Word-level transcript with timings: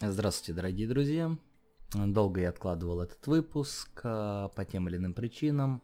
Здравствуйте, 0.00 0.52
дорогие 0.52 0.86
друзья. 0.86 1.36
Долго 1.92 2.42
я 2.42 2.50
откладывал 2.50 3.00
этот 3.00 3.26
выпуск 3.26 4.00
а, 4.04 4.46
по 4.50 4.64
тем 4.64 4.88
или 4.88 4.96
иным 4.96 5.12
причинам. 5.12 5.82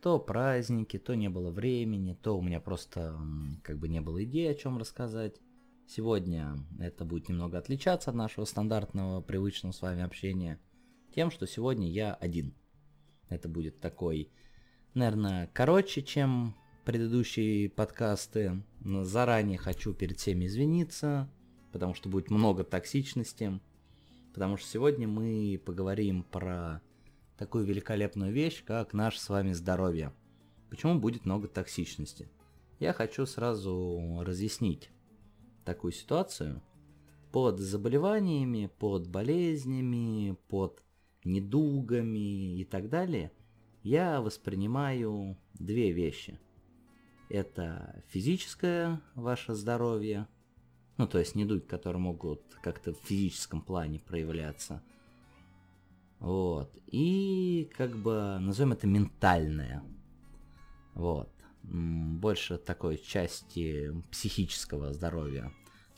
То 0.00 0.20
праздники, 0.20 1.00
то 1.00 1.16
не 1.16 1.28
было 1.28 1.50
времени, 1.50 2.14
то 2.14 2.38
у 2.38 2.42
меня 2.42 2.60
просто 2.60 3.18
как 3.64 3.80
бы 3.80 3.88
не 3.88 4.00
было 4.00 4.22
идеи, 4.22 4.46
о 4.46 4.54
чем 4.54 4.78
рассказать. 4.78 5.40
Сегодня 5.88 6.58
это 6.78 7.04
будет 7.04 7.28
немного 7.28 7.58
отличаться 7.58 8.10
от 8.10 8.16
нашего 8.16 8.44
стандартного, 8.44 9.20
привычного 9.20 9.72
с 9.72 9.82
вами 9.82 10.04
общения. 10.04 10.60
Тем, 11.12 11.32
что 11.32 11.48
сегодня 11.48 11.90
я 11.90 12.14
один. 12.14 12.54
Это 13.28 13.48
будет 13.48 13.80
такой, 13.80 14.30
наверное, 14.94 15.50
короче, 15.52 16.02
чем 16.02 16.54
предыдущие 16.84 17.68
подкасты. 17.68 18.62
Заранее 18.84 19.58
хочу 19.58 19.92
перед 19.92 20.18
всеми 20.18 20.46
извиниться 20.46 21.28
потому 21.72 21.94
что 21.94 22.08
будет 22.08 22.30
много 22.30 22.64
токсичности. 22.64 23.60
Потому 24.32 24.56
что 24.56 24.68
сегодня 24.68 25.08
мы 25.08 25.60
поговорим 25.64 26.22
про 26.22 26.80
такую 27.36 27.64
великолепную 27.64 28.32
вещь, 28.32 28.62
как 28.64 28.92
наше 28.92 29.20
с 29.20 29.28
вами 29.28 29.52
здоровье. 29.52 30.12
Почему 30.68 30.98
будет 30.98 31.24
много 31.24 31.48
токсичности? 31.48 32.28
Я 32.78 32.92
хочу 32.92 33.26
сразу 33.26 34.22
разъяснить 34.22 34.90
такую 35.64 35.92
ситуацию. 35.92 36.62
Под 37.32 37.58
заболеваниями, 37.58 38.70
под 38.78 39.08
болезнями, 39.08 40.36
под 40.48 40.82
недугами 41.24 42.58
и 42.58 42.64
так 42.64 42.88
далее 42.88 43.30
я 43.82 44.20
воспринимаю 44.20 45.36
две 45.54 45.92
вещи. 45.92 46.38
Это 47.28 48.02
физическое 48.08 49.00
ваше 49.14 49.54
здоровье– 49.54 50.26
ну, 51.00 51.06
то 51.06 51.18
есть 51.18 51.34
недуги, 51.34 51.60
которые 51.60 52.02
могут 52.02 52.42
как-то 52.62 52.92
в 52.92 52.98
физическом 52.98 53.62
плане 53.62 54.00
проявляться. 54.00 54.82
Вот. 56.18 56.70
И 56.88 57.70
как 57.74 57.96
бы 57.96 58.36
назовем 58.38 58.72
это 58.72 58.86
ментальное. 58.86 59.82
Вот. 60.92 61.30
Больше 61.62 62.58
такой 62.58 62.98
части 62.98 63.94
психического 64.10 64.92
здоровья. 64.92 65.50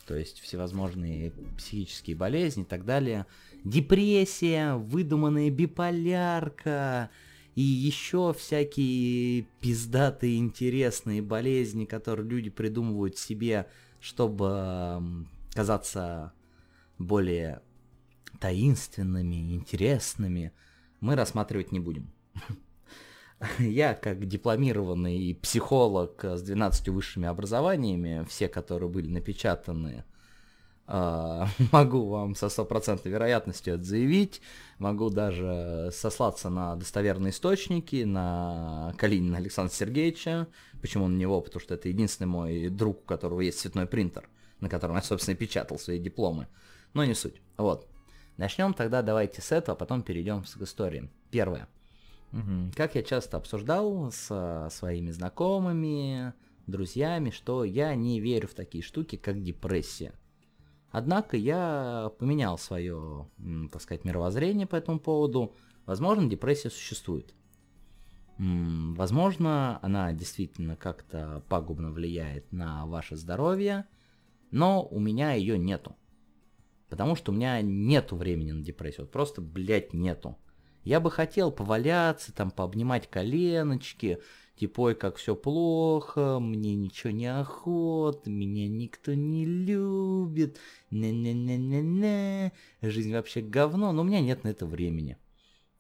То 0.07 0.15
есть 0.15 0.39
всевозможные 0.39 1.33
психические 1.59 2.15
болезни 2.15 2.63
и 2.63 2.67
так 2.67 2.85
далее. 2.85 3.27
Депрессия, 3.65 4.75
выдуманная 4.77 5.51
биполярка 5.51 7.11
и 7.57 7.63
еще 7.63 8.33
всякие 8.39 9.49
пиздатые 9.61 10.39
интересные 10.39 11.23
болезни, 11.23 11.87
которые 11.87 12.29
люди 12.29 12.51
придумывают 12.51 13.19
себе 13.19 13.67
чтобы 14.03 15.27
казаться 15.55 16.33
более 16.99 17.63
таинственными, 18.41 19.55
интересными, 19.55 20.53
мы 21.01 21.15
рассматривать 21.15 21.71
не 21.71 21.79
будем. 21.79 22.13
Я, 23.61 23.95
как 23.95 24.27
дипломированный 24.27 25.37
психолог 25.41 26.25
с 26.25 26.43
12 26.43 26.89
высшими 26.89 27.29
образованиями, 27.29 28.27
все, 28.29 28.49
которые 28.49 28.91
были 28.91 29.09
напечатаны, 29.09 30.05
могу 31.73 32.09
вам 32.09 32.35
со 32.35 32.49
стопроцентной 32.49 33.13
вероятностью 33.13 33.75
это 33.75 33.85
заявить, 33.85 34.43
могу 34.79 35.11
даже 35.11 35.91
сослаться 35.93 36.51
на 36.51 36.77
достоверные 36.77 37.31
источники, 37.31 38.05
на 38.05 38.93
Калинина 38.99 39.39
Александра 39.39 39.75
Сергеевича, 39.75 40.49
Почему 40.83 41.07
на 41.07 41.17
него? 41.17 41.41
Потому 41.41 41.61
что 41.61 41.75
это 41.75 41.89
единственный 41.89 42.27
мой 42.27 42.69
друг, 42.69 42.99
у 42.99 43.07
которого 43.07 43.41
есть 43.41 43.61
цветной 43.61 43.87
принтер, 43.87 44.29
на 44.61 44.69
котором 44.69 44.97
я, 44.97 45.03
собственно, 45.03 45.37
печатал 45.37 45.79
свои 45.79 46.01
дипломы. 46.01 46.49
Но 46.93 47.05
не 47.05 47.15
суть. 47.15 47.41
Вот. 47.57 47.89
Начнем 48.37 48.75
тогда 48.75 49.01
давайте 49.01 49.41
с 49.41 49.53
этого, 49.53 49.77
а 49.77 49.79
потом 49.79 50.03
перейдем 50.03 50.43
к 50.43 50.63
истории. 50.63 51.09
Первое. 51.31 51.69
Угу. 52.33 52.73
Как 52.77 52.97
я 52.97 53.05
часто 53.05 53.37
обсуждал 53.37 54.11
с 54.11 54.69
своими 54.73 55.13
знакомыми, 55.13 56.33
друзьями, 56.67 57.31
что 57.31 57.63
я 57.63 57.95
не 57.95 58.19
верю 58.19 58.49
в 58.49 58.55
такие 58.55 58.83
штуки, 58.83 59.15
как 59.17 59.41
депрессия. 59.41 60.13
Однако 60.93 61.39
я 61.39 62.13
поменял 62.19 62.59
свое, 62.59 63.29
так 63.73 63.81
сказать, 63.81 64.05
мировоззрение 64.05 64.67
по 64.67 64.77
этому 64.77 65.01
поводу. 65.01 65.57
Возможно, 65.87 66.29
депрессия 66.29 66.71
существует. 66.71 67.35
Возможно, 68.39 69.79
она 69.83 70.13
действительно 70.13 70.77
как-то 70.77 71.45
пагубно 71.49 71.91
влияет 71.91 72.53
на 72.53 72.87
ваше 72.87 73.17
здоровье, 73.17 73.87
но 74.51 74.87
у 74.87 75.01
меня 75.01 75.33
ее 75.33 75.59
нету. 75.59 75.97
Потому 76.91 77.17
что 77.17 77.33
у 77.33 77.35
меня 77.35 77.63
нету 77.63 78.17
времени 78.17 78.53
на 78.53 78.63
депрессию. 78.63 79.07
Вот 79.07 79.13
просто, 79.13 79.41
блядь, 79.41 79.95
нету. 79.95 80.37
Я 80.85 81.01
бы 81.01 81.11
хотел 81.11 81.51
поваляться, 81.51 82.35
там, 82.35 82.51
пообнимать 82.51 83.09
коленочки, 83.09 84.19
типа, 84.57 84.81
ой, 84.81 84.95
как 84.95 85.17
все 85.17 85.35
плохо, 85.35 86.39
мне 86.41 86.75
ничего 86.75 87.13
не 87.13 87.27
охот, 87.27 88.27
меня 88.27 88.69
никто 88.69 89.15
не 89.15 89.45
любит, 89.45 90.59
не-не-не-не-не, 90.91 92.53
жизнь 92.83 93.13
вообще 93.13 93.41
говно, 93.41 93.93
но 93.93 94.03
у 94.03 94.05
меня 94.05 94.21
нет 94.21 94.45
на 94.45 94.49
это 94.49 94.67
времени. 94.67 95.19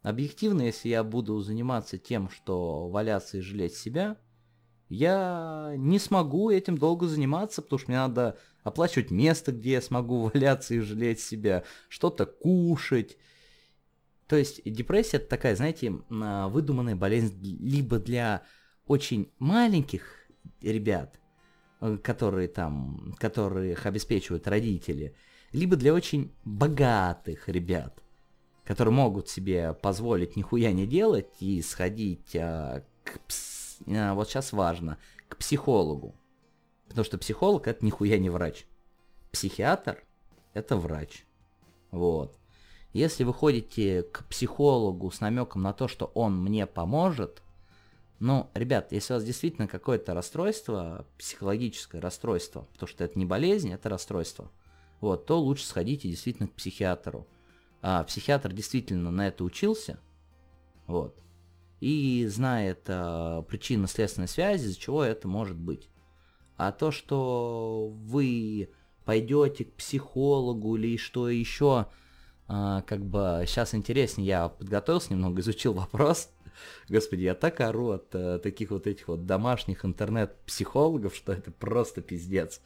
Объективно, 0.03 0.63
если 0.63 0.89
я 0.89 1.05
буду 1.05 1.39
заниматься 1.41 1.97
тем, 1.97 2.29
что 2.29 2.89
валяться 2.89 3.39
и 3.39 3.41
жалеть 3.41 3.77
себя, 3.77 4.17
я 4.89 5.73
не 5.77 5.99
смогу 5.99 6.51
этим 6.51 6.77
долго 6.77 7.07
заниматься, 7.07 7.63
потому 7.63 7.79
что 7.79 7.91
мне 7.91 7.99
надо 7.99 8.37
оплачивать 8.63 9.11
место, 9.11 9.53
где 9.53 9.73
я 9.73 9.81
смогу 9.81 10.23
валяться 10.35 10.75
и 10.75 10.81
жалеть 10.81 11.21
себя, 11.21 11.65
что-то 11.89 12.27
кушать. 12.27 13.17
То 14.27 14.37
есть 14.37 14.61
депрессия 14.65 15.19
это 15.19 15.29
такая, 15.29 15.57
знаете, 15.57 15.95
а, 16.11 16.49
выдуманная 16.49 16.97
болезнь 16.97 17.39
либо 17.43 17.99
для 17.99 18.43
очень 18.87 19.31
маленьких 19.39 20.29
ребят, 20.61 21.19
э, 21.81 21.99
которые 22.03 22.49
там, 22.49 23.15
которых 23.19 23.87
обеспечивают 23.87 24.47
родители, 24.49 25.15
либо 25.53 25.77
для 25.77 25.93
очень 25.95 26.33
богатых 26.45 27.49
ребят 27.49 28.03
которые 28.65 28.95
могут 28.95 29.29
себе 29.29 29.75
позволить 29.75 30.37
нихуя 30.37 30.73
не 30.73 30.87
делать 30.87 31.31
и 31.41 31.63
сходить 31.63 32.35
а, 32.37 32.85
к 33.05 33.21
пс... 33.27 33.79
а, 33.89 34.15
вот 34.15 34.29
сейчас 34.29 34.53
важно, 34.53 34.99
к 35.29 35.37
психологу. 35.37 36.15
Потому 36.89 37.05
что 37.05 37.19
психолог 37.19 37.67
это 37.67 37.85
нихуя 37.85 38.19
не 38.19 38.31
врач. 38.31 38.67
Психиатр 39.33 40.05
это 40.55 40.77
врач. 40.77 41.25
Вот. 41.91 42.39
Если 42.93 43.25
вы 43.25 43.33
ходите 43.33 44.03
к 44.03 44.25
психологу 44.27 45.11
с 45.11 45.21
намеком 45.21 45.63
на 45.63 45.73
то, 45.73 45.89
что 45.89 46.07
он 46.15 46.39
мне 46.43 46.67
поможет, 46.67 47.43
ну, 48.23 48.51
ребят, 48.55 48.93
если 48.93 49.13
у 49.13 49.17
вас 49.17 49.25
действительно 49.25 49.67
какое-то 49.67 50.15
расстройство, 50.15 51.07
психологическое 51.19 52.01
расстройство, 52.01 52.69
потому 52.73 52.89
что 52.89 53.05
это 53.05 53.19
не 53.19 53.25
болезнь, 53.25 53.73
это 53.73 53.89
расстройство, 53.89 54.51
вот, 55.01 55.27
то 55.27 55.41
лучше 55.41 55.67
сходите 55.67 56.09
действительно 56.09 56.49
к 56.49 56.53
психиатру 56.53 57.27
а, 57.83 58.05
психиатр 58.05 58.53
действительно 58.53 59.11
на 59.11 59.27
это 59.27 59.43
учился, 59.43 59.99
вот, 60.87 61.21
и 61.81 62.25
знает 62.29 62.85
а, 62.87 63.43
причинно-следственной 63.43 64.29
связи, 64.29 64.67
из-за 64.67 64.79
чего 64.79 65.03
это 65.03 65.27
может 65.27 65.57
быть. 65.57 65.89
А 66.57 66.71
то, 66.71 66.93
что 66.93 67.89
вы 67.93 68.71
пойдете 69.05 69.65
к 69.65 69.75
психологу 69.75 70.77
или 70.77 70.97
что 70.97 71.29
еще, 71.29 71.89
а, 72.47 72.83
как 72.83 73.05
бы 73.05 73.43
сейчас 73.49 73.75
интереснее, 73.75 74.29
я 74.29 74.49
подготовился 74.49 75.13
немного, 75.13 75.41
изучил 75.41 75.73
вопрос. 75.75 76.31
Господи, 76.89 77.23
я 77.23 77.35
так 77.35 77.61
ору 77.61 77.91
от 77.91 78.15
а, 78.15 78.39
таких 78.39 78.71
вот 78.71 78.87
этих 78.87 79.09
вот 79.09 79.27
домашних 79.27 79.85
интернет-психологов, 79.85 81.15
что 81.15 81.33
это 81.33 81.51
просто 81.51 82.01
пиздец. 82.01 82.61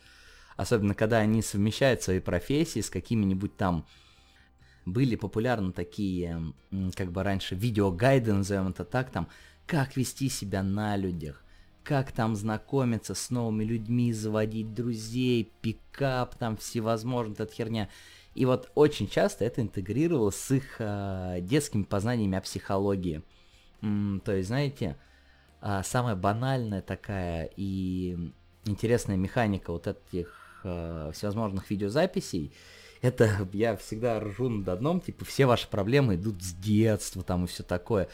Особенно, 0.56 0.94
когда 0.94 1.18
они 1.18 1.42
совмещают 1.42 2.02
свои 2.02 2.20
профессии 2.20 2.80
с 2.80 2.90
какими-нибудь 2.90 3.56
там 3.56 3.86
были 4.86 5.16
популярны 5.16 5.72
такие, 5.72 6.52
как 6.94 7.10
бы 7.10 7.22
раньше, 7.22 7.56
видеогайды, 7.56 8.32
назовем 8.32 8.68
это 8.68 8.84
так, 8.84 9.10
там, 9.10 9.28
как 9.66 9.96
вести 9.96 10.28
себя 10.28 10.62
на 10.62 10.96
людях, 10.96 11.44
как 11.82 12.12
там 12.12 12.36
знакомиться 12.36 13.14
с 13.14 13.30
новыми 13.30 13.64
людьми, 13.64 14.12
заводить 14.12 14.74
друзей, 14.74 15.52
пикап, 15.60 16.36
там 16.36 16.56
всевозможная 16.56 17.34
эта 17.34 17.52
херня. 17.52 17.88
И 18.34 18.44
вот 18.44 18.70
очень 18.74 19.08
часто 19.08 19.44
это 19.44 19.60
интегрировалось 19.60 20.36
с 20.36 20.50
их 20.52 20.76
э, 20.78 21.38
детскими 21.40 21.82
познаниями 21.82 22.38
о 22.38 22.42
психологии. 22.42 23.22
То 23.80 24.32
есть, 24.32 24.48
знаете, 24.48 24.96
э, 25.62 25.82
самая 25.84 26.16
банальная 26.16 26.82
такая 26.82 27.50
и 27.56 28.32
интересная 28.64 29.16
механика 29.16 29.72
вот 29.72 29.86
этих 29.86 30.60
э, 30.64 31.10
всевозможных 31.14 31.70
видеозаписей– 31.70 32.52
это 33.02 33.48
я 33.52 33.76
всегда 33.76 34.20
ржу 34.20 34.48
над 34.48 34.68
одном, 34.68 35.00
типа, 35.00 35.24
все 35.24 35.46
ваши 35.46 35.68
проблемы 35.68 36.16
идут 36.16 36.42
с 36.42 36.52
детства 36.52 37.22
там 37.22 37.44
и 37.44 37.48
все 37.48 37.62
такое. 37.62 38.08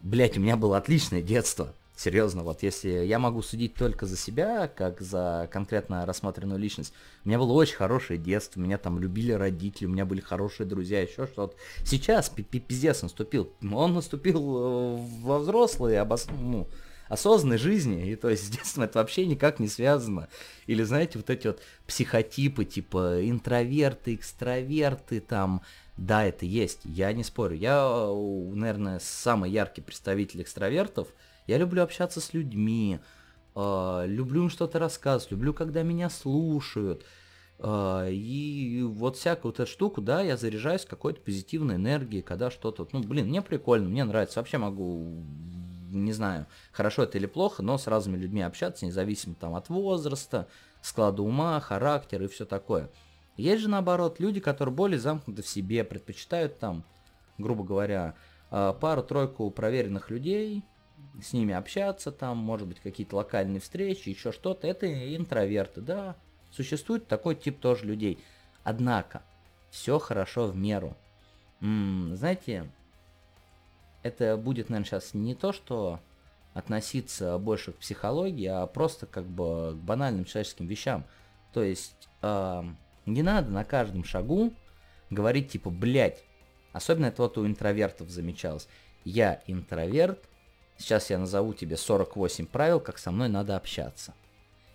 Блять, 0.00 0.36
у 0.36 0.40
меня 0.40 0.56
было 0.56 0.76
отличное 0.76 1.22
детство. 1.22 1.74
Серьезно, 2.02 2.42
вот 2.42 2.64
если 2.64 2.88
я 2.88 3.20
могу 3.20 3.42
судить 3.42 3.74
только 3.76 4.06
за 4.06 4.16
себя, 4.16 4.66
как 4.66 5.00
за 5.00 5.48
конкретно 5.52 6.04
рассмотренную 6.04 6.58
личность, 6.58 6.92
у 7.24 7.28
меня 7.28 7.38
было 7.38 7.52
очень 7.52 7.76
хорошее 7.76 8.18
детство, 8.18 8.58
меня 8.58 8.76
там 8.76 8.98
любили 8.98 9.30
родители, 9.30 9.86
у 9.86 9.90
меня 9.90 10.04
были 10.04 10.20
хорошие 10.20 10.66
друзья, 10.66 11.00
еще 11.00 11.28
что-то. 11.28 11.54
Сейчас 11.84 12.28
пиздец 12.28 13.02
наступил. 13.02 13.52
Он 13.70 13.94
наступил 13.94 14.40
э, 14.40 14.96
во 15.20 15.38
взрослые, 15.38 16.00
обос... 16.00 16.26
ну, 16.28 16.66
осознанной 17.08 17.58
жизни, 17.58 18.10
и 18.10 18.16
то 18.16 18.30
есть 18.30 18.46
с 18.46 18.50
детством 18.50 18.82
это 18.82 18.98
вообще 18.98 19.24
никак 19.24 19.60
не 19.60 19.68
связано. 19.68 20.28
Или 20.66 20.82
знаете, 20.82 21.18
вот 21.18 21.30
эти 21.30 21.46
вот 21.46 21.60
психотипы, 21.86 22.64
типа 22.64 23.20
интроверты, 23.30 24.16
экстраверты, 24.16 25.20
там, 25.20 25.62
да, 25.96 26.24
это 26.24 26.46
есть, 26.46 26.80
я 26.82 27.12
не 27.12 27.22
спорю. 27.22 27.54
Я, 27.54 27.86
наверное, 28.56 28.98
самый 28.98 29.52
яркий 29.52 29.82
представитель 29.82 30.42
экстравертов. 30.42 31.06
Я 31.46 31.58
люблю 31.58 31.82
общаться 31.82 32.20
с 32.20 32.34
людьми, 32.34 33.00
э, 33.54 34.04
люблю 34.06 34.44
им 34.44 34.50
что-то 34.50 34.78
рассказывать, 34.78 35.32
люблю, 35.32 35.54
когда 35.54 35.82
меня 35.82 36.10
слушают. 36.10 37.04
Э, 37.58 38.08
и 38.10 38.82
вот 38.82 39.16
всякую 39.16 39.52
вот 39.52 39.60
эту 39.60 39.70
штуку, 39.70 40.00
да, 40.00 40.20
я 40.20 40.36
заряжаюсь 40.36 40.84
какой-то 40.84 41.20
позитивной 41.20 41.76
энергией, 41.76 42.22
когда 42.22 42.50
что-то, 42.50 42.88
ну, 42.92 43.00
блин, 43.00 43.28
мне 43.28 43.42
прикольно, 43.42 43.88
мне 43.88 44.04
нравится. 44.04 44.40
Вообще 44.40 44.58
могу 44.58 45.24
не 45.92 46.12
знаю, 46.12 46.46
хорошо 46.72 47.02
это 47.02 47.18
или 47.18 47.26
плохо, 47.26 47.62
но 47.62 47.78
с 47.78 47.86
разными 47.86 48.16
людьми 48.16 48.42
общаться, 48.42 48.86
независимо 48.86 49.34
там 49.34 49.54
от 49.54 49.68
возраста, 49.68 50.48
склада 50.80 51.22
ума, 51.22 51.60
характера 51.60 52.24
и 52.24 52.28
все 52.28 52.44
такое. 52.44 52.90
Есть 53.36 53.62
же 53.62 53.68
наоборот 53.68 54.20
люди, 54.20 54.40
которые 54.40 54.74
более 54.74 54.98
замкнуты 54.98 55.42
в 55.42 55.46
себе, 55.48 55.84
предпочитают 55.84 56.58
там, 56.58 56.84
грубо 57.38 57.64
говоря, 57.64 58.14
а, 58.50 58.72
пару-тройку 58.72 59.50
проверенных 59.50 60.10
людей, 60.10 60.62
с 61.20 61.32
ними 61.32 61.52
общаться, 61.52 62.10
там, 62.12 62.38
может 62.38 62.66
быть, 62.68 62.80
какие-то 62.80 63.16
локальные 63.16 63.60
встречи, 63.60 64.08
еще 64.08 64.32
что-то. 64.32 64.66
Это 64.66 65.16
интроверты, 65.16 65.80
да. 65.80 66.16
Существует 66.50 67.06
такой 67.08 67.34
тип 67.34 67.60
тоже 67.60 67.86
людей. 67.86 68.18
Однако, 68.64 69.22
все 69.70 69.98
хорошо 69.98 70.46
в 70.46 70.56
меру. 70.56 70.96
М-м, 71.60 72.16
знаете, 72.16 72.70
это 74.02 74.36
будет, 74.36 74.68
наверное, 74.68 74.86
сейчас 74.86 75.14
не 75.14 75.34
то, 75.34 75.52
что 75.52 76.00
относиться 76.54 77.38
больше 77.38 77.72
к 77.72 77.76
психологии, 77.76 78.46
а 78.46 78.66
просто 78.66 79.06
как 79.06 79.24
бы 79.24 79.72
к 79.72 79.82
банальным 79.84 80.24
человеческим 80.24 80.66
вещам. 80.66 81.04
То 81.52 81.62
есть 81.62 82.08
не 82.22 83.22
надо 83.22 83.50
на 83.50 83.64
каждом 83.64 84.04
шагу 84.04 84.52
говорить 85.10 85.50
типа, 85.50 85.70
блядь, 85.70 86.22
особенно 86.72 87.06
это 87.06 87.22
вот 87.22 87.38
у 87.38 87.46
интровертов 87.46 88.10
замечалось. 88.10 88.68
Я 89.04 89.42
интроверт, 89.46 90.28
сейчас 90.82 91.10
я 91.10 91.18
назову 91.18 91.54
тебе 91.54 91.76
48 91.76 92.46
правил, 92.46 92.80
как 92.80 92.98
со 92.98 93.10
мной 93.10 93.28
надо 93.28 93.56
общаться. 93.56 94.14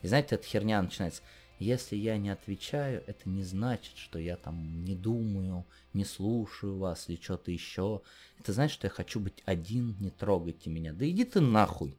И 0.01 0.07
знаете, 0.07 0.36
эта 0.36 0.45
херня 0.45 0.81
начинается. 0.81 1.21
Если 1.59 1.95
я 1.95 2.18
не 2.18 2.30
отвечаю, 2.30 3.04
это 3.07 3.27
не 3.27 3.44
значит, 3.44 3.98
что 3.98 4.19
я 4.19 4.38
там 4.38 4.83
не 4.83 4.95
думаю, 4.95 5.65
не 5.94 6.06
слушаю 6.06 6.77
вас 6.77 7.09
или 7.09 7.19
что-то 7.19 7.51
еще. 7.51 8.01
Это 8.39 8.54
значит, 8.54 8.75
что 8.75 8.88
я 8.88 8.92
хочу 8.92 9.19
быть 9.19 9.42
один, 9.45 9.98
не 10.00 10.12
трогайте 10.12 10.69
меня. 10.69 10.94
Да 10.94 11.07
иди 11.09 11.25
ты 11.25 11.42
нахуй. 11.42 11.98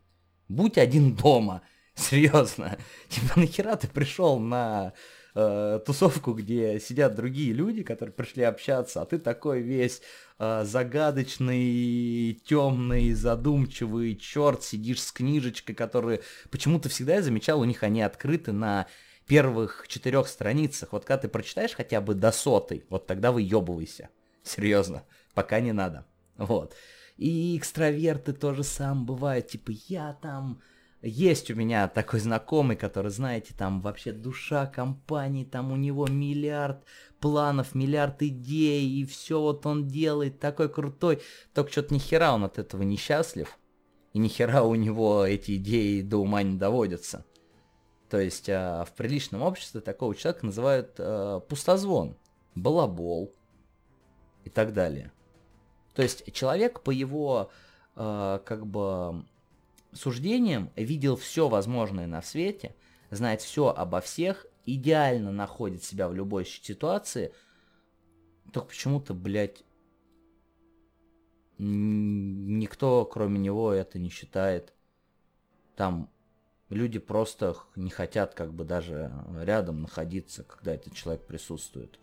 Будь 0.49 0.79
один 0.79 1.15
дома. 1.15 1.63
Серьезно. 1.95 2.79
Типа 3.09 3.41
нахера 3.41 3.75
ты 3.75 3.89
пришел 3.89 4.39
на 4.39 4.93
э, 5.35 5.81
тусовку, 5.85 6.35
где 6.35 6.79
сидят 6.79 7.17
другие 7.17 7.53
люди, 7.53 7.83
которые 7.83 8.13
пришли 8.13 8.45
общаться, 8.45 9.03
а 9.03 9.07
ты 9.07 9.19
такой 9.19 9.61
весь 9.61 10.03
э, 10.39 10.65
загадочный, 10.65 12.41
темный, 12.45 13.13
задумчивый 13.13 14.17
черт, 14.17 14.63
сидишь 14.63 15.03
с 15.03 15.13
книжечкой, 15.13 15.75
которые 15.75 16.23
почему-то 16.51 16.89
всегда 16.89 17.17
я 17.17 17.23
замечал, 17.23 17.61
у 17.61 17.65
них 17.65 17.83
они 17.83 18.03
открыты 18.03 18.53
на 18.53 18.87
первых 19.27 19.87
четырех 19.89 20.27
страницах, 20.29 20.93
вот 20.93 21.05
когда 21.05 21.23
ты 21.23 21.29
прочитаешь 21.29 21.75
хотя 21.75 22.01
бы 22.01 22.15
до 22.15 22.33
сотой, 22.33 22.85
вот 22.89 23.07
тогда 23.07 23.31
выебывайся. 23.31 24.09
Серьезно, 24.43 25.05
пока 25.35 25.61
не 25.61 25.73
надо. 25.73 26.07
Вот. 26.37 26.75
И 27.19 27.57
экстраверты 27.59 28.33
тоже 28.33 28.65
сам 28.65 29.05
бывают, 29.05 29.49
типа 29.49 29.73
я 29.89 30.15
там... 30.23 30.61
Есть 31.01 31.49
у 31.51 31.55
меня 31.55 31.87
такой 31.87 32.19
знакомый, 32.19 32.77
который, 32.77 33.13
знаете, 33.13 33.55
там 33.57 33.81
вообще 33.81 34.11
душа 34.11 34.67
компании, 34.67 35.45
там 35.45 35.71
у 35.71 35.77
него 35.77 36.09
миллиард 36.09 36.85
планов, 37.21 37.77
миллиард 37.77 38.21
идей, 38.23 38.89
и 38.89 39.05
все 39.05 39.41
вот 39.41 39.65
он 39.65 39.87
делает, 39.87 40.41
такой 40.41 40.69
крутой. 40.69 41.23
Только 41.55 41.71
что-то 41.71 41.95
нихера 41.95 42.33
он 42.33 42.45
от 42.45 42.59
этого 42.59 42.83
несчастлив, 42.83 43.59
и 44.13 44.19
нихера 44.19 44.63
у 44.63 44.75
него 44.75 45.25
эти 45.25 45.55
идеи 45.55 46.03
до 46.03 46.19
ума 46.19 46.43
не 46.43 46.57
доводятся. 46.57 47.25
То 48.11 48.19
есть 48.19 48.49
э, 48.49 48.85
в 48.85 48.93
приличном 48.97 49.43
обществе 49.43 49.81
такого 49.81 50.17
человека 50.17 50.47
называют 50.47 50.95
э, 50.99 51.41
пустозвон, 51.49 52.17
балабол 52.57 53.33
и 54.45 54.51
так 54.51 54.73
далее. 54.73 55.13
То 55.95 56.03
есть 56.03 56.33
человек 56.33 56.81
по 56.81 56.91
его 56.91 57.51
э, 57.95 58.41
как 58.45 58.67
бы 58.67 59.25
суждениям 59.93 60.71
видел 60.77 61.17
все 61.17 61.49
возможное 61.49 62.07
на 62.07 62.23
свете, 62.23 62.75
знает 63.11 63.41
все 63.41 63.69
обо 63.69 64.01
всех, 64.01 64.47
идеально 64.67 65.33
находит 65.33 65.83
себя 65.83 66.09
в 66.09 66.15
любой 66.15 66.45
ситуации, 66.45 67.33
только 68.53 68.69
почему-то, 68.69 69.15
блядь, 69.15 69.65
никто 71.59 73.05
кроме 73.05 73.39
него 73.39 73.73
это 73.73 73.99
не 73.99 74.09
считает. 74.11 74.73
Там 75.77 76.11
люди 76.69 76.99
просто 76.99 77.57
не 77.77 77.91
хотят 77.91 78.35
как 78.35 78.53
бы 78.53 78.65
даже 78.65 79.13
рядом 79.41 79.83
находиться, 79.83 80.45
когда 80.45 80.75
этот 80.75 80.95
человек 80.95 81.27
присутствует. 81.27 81.99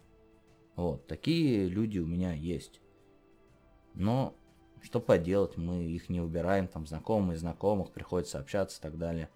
Вот, 0.76 1.08
такие 1.08 1.68
люди 1.68 2.00
у 2.00 2.06
меня 2.06 2.34
есть. 2.34 2.82
Но 3.94 4.36
что 4.81 5.00
поделать, 5.00 5.57
мы 5.57 5.83
их 5.83 6.10
не 6.10 6.22
убираем, 6.22 6.68
там 6.68 6.86
знакомые 6.86 7.38
знакомых, 7.38 7.92
приходится 7.92 8.39
общаться 8.39 8.80
и 8.80 8.81
так 8.81 8.98
далее. 8.98 9.30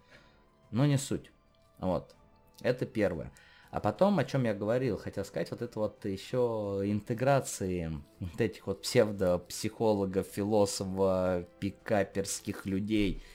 Но 0.70 0.86
не 0.86 0.98
суть. 0.98 1.32
Вот, 1.78 2.14
это 2.60 2.86
первое. 2.86 3.32
А 3.70 3.80
потом, 3.80 4.18
о 4.18 4.24
чем 4.24 4.44
я 4.44 4.54
говорил, 4.54 4.98
хотел 4.98 5.24
сказать, 5.24 5.50
вот 5.50 5.62
это 5.62 5.78
вот 5.78 6.04
еще 6.04 6.82
интеграции 6.84 7.92
вот 8.18 8.40
этих 8.40 8.66
вот 8.66 8.82
псевдопсихологов, 8.82 10.26
философов, 10.26 11.46
пикаперских 11.58 12.66
людей– 12.66 13.22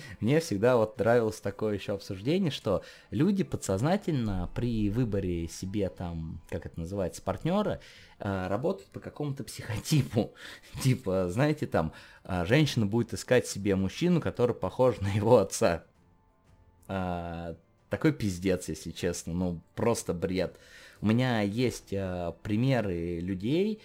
мне 0.20 0.40
всегда 0.40 0.76
вот 0.76 0.98
нравилось 0.98 1.40
такое 1.40 1.74
еще 1.74 1.92
обсуждение, 1.94 2.50
что 2.50 2.82
люди 3.10 3.44
подсознательно 3.44 4.50
при 4.54 4.90
выборе 4.90 5.48
себе 5.48 5.88
там, 5.88 6.40
как 6.48 6.66
это 6.66 6.80
называется, 6.80 7.22
партнера, 7.22 7.80
э, 8.18 8.46
работают 8.48 8.90
по 8.90 9.00
какому-то 9.00 9.44
психотипу. 9.44 10.32
Типа, 10.82 11.28
знаете, 11.28 11.66
там, 11.66 11.92
э, 12.24 12.44
женщина 12.46 12.86
будет 12.86 13.14
искать 13.14 13.46
себе 13.46 13.76
мужчину, 13.76 14.20
который 14.20 14.54
похож 14.54 15.00
на 15.00 15.08
его 15.08 15.38
отца. 15.38 15.84
А, 16.88 17.56
такой 17.88 18.12
пиздец, 18.12 18.68
если 18.68 18.90
честно, 18.90 19.32
ну, 19.32 19.62
просто 19.74 20.14
бред. 20.14 20.58
У 21.00 21.06
меня 21.06 21.40
есть 21.40 21.90
примеры 22.42 23.18
людей, 23.20 23.80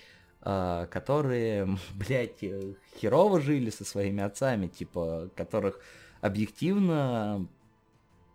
которые, 0.47 1.77
блядь, 1.95 2.41
э, 2.43 2.73
херово 2.99 3.41
жили 3.41 3.69
со 3.69 3.83
своими 3.83 4.23
отцами, 4.23 4.67
типа, 4.67 5.29
которых 5.35 5.79
объективно 6.21 7.47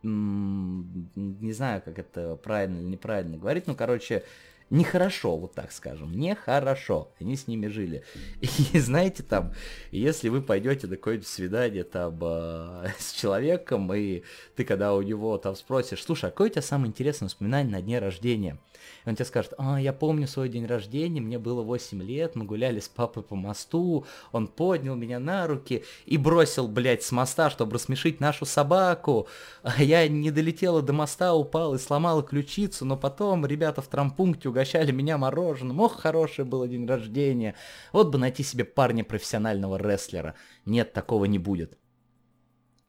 не 0.04 1.52
знаю, 1.52 1.80
как 1.80 1.96
это 1.98 2.34
правильно 2.34 2.78
или 2.78 2.86
неправильно 2.86 3.36
говорить, 3.36 3.68
ну, 3.68 3.76
короче, 3.76 4.24
нехорошо, 4.72 5.36
вот 5.36 5.54
так 5.54 5.70
скажем, 5.70 6.12
нехорошо, 6.12 7.12
они 7.20 7.36
с 7.36 7.46
ними 7.46 7.68
жили. 7.68 8.02
И 8.72 8.78
знаете, 8.80 9.22
там, 9.22 9.52
если 9.90 10.28
вы 10.28 10.42
пойдете 10.42 10.86
на 10.86 10.96
какое-нибудь 10.96 11.28
свидание 11.28 11.84
там 11.84 12.18
э, 12.20 12.88
с 12.98 13.12
человеком, 13.12 13.92
и 13.94 14.22
ты 14.56 14.64
когда 14.64 14.94
у 14.94 15.02
него 15.02 15.38
там 15.38 15.54
спросишь, 15.54 16.02
слушай, 16.02 16.26
а 16.26 16.30
какое 16.30 16.48
у 16.48 16.52
тебя 16.52 16.62
самое 16.62 16.88
интересное 16.88 17.26
воспоминание 17.26 17.70
на 17.70 17.82
дне 17.82 17.98
рождения? 17.98 18.58
И 19.04 19.08
он 19.08 19.14
тебе 19.14 19.24
скажет, 19.24 19.54
а, 19.58 19.80
я 19.80 19.92
помню 19.92 20.26
свой 20.26 20.48
день 20.48 20.66
рождения, 20.66 21.20
мне 21.20 21.38
было 21.38 21.62
8 21.62 22.02
лет, 22.02 22.36
мы 22.36 22.44
гуляли 22.44 22.80
с 22.80 22.88
папой 22.88 23.22
по 23.22 23.34
мосту, 23.34 24.06
он 24.32 24.48
поднял 24.48 24.94
меня 24.94 25.18
на 25.18 25.46
руки 25.46 25.84
и 26.06 26.16
бросил, 26.16 26.68
блядь, 26.68 27.02
с 27.02 27.12
моста, 27.12 27.50
чтобы 27.50 27.74
рассмешить 27.74 28.20
нашу 28.20 28.44
собаку. 28.44 29.28
А 29.62 29.82
я 29.82 30.06
не 30.08 30.30
долетела 30.30 30.82
до 30.82 30.92
моста, 30.92 31.34
упал 31.34 31.74
и 31.74 31.78
сломала 31.78 32.22
ключицу, 32.22 32.84
но 32.84 32.96
потом 32.96 33.46
ребята 33.46 33.82
в 33.82 33.88
трампункте 33.88 34.48
угощали 34.48 34.92
меня 34.92 35.18
мороженым. 35.18 35.80
Ох, 35.80 36.00
хороший 36.00 36.44
был 36.44 36.66
день 36.66 36.86
рождения. 36.86 37.54
Вот 37.92 38.08
бы 38.08 38.18
найти 38.18 38.42
себе 38.42 38.64
парня 38.64 39.04
профессионального 39.04 39.76
рестлера. 39.76 40.34
Нет, 40.64 40.92
такого 40.92 41.24
не 41.24 41.38
будет. 41.38 41.78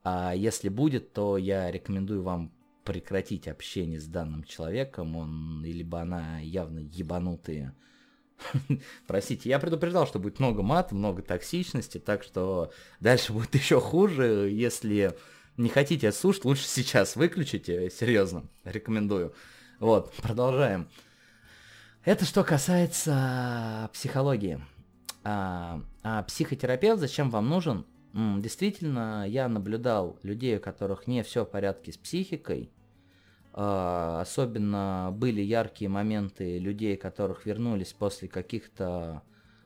А 0.02 0.34
если 0.34 0.68
будет, 0.68 1.12
то 1.12 1.38
я 1.38 1.70
рекомендую 1.70 2.22
вам 2.22 2.52
прекратить 2.84 3.48
общение 3.48 4.00
с 4.00 4.06
данным 4.06 4.44
человеком, 4.44 5.16
он 5.16 5.62
либо 5.64 6.00
она 6.00 6.40
явно 6.40 6.78
ебанутые 6.78 7.74
Простите, 9.06 9.48
я 9.48 9.58
предупреждал, 9.58 10.06
что 10.06 10.18
будет 10.18 10.38
много 10.38 10.62
мата, 10.62 10.94
много 10.94 11.22
токсичности, 11.22 11.98
так 11.98 12.22
что 12.22 12.72
дальше 13.00 13.32
будет 13.32 13.54
еще 13.54 13.80
хуже. 13.80 14.50
Если 14.50 15.16
не 15.56 15.68
хотите 15.68 16.10
слушать, 16.12 16.44
лучше 16.44 16.64
сейчас 16.64 17.16
выключите, 17.16 17.90
серьезно, 17.90 18.44
рекомендую. 18.64 19.34
Вот, 19.78 20.12
продолжаем. 20.14 20.88
Это 22.04 22.24
что 22.24 22.44
касается 22.44 23.88
психологии. 23.92 24.60
А, 25.22 25.80
а 26.02 26.22
психотерапевт 26.24 27.00
зачем 27.00 27.30
вам 27.30 27.48
нужен? 27.48 27.86
Действительно, 28.12 29.26
я 29.26 29.48
наблюдал 29.48 30.18
людей, 30.22 30.58
у 30.58 30.60
которых 30.60 31.06
не 31.06 31.22
все 31.24 31.44
в 31.44 31.50
порядке 31.50 31.92
с 31.92 31.96
психикой. 31.96 32.70
А, 33.56 34.20
особенно 34.20 35.10
были 35.14 35.40
яркие 35.40 35.88
моменты 35.88 36.58
людей, 36.58 36.96
которых 36.96 37.46
вернулись 37.46 37.92
после 37.92 38.26
каких-то 38.26 39.22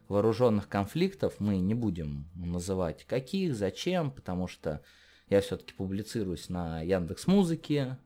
вооруженных 0.09 0.69
конфликтов. 0.69 1.37
Мы 1.39 1.57
не 1.57 1.73
будем 1.73 2.29
называть 2.35 3.05
каких, 3.05 3.55
зачем, 3.55 4.11
потому 4.11 4.47
что 4.47 4.83
я 5.31 5.41
все-таки 5.41 5.73
публицируюсь 5.73 6.51
на 6.51 6.83
Яндекс 6.83 7.27
Музыке. 7.27 7.97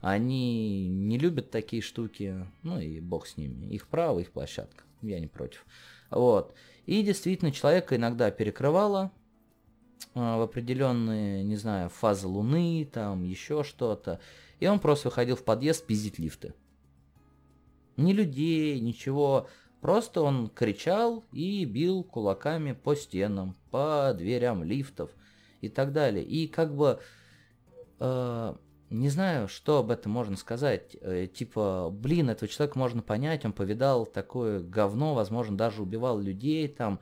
Они 0.00 0.88
не 0.88 1.18
любят 1.18 1.50
такие 1.50 1.82
штуки, 1.82 2.46
ну 2.62 2.78
и 2.78 3.00
бог 3.00 3.26
с 3.26 3.36
ними. 3.36 3.66
Их 3.66 3.88
право, 3.88 4.20
их 4.20 4.30
площадка. 4.30 4.84
Я 5.02 5.18
не 5.18 5.26
против. 5.26 5.66
Вот. 6.10 6.54
И 6.86 7.02
действительно, 7.02 7.50
человека 7.50 7.96
иногда 7.96 8.30
перекрывало, 8.30 9.10
а, 10.14 10.38
в 10.38 10.42
определенные, 10.42 11.44
не 11.44 11.56
знаю, 11.56 11.88
фазы 11.88 12.26
Луны, 12.26 12.88
там 12.90 13.24
еще 13.24 13.64
что-то. 13.64 14.20
И 14.60 14.66
он 14.66 14.78
просто 14.78 15.08
выходил 15.08 15.36
в 15.36 15.44
подъезд 15.44 15.86
пиздить 15.86 16.18
лифты. 16.18 16.54
Ни 17.96 18.12
людей, 18.12 18.78
ничего. 18.80 19.48
Просто 19.80 20.22
он 20.22 20.48
кричал 20.48 21.24
и 21.32 21.64
бил 21.64 22.04
кулаками 22.04 22.72
по 22.72 22.94
стенам, 22.94 23.56
по 23.70 24.14
дверям 24.16 24.62
лифтов 24.62 25.10
и 25.60 25.68
так 25.68 25.92
далее. 25.92 26.24
И 26.24 26.46
как 26.46 26.74
бы... 26.74 27.00
Э, 27.98 28.54
не 28.90 29.08
знаю, 29.08 29.46
что 29.46 29.78
об 29.78 29.92
этом 29.92 30.10
можно 30.10 30.36
сказать. 30.36 30.96
Э, 31.00 31.28
типа, 31.32 31.90
блин, 31.92 32.28
этого 32.28 32.48
человека 32.48 32.76
можно 32.78 33.02
понять, 33.02 33.44
он 33.44 33.52
повидал 33.52 34.04
такое 34.04 34.60
говно, 34.60 35.14
возможно, 35.14 35.56
даже 35.56 35.82
убивал 35.82 36.18
людей 36.18 36.66
там 36.66 36.98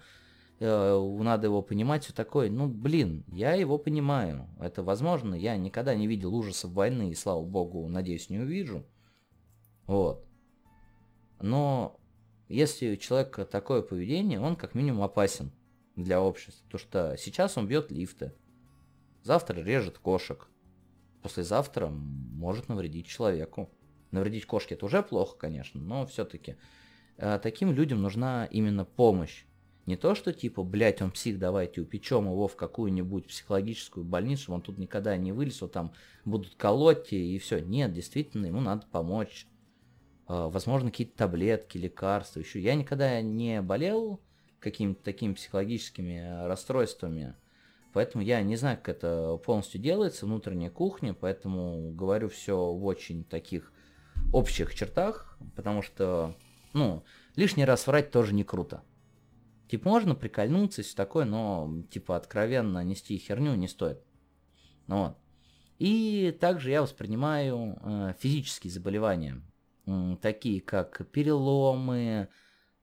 э, 0.61 1.19
надо 1.23 1.47
его 1.47 1.63
понимать, 1.63 2.05
все 2.05 2.13
такое. 2.13 2.51
Ну, 2.51 2.69
блин, 2.69 3.25
я 3.29 3.55
его 3.55 3.79
понимаю. 3.79 4.49
Это 4.61 4.83
возможно. 4.83 5.35
Я 5.35 5.57
никогда 5.57 5.95
не 5.95 6.07
видел 6.07 6.35
ужасов 6.35 6.73
войны, 6.73 7.11
и, 7.11 7.15
слава 7.15 7.45
богу, 7.45 7.89
надеюсь, 7.89 8.31
не 8.31 8.39
увижу. 8.39 8.85
Вот. 9.87 10.25
Но 11.41 11.99
если 12.49 12.93
у 12.93 12.97
человека 12.97 13.45
такое 13.45 13.83
поведение, 13.83 14.41
он 14.41 14.57
как 14.57 14.75
минимум 14.75 15.03
опасен 15.03 15.53
для 15.97 16.21
общества. 16.21 16.65
Потому 16.65 16.81
что 16.81 17.17
сейчас 17.19 17.59
он 17.59 17.67
бьет 17.67 17.91
лифты, 17.91 18.33
завтра 19.23 19.61
режет 19.61 19.99
кошек, 19.99 20.49
послезавтра 21.23 21.89
может 21.89 22.69
навредить 22.69 23.07
человеку. 23.07 23.71
Навредить 24.11 24.47
кошке 24.47 24.75
это 24.75 24.87
уже 24.87 25.03
плохо, 25.03 25.37
конечно, 25.37 25.79
но 25.79 26.07
все-таки 26.07 26.57
э, 27.19 27.39
таким 27.43 27.73
людям 27.73 28.01
нужна 28.01 28.47
именно 28.47 28.87
помощь. 28.87 29.45
Не 29.89 29.97
то, 29.97 30.15
что 30.15 30.35
типа, 30.35 30.65
блядь, 30.65 31.01
он 31.01 31.11
псих, 31.11 31.39
давайте 31.39 31.81
упечем 31.81 32.27
его 32.27 32.47
в 32.47 32.57
какую-нибудь 32.57 33.27
психологическую 33.27 34.05
больницу, 34.05 34.53
он 34.53 34.61
тут 34.61 34.77
никогда 34.77 35.17
не 35.17 35.33
вылез, 35.33 35.63
вот 35.63 35.73
там 35.73 35.95
будут 36.27 36.57
колоть 36.57 37.11
и 37.15 37.39
все. 37.39 37.61
Нет, 37.61 37.95
действительно, 37.95 38.45
ему 38.45 38.61
надо 38.61 38.87
помочь. 38.93 39.47
А, 40.27 40.51
возможно, 40.51 40.91
какие-то 40.91 41.17
таблетки, 41.17 41.79
лекарства, 41.79 42.41
еще. 42.41 42.61
Я 42.61 42.75
никогда 42.75 43.23
не 43.23 43.63
болел 43.63 44.21
какими-то 44.61 45.03
такими 45.03 45.33
психологическими 45.33 46.47
расстройствами, 46.47 47.35
поэтому 47.95 48.23
я 48.23 48.43
не 48.43 48.57
знаю, 48.57 48.77
как 48.77 48.91
это 48.91 49.39
полностью 49.39 49.81
делается, 49.81 50.27
внутренняя 50.27 50.69
кухня, 50.69 51.15
поэтому 51.15 51.93
говорю 51.93 52.29
все 52.29 52.75
в 52.75 52.85
очень 52.85 53.25
таких 53.25 53.73
общих 54.35 54.75
чертах, 54.75 55.39
потому 55.57 55.81
что, 55.81 56.37
ну, 56.75 57.05
лишний 57.37 57.65
раз 57.65 57.87
врать 57.87 58.11
тоже 58.11 58.35
не 58.35 58.45
круто. 58.45 58.83
Типа 59.69 59.89
можно 59.89 60.15
прикольнуться 60.15 60.81
и 60.81 60.85
все 60.85 60.97
такое, 60.97 61.25
но 61.25 61.83
типа 61.91 62.17
откровенно 62.17 62.83
нести 62.83 63.19
херню 63.19 63.55
не 63.55 63.69
стоит. 63.69 63.99
Ну 64.87 64.99
вот. 64.99 65.19
И 65.79 66.37
также 66.41 66.71
я 66.71 66.83
воспринимаю 66.83 67.79
э, 67.81 68.15
физические 68.19 68.73
заболевания, 68.73 69.43
э, 69.87 70.17
такие 70.23 70.61
как 70.61 71.09
переломы, 71.11 72.29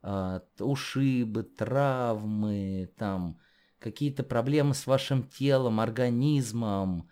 э, 0.03 0.39
ушибы, 0.59 1.43
травмы, 1.43 2.91
там 2.97 3.39
какие-то 3.79 4.23
проблемы 4.23 4.73
с 4.73 4.87
вашим 4.87 5.23
телом, 5.23 5.79
организмом 5.79 7.09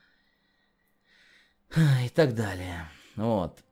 и 1.76 2.10
так 2.10 2.36
далее. 2.36 2.90
Вот. 3.16 3.64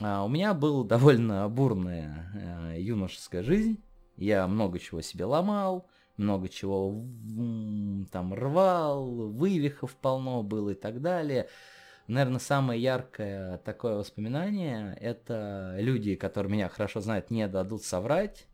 А 0.00 0.24
у 0.24 0.28
меня 0.28 0.54
была 0.54 0.84
довольно 0.84 1.48
бурная 1.48 2.74
э, 2.74 2.80
юношеская 2.80 3.42
жизнь. 3.42 3.83
Я 4.16 4.46
много 4.46 4.78
чего 4.78 5.00
себе 5.00 5.24
ломал, 5.24 5.88
много 6.16 6.48
чего 6.48 7.04
там 8.12 8.34
рвал, 8.34 9.30
вывихов 9.30 9.94
полно 9.96 10.42
было 10.42 10.70
и 10.70 10.74
так 10.74 11.00
далее. 11.00 11.48
Наверное, 12.06 12.38
самое 12.38 12.80
яркое 12.80 13.58
такое 13.58 13.96
воспоминание– 13.96 14.96
это 15.00 15.76
люди, 15.78 16.16
которые 16.16 16.52
меня 16.52 16.68
хорошо 16.68 17.00
знают, 17.00 17.30
не 17.30 17.48
дадут 17.48 17.82
соврать, 17.82 18.46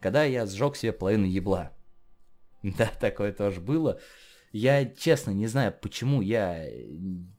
когда 0.00 0.24
я 0.24 0.44
сжег 0.46 0.76
себе 0.76 0.92
половину 0.92 1.26
ебла. 1.26 1.72
Да, 2.62 2.90
такое 3.00 3.32
тоже 3.32 3.58
было. 3.58 4.00
Я 4.52 4.84
честно 4.84 5.30
не 5.30 5.46
знаю, 5.46 5.74
почему 5.80 6.20
я 6.20 6.68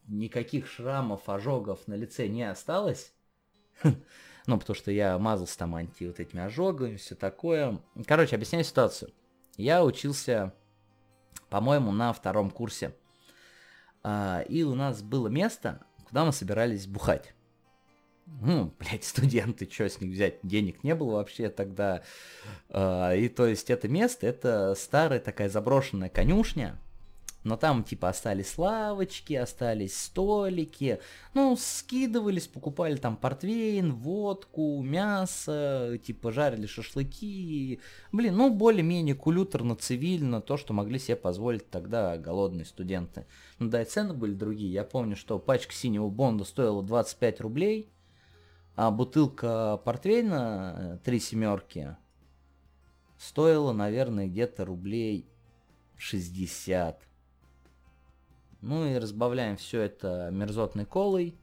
никаких 0.08 0.68
шрамов, 0.68 1.30
ожогов 1.30 1.88
на 1.88 1.94
лице 1.94 2.27
не 2.27 2.44
осталось. 2.44 3.13
Ну, 4.48 4.57
потому 4.57 4.75
что 4.75 4.91
я 4.91 5.17
мазался 5.17 5.57
там 5.57 5.75
анти 5.75 6.05
вот 6.05 6.19
этими 6.19 6.41
ожогами, 6.41 6.95
все 6.95 7.15
такое. 7.15 7.79
Короче, 8.05 8.36
объясняю 8.36 8.63
ситуацию. 8.63 9.12
Я 9.57 9.83
учился, 9.83 10.53
по-моему, 11.50 11.91
на 11.91 12.13
втором 12.13 12.50
курсе. 12.50 12.95
А, 14.03 14.43
и 14.48 14.63
у 14.63 14.74
нас 14.74 15.01
было 15.03 15.27
место, 15.27 15.86
куда 16.07 16.25
мы 16.25 16.31
собирались 16.31 16.88
бухать. 16.88 17.33
Ну, 18.25 18.74
блядь, 18.79 19.03
студенты, 19.03 19.69
что 19.71 19.88
с 19.88 20.00
них 20.01 20.13
взять? 20.13 20.39
Денег 20.43 20.83
не 20.83 20.95
было 20.95 21.15
вообще 21.15 21.50
тогда. 21.50 22.01
А, 22.69 23.13
и 23.13 23.29
то 23.29 23.45
есть 23.45 23.69
это 23.69 23.88
место, 23.88 24.25
это 24.25 24.75
старая 24.75 25.19
такая 25.19 25.50
заброшенная 25.50 26.10
конюшня, 26.10 26.79
но 27.43 27.57
там 27.57 27.83
типа 27.83 28.10
остались 28.10 28.57
лавочки, 28.57 29.33
остались 29.33 29.98
столики. 29.98 31.00
Ну, 31.33 31.55
скидывались, 31.57 32.48
покупали 32.48 32.95
там 32.98 33.17
портвейн, 33.17 33.93
водку, 33.93 34.81
мясо, 34.83 36.00
типа 36.03 36.31
жарили 36.31 36.67
шашлыки. 36.67 37.79
Блин, 38.12 38.36
ну 38.36 38.53
более-менее 38.53 39.15
кулюторно, 39.15 39.75
цивильно, 39.75 40.41
то, 40.41 40.57
что 40.57 40.74
могли 40.74 41.00
себе 41.00 41.15
позволить 41.15 41.69
тогда 41.69 42.17
голодные 42.17 42.65
студенты. 42.65 43.25
Ну 43.57 43.69
да, 43.69 43.81
и 43.81 43.86
цены 43.86 44.13
были 44.13 44.33
другие. 44.33 44.71
Я 44.71 44.83
помню, 44.83 45.15
что 45.15 45.39
пачка 45.39 45.74
синего 45.74 46.10
бонда 46.10 46.43
стоила 46.43 46.83
25 46.83 47.41
рублей, 47.41 47.91
а 48.75 48.91
бутылка 48.91 49.81
портвейна, 49.83 50.75
э, 50.77 50.98
три 51.03 51.19
семерки, 51.19 51.95
стоила, 53.17 53.74
наверное, 53.74 54.27
где-то 54.27 54.65
рублей 54.65 55.27
60. 55.98 57.11
Ну 58.62 58.86
и 58.86 58.96
разбавляем 58.98 59.58
все 59.58 59.82
это 59.82 60.30
мерзотной 60.32 60.86
колой. 60.86 61.36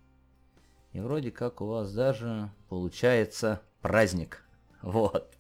И 0.93 1.01
вроде 1.01 1.31
как 1.31 1.61
у 1.61 1.67
вас 1.67 1.93
даже 1.93 2.51
получается 2.69 3.61
праздник. 3.83 4.45
Вот. 4.83 5.35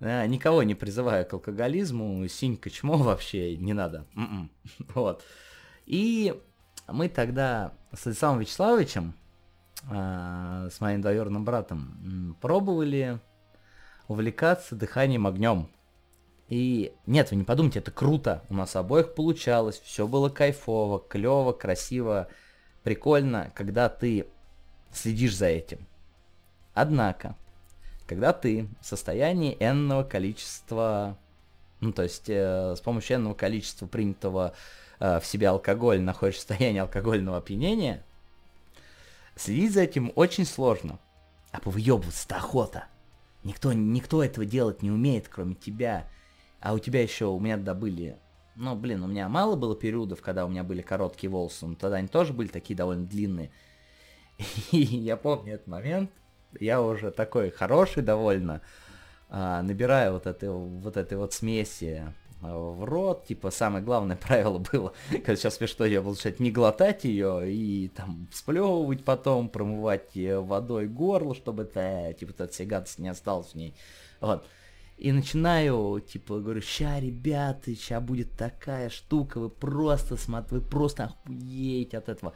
Да, 0.00 0.26
никого 0.26 0.64
не 0.64 0.74
призываю 0.74 1.24
к 1.24 1.32
алкоголизму, 1.32 2.26
синька 2.26 2.70
чмо 2.70 2.96
вообще 2.96 3.56
не 3.56 3.72
надо. 3.72 4.04
М-м. 4.16 4.50
Вот. 4.94 5.22
И 5.86 6.34
мы 6.88 7.08
тогда 7.08 7.72
с 7.92 8.06
Александром 8.08 8.40
Вячеславовичем, 8.40 9.14
э, 9.88 10.68
с 10.72 10.80
моим 10.80 11.00
двоюродным 11.02 11.44
братом, 11.44 12.36
пробовали 12.40 13.20
увлекаться 14.08 14.74
дыханием 14.74 15.26
огнем. 15.28 15.68
И 16.52 16.92
нет, 17.06 17.30
вы 17.30 17.38
не 17.38 17.44
подумайте, 17.44 17.78
это 17.78 17.90
круто. 17.90 18.44
У 18.50 18.54
нас 18.54 18.76
обоих 18.76 19.14
получалось, 19.14 19.80
все 19.82 20.06
было 20.06 20.28
кайфово, 20.28 20.98
клево, 20.98 21.52
красиво, 21.52 22.28
прикольно, 22.82 23.50
когда 23.54 23.88
ты 23.88 24.26
следишь 24.92 25.34
за 25.34 25.46
этим. 25.46 25.86
Однако, 26.74 27.36
когда 28.06 28.34
ты 28.34 28.68
в 28.82 28.86
состоянии 28.86 29.56
энного 29.60 30.04
количества, 30.04 31.16
ну 31.80 31.90
то 31.90 32.02
есть 32.02 32.28
э, 32.28 32.76
с 32.76 32.80
помощью 32.82 33.16
энного 33.16 33.32
количества 33.32 33.86
принятого 33.86 34.52
э, 35.00 35.20
в 35.20 35.24
себя 35.24 35.52
алкоголь 35.52 36.02
находишься 36.02 36.44
в 36.44 36.48
состоянии 36.48 36.80
алкогольного 36.80 37.38
опьянения, 37.38 38.04
следить 39.36 39.72
за 39.72 39.84
этим 39.84 40.12
очень 40.16 40.44
сложно. 40.44 40.98
А 41.50 41.60
повыебываться-то 41.60 42.36
охота. 42.36 42.88
Никто, 43.42 43.72
никто 43.72 44.22
этого 44.22 44.44
делать 44.44 44.82
не 44.82 44.90
умеет, 44.90 45.28
кроме 45.28 45.54
тебя. 45.54 46.06
А 46.62 46.74
у 46.74 46.78
тебя 46.78 47.02
еще, 47.02 47.26
у 47.26 47.40
меня 47.40 47.56
тогда 47.56 47.74
были, 47.74 48.16
ну, 48.54 48.76
блин, 48.76 49.02
у 49.02 49.08
меня 49.08 49.28
мало 49.28 49.56
было 49.56 49.74
периодов, 49.74 50.22
когда 50.22 50.46
у 50.46 50.48
меня 50.48 50.62
были 50.62 50.80
короткие 50.80 51.28
волосы, 51.28 51.66
но 51.66 51.74
тогда 51.74 51.96
они 51.96 52.06
тоже 52.06 52.32
были 52.32 52.46
такие 52.46 52.76
довольно 52.76 53.04
длинные. 53.04 53.50
И 54.70 54.78
я 54.78 55.16
помню 55.16 55.54
этот 55.54 55.66
момент, 55.66 56.12
я 56.60 56.80
уже 56.80 57.10
такой 57.10 57.50
хороший 57.50 58.04
довольно, 58.04 58.60
а, 59.28 59.60
набираю 59.62 60.12
вот 60.12 60.28
этой 60.28 60.50
вот 60.50 60.96
этой 60.96 61.18
вот 61.18 61.32
смеси 61.32 62.04
а, 62.40 62.56
в 62.56 62.84
рот, 62.84 63.26
типа 63.26 63.50
самое 63.50 63.84
главное 63.84 64.16
правило 64.22 64.58
было, 64.58 64.92
когда 65.10 65.34
сейчас 65.34 65.56
смешно, 65.56 65.84
я 65.84 66.00
получать 66.00 66.38
не 66.38 66.52
глотать 66.52 67.02
ее 67.02 67.52
и 67.52 67.88
там 67.88 68.28
сплевывать 68.32 69.04
потом, 69.04 69.48
промывать 69.48 70.12
водой 70.14 70.86
горло, 70.86 71.34
чтобы 71.34 71.64
это, 71.64 72.14
типа, 72.20 72.30
эта 72.30 72.46
вся 72.46 72.64
гадость 72.66 73.00
не 73.00 73.08
осталась 73.08 73.48
в 73.48 73.54
ней. 73.56 73.74
Вот. 74.20 74.46
И 75.02 75.10
начинаю, 75.10 76.00
типа, 76.00 76.38
говорю, 76.38 76.60
ща, 76.60 77.00
ребята, 77.00 77.74
ща 77.74 78.00
будет 78.00 78.30
такая 78.38 78.88
штука, 78.88 79.40
вы 79.40 79.50
просто 79.50 80.16
смотрите, 80.16 80.54
вы 80.54 80.60
просто 80.60 81.04
охуеете 81.04 81.98
от 81.98 82.08
этого 82.08 82.34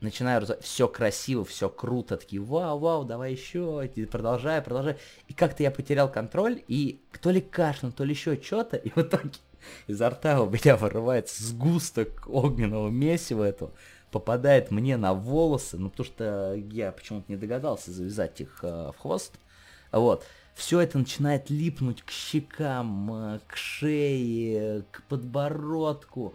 начинаю 0.00 0.44
все 0.60 0.88
красиво, 0.88 1.44
все 1.44 1.68
круто, 1.68 2.16
такие, 2.16 2.42
вау, 2.42 2.80
вау, 2.80 3.04
давай 3.04 3.30
еще, 3.30 3.88
продолжаю, 4.10 4.60
продолжаю. 4.64 4.96
И 5.28 5.34
как-то 5.34 5.62
я 5.62 5.70
потерял 5.70 6.10
контроль, 6.10 6.64
и 6.66 7.00
то 7.20 7.30
ли 7.30 7.40
кашлянул, 7.40 7.92
то 7.92 8.02
ли 8.02 8.10
еще 8.10 8.42
что-то, 8.42 8.76
и 8.76 8.90
в 8.90 8.98
итоге 8.98 9.30
изо 9.86 10.10
рта 10.10 10.42
у 10.42 10.50
меня 10.50 10.76
вырывается 10.80 11.44
сгусток 11.44 12.24
огненного 12.28 12.88
месива 12.88 13.44
этого, 13.44 13.70
попадает 14.10 14.72
мне 14.72 14.96
на 14.96 15.14
волосы, 15.14 15.78
ну 15.78 15.90
потому 15.90 16.06
что 16.06 16.54
я 16.54 16.90
почему-то 16.90 17.26
не 17.28 17.36
догадался 17.36 17.92
завязать 17.92 18.40
их 18.40 18.58
э, 18.64 18.90
в 18.90 19.00
хвост, 19.00 19.38
вот. 19.92 20.24
Все 20.54 20.80
это 20.80 20.98
начинает 20.98 21.50
липнуть 21.50 22.02
к 22.02 22.10
щекам, 22.10 23.12
э, 23.12 23.40
к 23.46 23.56
шее, 23.56 24.84
к 24.90 25.02
подбородку, 25.04 26.34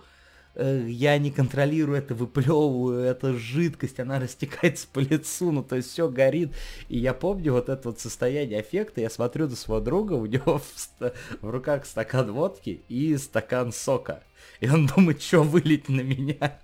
я 0.59 1.17
не 1.19 1.29
контролирую 1.29 1.99
это, 1.99 2.15
выплевываю, 2.15 3.01
эта 3.01 3.33
жидкость, 3.33 3.99
она 3.99 4.19
растекается 4.19 4.87
по 4.91 4.99
лицу, 4.99 5.51
ну 5.51 5.63
то 5.63 5.75
есть 5.75 5.91
все 5.91 6.09
горит. 6.09 6.53
И 6.89 6.97
я 6.97 7.13
помню 7.13 7.53
вот 7.53 7.69
это 7.69 7.89
вот 7.89 7.99
состояние 7.99 8.61
эффекта, 8.61 9.01
я 9.01 9.09
смотрю 9.09 9.47
на 9.47 9.55
своего 9.55 9.83
друга, 9.83 10.13
у 10.13 10.25
него 10.25 10.59
в, 10.59 11.11
в 11.41 11.49
руках 11.49 11.85
стакан 11.85 12.31
водки 12.31 12.81
и 12.89 13.15
стакан 13.17 13.71
сока. 13.71 14.23
И 14.59 14.67
он 14.69 14.87
думает, 14.87 15.21
что 15.21 15.43
вылить 15.43 15.89
на 15.89 16.01
меня. 16.01 16.59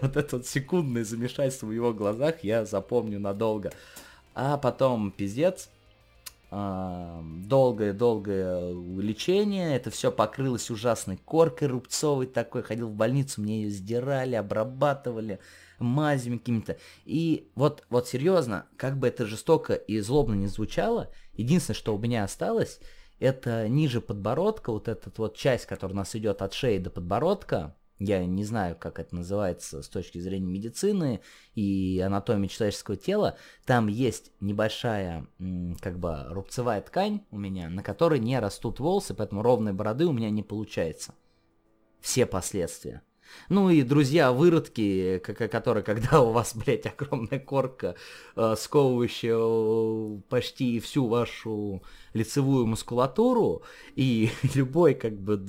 Вот 0.00 0.16
это 0.16 0.36
вот 0.36 0.46
секундное 0.46 1.04
замешательство 1.04 1.66
в 1.66 1.72
его 1.72 1.92
глазах 1.92 2.42
я 2.42 2.64
запомню 2.64 3.20
надолго. 3.20 3.72
А 4.34 4.56
потом 4.56 5.10
пиздец, 5.10 5.68
долгое-долгое 6.50 8.72
лечение, 9.00 9.76
это 9.76 9.90
все 9.90 10.10
покрылось 10.10 10.70
ужасной 10.70 11.16
коркой 11.16 11.68
рубцовой 11.68 12.26
такой, 12.26 12.64
ходил 12.64 12.88
в 12.88 12.94
больницу, 12.94 13.40
мне 13.40 13.62
ее 13.62 13.70
сдирали, 13.70 14.34
обрабатывали 14.34 15.38
мазями 15.78 16.38
какими-то. 16.38 16.76
И 17.04 17.48
вот, 17.54 17.84
вот 17.88 18.08
серьезно, 18.08 18.66
как 18.76 18.98
бы 18.98 19.06
это 19.06 19.26
жестоко 19.26 19.74
и 19.74 20.00
злобно 20.00 20.34
не 20.34 20.48
звучало, 20.48 21.10
единственное, 21.34 21.76
что 21.76 21.94
у 21.94 21.98
меня 21.98 22.24
осталось, 22.24 22.80
это 23.20 23.68
ниже 23.68 24.00
подбородка, 24.00 24.72
вот 24.72 24.88
эта 24.88 25.12
вот 25.16 25.36
часть, 25.36 25.66
которая 25.66 25.94
у 25.94 25.98
нас 25.98 26.16
идет 26.16 26.42
от 26.42 26.52
шеи 26.52 26.78
до 26.78 26.90
подбородка, 26.90 27.76
я 28.00 28.24
не 28.24 28.44
знаю, 28.44 28.76
как 28.76 28.98
это 28.98 29.14
называется 29.14 29.82
с 29.82 29.88
точки 29.88 30.18
зрения 30.18 30.50
медицины 30.50 31.20
и 31.54 32.02
анатомии 32.04 32.48
человеческого 32.48 32.96
тела, 32.96 33.36
там 33.66 33.88
есть 33.88 34.32
небольшая, 34.40 35.26
как 35.80 35.98
бы, 35.98 36.24
рубцевая 36.30 36.80
ткань 36.80 37.20
у 37.30 37.38
меня, 37.38 37.68
на 37.68 37.82
которой 37.82 38.18
не 38.18 38.40
растут 38.40 38.80
волосы, 38.80 39.14
поэтому 39.14 39.42
ровной 39.42 39.74
бороды 39.74 40.06
у 40.06 40.12
меня 40.12 40.30
не 40.30 40.42
получается. 40.42 41.14
Все 42.00 42.24
последствия. 42.24 43.02
Ну 43.48 43.70
и 43.70 43.82
друзья-выродки, 43.82 45.18
которые, 45.18 45.82
когда 45.82 46.20
у 46.20 46.32
вас, 46.32 46.54
блядь, 46.54 46.86
огромная 46.86 47.38
корка, 47.38 47.96
э, 48.36 48.54
сковывающая 48.56 49.36
э, 49.36 50.20
почти 50.28 50.78
всю 50.80 51.06
вашу 51.06 51.82
лицевую 52.14 52.66
мускулатуру, 52.66 53.62
и 53.96 54.30
любой, 54.54 54.94
как 54.94 55.18
бы, 55.18 55.44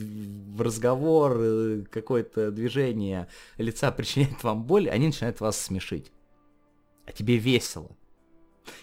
разговор, 0.58 1.38
э, 1.40 1.84
какое-то 1.90 2.52
движение 2.52 3.28
лица 3.58 3.92
причиняет 3.92 4.44
вам 4.44 4.64
боль, 4.64 4.90
они 4.90 5.08
начинают 5.08 5.40
вас 5.40 5.60
смешить. 5.60 6.12
А 7.06 7.12
тебе 7.12 7.38
весело. 7.38 7.96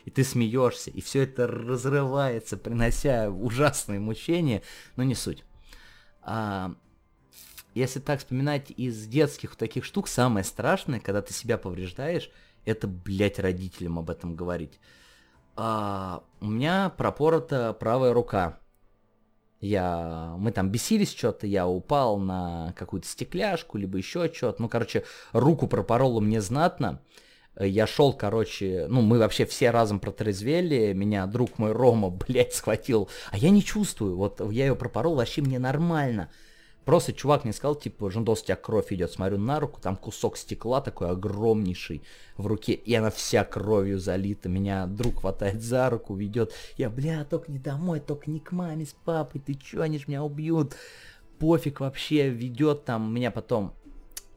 И 0.04 0.10
ты 0.10 0.24
смеешься, 0.24 0.90
и 0.90 1.00
все 1.00 1.22
это 1.22 1.46
разрывается, 1.46 2.56
принося 2.56 3.30
ужасные 3.30 4.00
мучения, 4.00 4.62
но 4.96 5.04
не 5.04 5.14
суть. 5.14 5.44
А, 6.22 6.74
если 7.74 8.00
так 8.00 8.18
вспоминать 8.20 8.70
из 8.70 9.06
детских 9.06 9.56
таких 9.56 9.84
штук, 9.84 10.08
самое 10.08 10.44
страшное, 10.44 11.00
когда 11.00 11.22
ты 11.22 11.32
себя 11.32 11.58
повреждаешь, 11.58 12.30
это, 12.64 12.86
блядь, 12.86 13.38
родителям 13.38 13.98
об 13.98 14.10
этом 14.10 14.34
говорить. 14.34 14.78
А, 15.56 16.22
у 16.40 16.46
меня 16.46 16.90
пропорота 16.90 17.72
правая 17.72 18.12
рука. 18.12 18.60
Я, 19.60 20.36
мы 20.38 20.52
там 20.52 20.70
бесились 20.70 21.10
что-то, 21.10 21.46
я 21.46 21.66
упал 21.66 22.18
на 22.18 22.72
какую-то 22.76 23.08
стекляшку, 23.08 23.76
либо 23.76 23.98
еще 23.98 24.32
что-то. 24.32 24.62
Ну, 24.62 24.68
короче, 24.68 25.04
руку 25.32 25.66
пропороло 25.66 26.20
мне 26.20 26.40
знатно. 26.40 27.00
Я 27.58 27.88
шел, 27.88 28.12
короче, 28.12 28.86
ну, 28.88 29.02
мы 29.02 29.18
вообще 29.18 29.44
все 29.46 29.70
разом 29.70 29.98
протрезвели, 29.98 30.94
меня 30.94 31.26
друг 31.26 31.58
мой 31.58 31.72
Рома, 31.72 32.10
блядь, 32.28 32.54
схватил, 32.54 33.08
а 33.32 33.38
я 33.38 33.50
не 33.50 33.64
чувствую, 33.64 34.16
вот 34.16 34.40
я 34.52 34.66
ее 34.66 34.76
пропорол, 34.76 35.16
вообще 35.16 35.42
мне 35.42 35.58
нормально. 35.58 36.30
Просто 36.88 37.12
чувак 37.12 37.44
мне 37.44 37.52
сказал, 37.52 37.74
типа, 37.74 38.10
Жендос, 38.10 38.40
у 38.40 38.44
тебя 38.46 38.56
кровь 38.56 38.94
идет. 38.94 39.12
Смотрю 39.12 39.36
на 39.36 39.60
руку, 39.60 39.78
там 39.78 39.94
кусок 39.94 40.38
стекла 40.38 40.80
такой 40.80 41.10
огромнейший 41.10 42.02
в 42.38 42.46
руке, 42.46 42.72
и 42.72 42.94
она 42.94 43.10
вся 43.10 43.44
кровью 43.44 43.98
залита. 43.98 44.48
Меня 44.48 44.86
друг 44.86 45.20
хватает 45.20 45.62
за 45.62 45.90
руку, 45.90 46.14
ведет. 46.14 46.54
Я, 46.78 46.88
бля, 46.88 47.26
только 47.28 47.52
не 47.52 47.58
домой, 47.58 48.00
только 48.00 48.30
не 48.30 48.40
к 48.40 48.52
маме 48.52 48.86
с 48.86 48.94
папой, 49.04 49.38
ты 49.38 49.52
чё, 49.52 49.82
они 49.82 49.98
ж 49.98 50.08
меня 50.08 50.24
убьют. 50.24 50.76
Пофиг 51.38 51.80
вообще, 51.80 52.30
ведет 52.30 52.86
там 52.86 53.12
меня 53.12 53.30
потом 53.30 53.74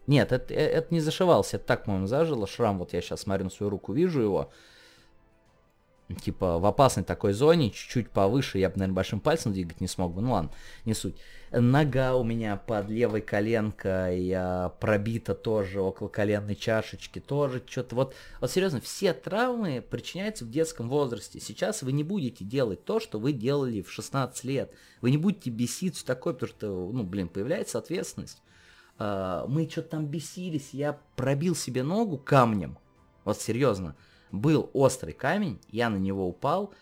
нет, 0.08 0.34
это, 0.34 0.54
э, 0.54 0.58
это 0.58 0.94
не 0.94 1.00
зашивался, 1.00 1.56
это 1.56 1.68
так, 1.68 1.86
по-моему, 1.86 2.08
зажило. 2.08 2.48
Шрам, 2.48 2.80
вот 2.80 2.92
я 2.92 3.02
сейчас 3.02 3.22
смотрю 3.22 3.46
на 3.46 3.50
свою 3.50 3.70
руку, 3.70 3.94
вижу 3.94 4.20
его 4.20 4.52
типа 6.16 6.60
в 6.60 6.66
опасной 6.66 7.04
такой 7.04 7.34
зоне, 7.34 7.72
чуть-чуть 7.72 8.10
повыше, 8.10 8.58
я 8.58 8.70
бы, 8.70 8.78
наверное, 8.78 8.96
большим 8.96 9.20
пальцем 9.20 9.54
двигать 9.54 9.82
не 9.82 9.88
смог 9.88 10.14
бы, 10.14 10.22
ну 10.22 10.34
ладно, 10.34 10.52
не 10.86 10.94
суть. 10.94 11.16
Нога 11.52 12.16
у 12.16 12.24
меня 12.24 12.56
под 12.56 12.90
левой 12.90 13.20
коленкой 13.20 14.22
я 14.24 14.74
пробита 14.80 15.36
тоже 15.36 15.82
около 15.82 16.08
коленной 16.08 16.56
чашечки, 16.56 17.20
тоже 17.20 17.62
что-то. 17.68 17.96
Вот, 17.96 18.16
вот 18.40 18.52
серьезно, 18.52 18.80
все 18.80 19.14
травмы 19.14 19.84
причиняются 19.88 20.46
в 20.46 20.50
детском 20.50 20.88
возрасте. 20.88 21.42
Сейчас 21.42 21.84
вы 21.84 21.92
не 21.92 22.06
будете 22.06 22.46
делать 22.46 22.86
то, 22.86 23.02
что 23.02 23.20
вы 23.20 23.34
делали 23.34 23.82
в 23.82 23.92
16 23.92 24.44
лет. 24.46 24.74
Вы 25.02 25.12
не 25.12 25.18
будете 25.18 25.50
беситься 25.50 26.06
такой, 26.06 26.34
потому 26.36 26.50
что, 26.50 26.68
ну, 26.94 27.04
блин, 27.04 27.28
появляется 27.28 27.80
ответственность. 27.80 28.42
А, 28.98 29.46
мы 29.48 29.68
что-то 29.70 29.90
там 29.90 30.06
бесились, 30.06 30.70
я 30.72 31.00
пробил 31.18 31.54
себе 31.54 31.84
ногу 31.84 32.18
камнем. 32.18 32.78
Вот 33.26 33.42
серьезно 33.42 33.98
был 34.32 34.70
острый 34.74 35.14
камень, 35.14 35.60
я 35.70 35.90
на 35.90 35.98
него 35.98 36.28
упал, 36.28 36.74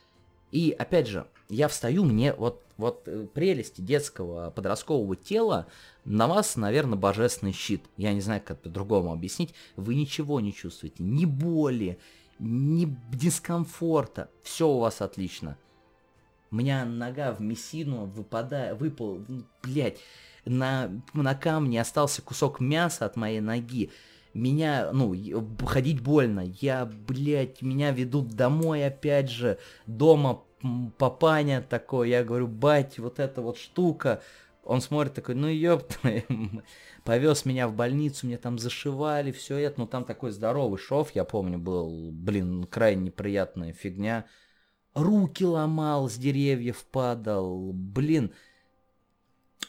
и 0.52 0.76
опять 0.78 1.08
же, 1.08 1.28
я 1.50 1.68
встаю, 1.68 2.06
мне 2.06 2.34
вот, 2.34 2.64
вот 2.78 3.04
э, 3.08 3.28
прелести 3.34 3.82
детского 3.82 4.52
подросткового 4.52 5.16
тела, 5.16 5.68
на 6.06 6.28
вас, 6.28 6.56
наверное, 6.56 6.98
божественный 6.98 7.54
щит. 7.54 7.84
Я 7.98 8.14
не 8.14 8.22
знаю, 8.22 8.42
как 8.44 8.62
по-другому 8.62 9.12
объяснить. 9.12 9.54
Вы 9.76 9.96
ничего 9.96 10.40
не 10.40 10.54
чувствуете, 10.54 11.04
ни 11.04 11.26
боли, 11.26 12.00
ни 12.40 12.86
дискомфорта. 13.12 14.30
Все 14.44 14.68
у 14.68 14.80
вас 14.80 15.02
отлично. 15.02 15.58
У 16.52 16.56
меня 16.56 16.86
нога 16.86 17.32
в 17.32 17.42
мессину 17.42 18.06
выпадает, 18.06 18.80
выпал, 18.80 19.24
блядь, 19.62 20.00
на, 20.46 20.90
на 21.14 21.36
камне 21.36 21.82
остался 21.82 22.22
кусок 22.22 22.60
мяса 22.60 23.06
от 23.06 23.16
моей 23.16 23.40
ноги 23.40 23.92
меня, 24.40 24.92
ну, 24.92 25.16
ходить 25.66 26.02
больно. 26.02 26.42
Я, 26.62 26.86
блядь, 26.86 27.62
меня 27.62 27.92
ведут 27.92 28.30
домой 28.30 28.86
опять 28.86 29.30
же. 29.30 29.60
Дома 29.86 30.44
папаня 30.98 31.62
такой. 31.62 32.10
Я 32.10 32.24
говорю, 32.24 32.48
бать, 32.48 33.00
вот 33.00 33.20
эта 33.20 33.42
вот 33.42 33.58
штука. 33.58 34.22
Он 34.64 34.82
смотрит 34.82 35.16
такой, 35.16 35.36
ну 35.36 35.48
ёпта, 35.48 36.24
повез 37.04 37.46
меня 37.46 37.68
в 37.68 37.74
больницу, 37.74 38.28
мне 38.28 38.38
там 38.38 38.60
зашивали, 38.60 39.32
все 39.32 39.58
это, 39.58 39.80
ну 39.80 39.88
там 39.88 40.04
такой 40.06 40.30
здоровый 40.30 40.78
шов, 40.78 41.10
я 41.16 41.24
помню, 41.24 41.58
был, 41.58 42.12
блин, 42.12 42.66
крайне 42.66 43.06
неприятная 43.06 43.74
фигня. 43.74 44.26
Руки 44.94 45.44
ломал, 45.44 46.08
с 46.08 46.16
деревьев 46.18 46.86
падал, 46.92 47.72
блин, 47.74 48.32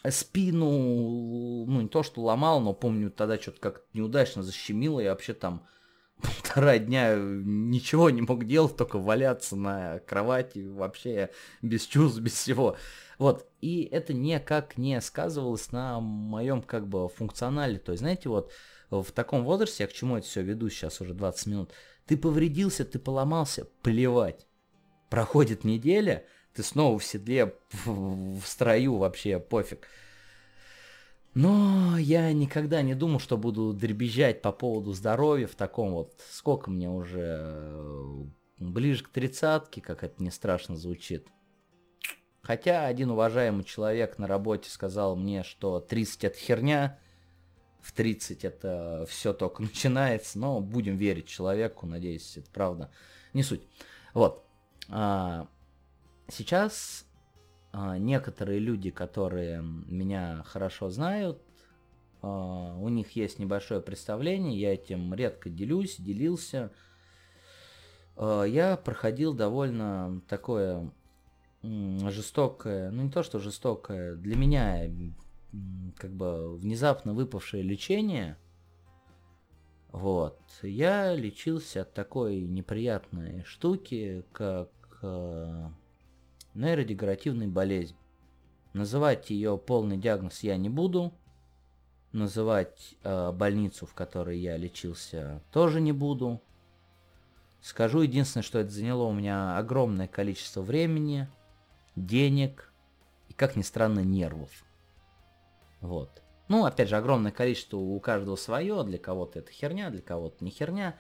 спину, 0.09 1.67
ну 1.67 1.81
не 1.81 1.89
то 1.89 2.03
что 2.03 2.23
ломал, 2.23 2.61
но 2.61 2.73
помню 2.73 3.11
тогда 3.11 3.39
что-то 3.39 3.61
как 3.61 3.85
неудачно 3.93 4.43
защемило, 4.43 5.01
я 5.01 5.11
вообще 5.11 5.35
там, 5.35 5.67
полтора 6.23 6.79
дня 6.79 7.17
ничего 7.17 8.11
не 8.11 8.23
мог 8.23 8.45
делать, 8.47 8.77
только 8.77 8.99
валяться 8.99 9.57
на 9.57 9.99
кровати, 10.01 10.67
вообще 10.67 11.31
без 11.63 11.87
чувств, 11.87 12.21
без 12.21 12.33
всего. 12.33 12.77
Вот, 13.19 13.47
и 13.61 13.83
это 13.83 14.15
никак 14.15 14.79
не 14.79 14.99
сказывалось 15.01 15.73
на 15.73 16.01
моем 16.01 16.63
как 16.63 16.89
бы 16.89 17.09
функционале. 17.09 17.79
То 17.79 17.93
есть, 17.93 18.01
знаете, 18.01 18.31
вот 18.31 18.51
в 18.91 19.13
таком 19.13 19.45
возрасте, 19.45 19.85
я 19.85 19.89
к 19.89 19.93
чему 19.93 20.17
это 20.17 20.27
все 20.27 20.43
веду 20.43 20.69
сейчас 20.71 21.01
уже 21.01 21.15
20 21.15 21.47
минут, 21.47 21.73
ты 22.07 22.17
повредился, 22.17 22.85
ты 22.85 22.99
поломался, 22.99 23.69
плевать. 23.83 24.47
Проходит 25.11 25.65
неделя, 25.65 26.25
ты 26.55 26.63
снова 26.63 26.99
в 26.99 27.05
седле, 27.05 27.55
в, 27.85 28.43
строю, 28.45 28.97
вообще 28.97 29.39
пофиг. 29.39 29.87
Но 31.35 31.97
я 31.97 32.33
никогда 32.33 32.83
не 32.83 32.95
думал, 32.95 33.21
что 33.21 33.37
буду 33.37 33.73
дребезжать 33.73 34.43
по 34.43 34.51
поводу 34.51 34.93
здоровья 34.93 35.47
в 35.47 35.55
таком 35.55 35.93
вот... 35.93 36.15
Сколько 36.31 36.71
мне 36.71 36.91
уже? 36.91 38.27
Ближе 38.59 39.05
к 39.05 39.11
тридцатке, 39.11 39.81
как 39.81 40.03
это 40.03 40.23
не 40.23 40.31
страшно 40.31 40.77
звучит. 40.77 41.29
Хотя 42.43 42.87
один 42.87 43.11
уважаемый 43.11 43.65
человек 43.65 44.19
на 44.19 44.27
работе 44.27 44.71
сказал 44.71 45.15
мне, 45.15 45.45
что 45.45 45.79
30 45.79 46.25
это 46.25 46.37
херня, 46.37 46.99
в 47.81 47.93
30 47.93 48.45
это 48.45 49.07
все 49.09 49.33
только 49.33 49.63
начинается, 49.63 50.39
но 50.39 50.61
будем 50.61 50.97
верить 50.97 51.29
человеку, 51.29 51.87
надеюсь, 51.87 52.37
это 52.37 52.51
правда. 52.51 52.91
Не 53.35 53.43
суть. 53.43 53.63
Вот. 54.15 54.45
А, 54.89 55.47
сейчас 56.31 57.07
а, 57.73 57.99
некоторые 57.99 58.59
люди, 58.59 58.91
которые 58.91 59.63
меня 59.63 60.43
хорошо 60.47 60.91
знают, 60.91 61.41
а, 62.23 62.77
у 62.77 62.89
них 62.89 63.13
есть 63.13 63.39
небольшое 63.39 63.81
представление, 63.81 64.59
я 64.59 64.75
этим 64.75 65.15
редко 65.15 65.49
делюсь, 65.49 65.97
делился. 65.99 66.73
А, 68.17 68.43
я 68.45 68.77
проходил 68.77 69.35
довольно 69.35 70.21
такое 70.29 70.91
жестокое, 71.63 72.91
ну 72.91 73.03
не 73.03 73.11
то 73.11 73.23
что 73.23 73.39
жестокое, 73.39 74.15
для 74.17 74.35
меня 74.35 74.91
как 75.97 76.11
бы 76.13 76.57
внезапно 76.57 77.13
выпавшее 77.13 77.63
лечение. 77.63 78.39
Вот. 79.93 80.41
Я 80.63 81.15
лечился 81.15 81.83
от 81.83 81.93
такой 81.93 82.41
неприятной 82.41 83.45
штуки, 83.45 84.25
как 84.33 84.71
нейродегенеративная 86.55 87.49
болезнь. 87.49 87.97
Называть 88.73 89.31
ее 89.31 89.59
полный 89.59 89.97
диагноз 89.97 90.41
я 90.43 90.57
не 90.57 90.69
буду. 90.69 91.13
Называть 92.13 92.97
э, 93.05 93.33
больницу, 93.33 93.87
в 93.87 93.95
которой 93.95 94.39
я 94.39 94.57
лечился, 94.57 95.43
тоже 95.53 95.81
не 95.81 95.93
буду. 95.93 96.41
Скажу 97.63 98.01
единственное, 98.01 98.43
что 98.43 98.59
это 98.59 98.71
заняло 98.71 99.05
у 99.05 99.13
меня 99.13 99.59
огромное 99.59 100.09
количество 100.09 100.63
времени, 100.63 101.29
денег 101.95 102.73
и, 103.29 103.33
как 103.33 103.55
ни 103.55 103.63
странно, 103.63 104.01
нервов. 104.01 104.65
Вот. 105.81 106.23
Ну, 106.49 106.65
опять 106.65 106.89
же, 106.89 106.97
огромное 106.97 107.31
количество 107.31 107.77
у 107.77 108.01
каждого 108.01 108.37
свое, 108.37 108.83
для 108.83 108.99
кого-то 108.99 109.39
это 109.39 109.53
херня, 109.53 109.91
для 109.91 110.03
кого-то 110.03 110.45
не 110.45 110.51
херня. 110.51 110.97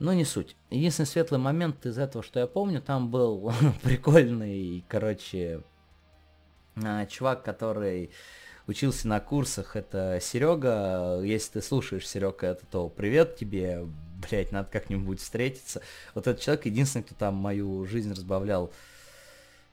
Но 0.00 0.14
не 0.14 0.24
суть. 0.24 0.56
Единственный 0.70 1.06
светлый 1.06 1.38
момент 1.38 1.84
из 1.84 1.98
этого, 1.98 2.24
что 2.24 2.40
я 2.40 2.46
помню, 2.46 2.80
там 2.80 3.10
был 3.10 3.52
прикольный, 3.82 4.82
короче, 4.88 5.62
а, 6.82 7.04
чувак, 7.04 7.44
который 7.44 8.10
учился 8.66 9.08
на 9.08 9.20
курсах, 9.20 9.76
это 9.76 10.18
Серега. 10.22 11.20
Если 11.22 11.52
ты 11.52 11.62
слушаешь, 11.62 12.08
Серега, 12.08 12.46
это 12.46 12.64
то 12.64 12.88
привет 12.88 13.36
тебе, 13.36 13.86
блять, 14.26 14.52
надо 14.52 14.70
как-нибудь 14.72 15.20
встретиться. 15.20 15.82
Вот 16.14 16.26
этот 16.26 16.42
человек 16.42 16.64
единственный, 16.64 17.02
кто 17.02 17.14
там 17.14 17.34
мою 17.34 17.84
жизнь 17.84 18.10
разбавлял. 18.10 18.72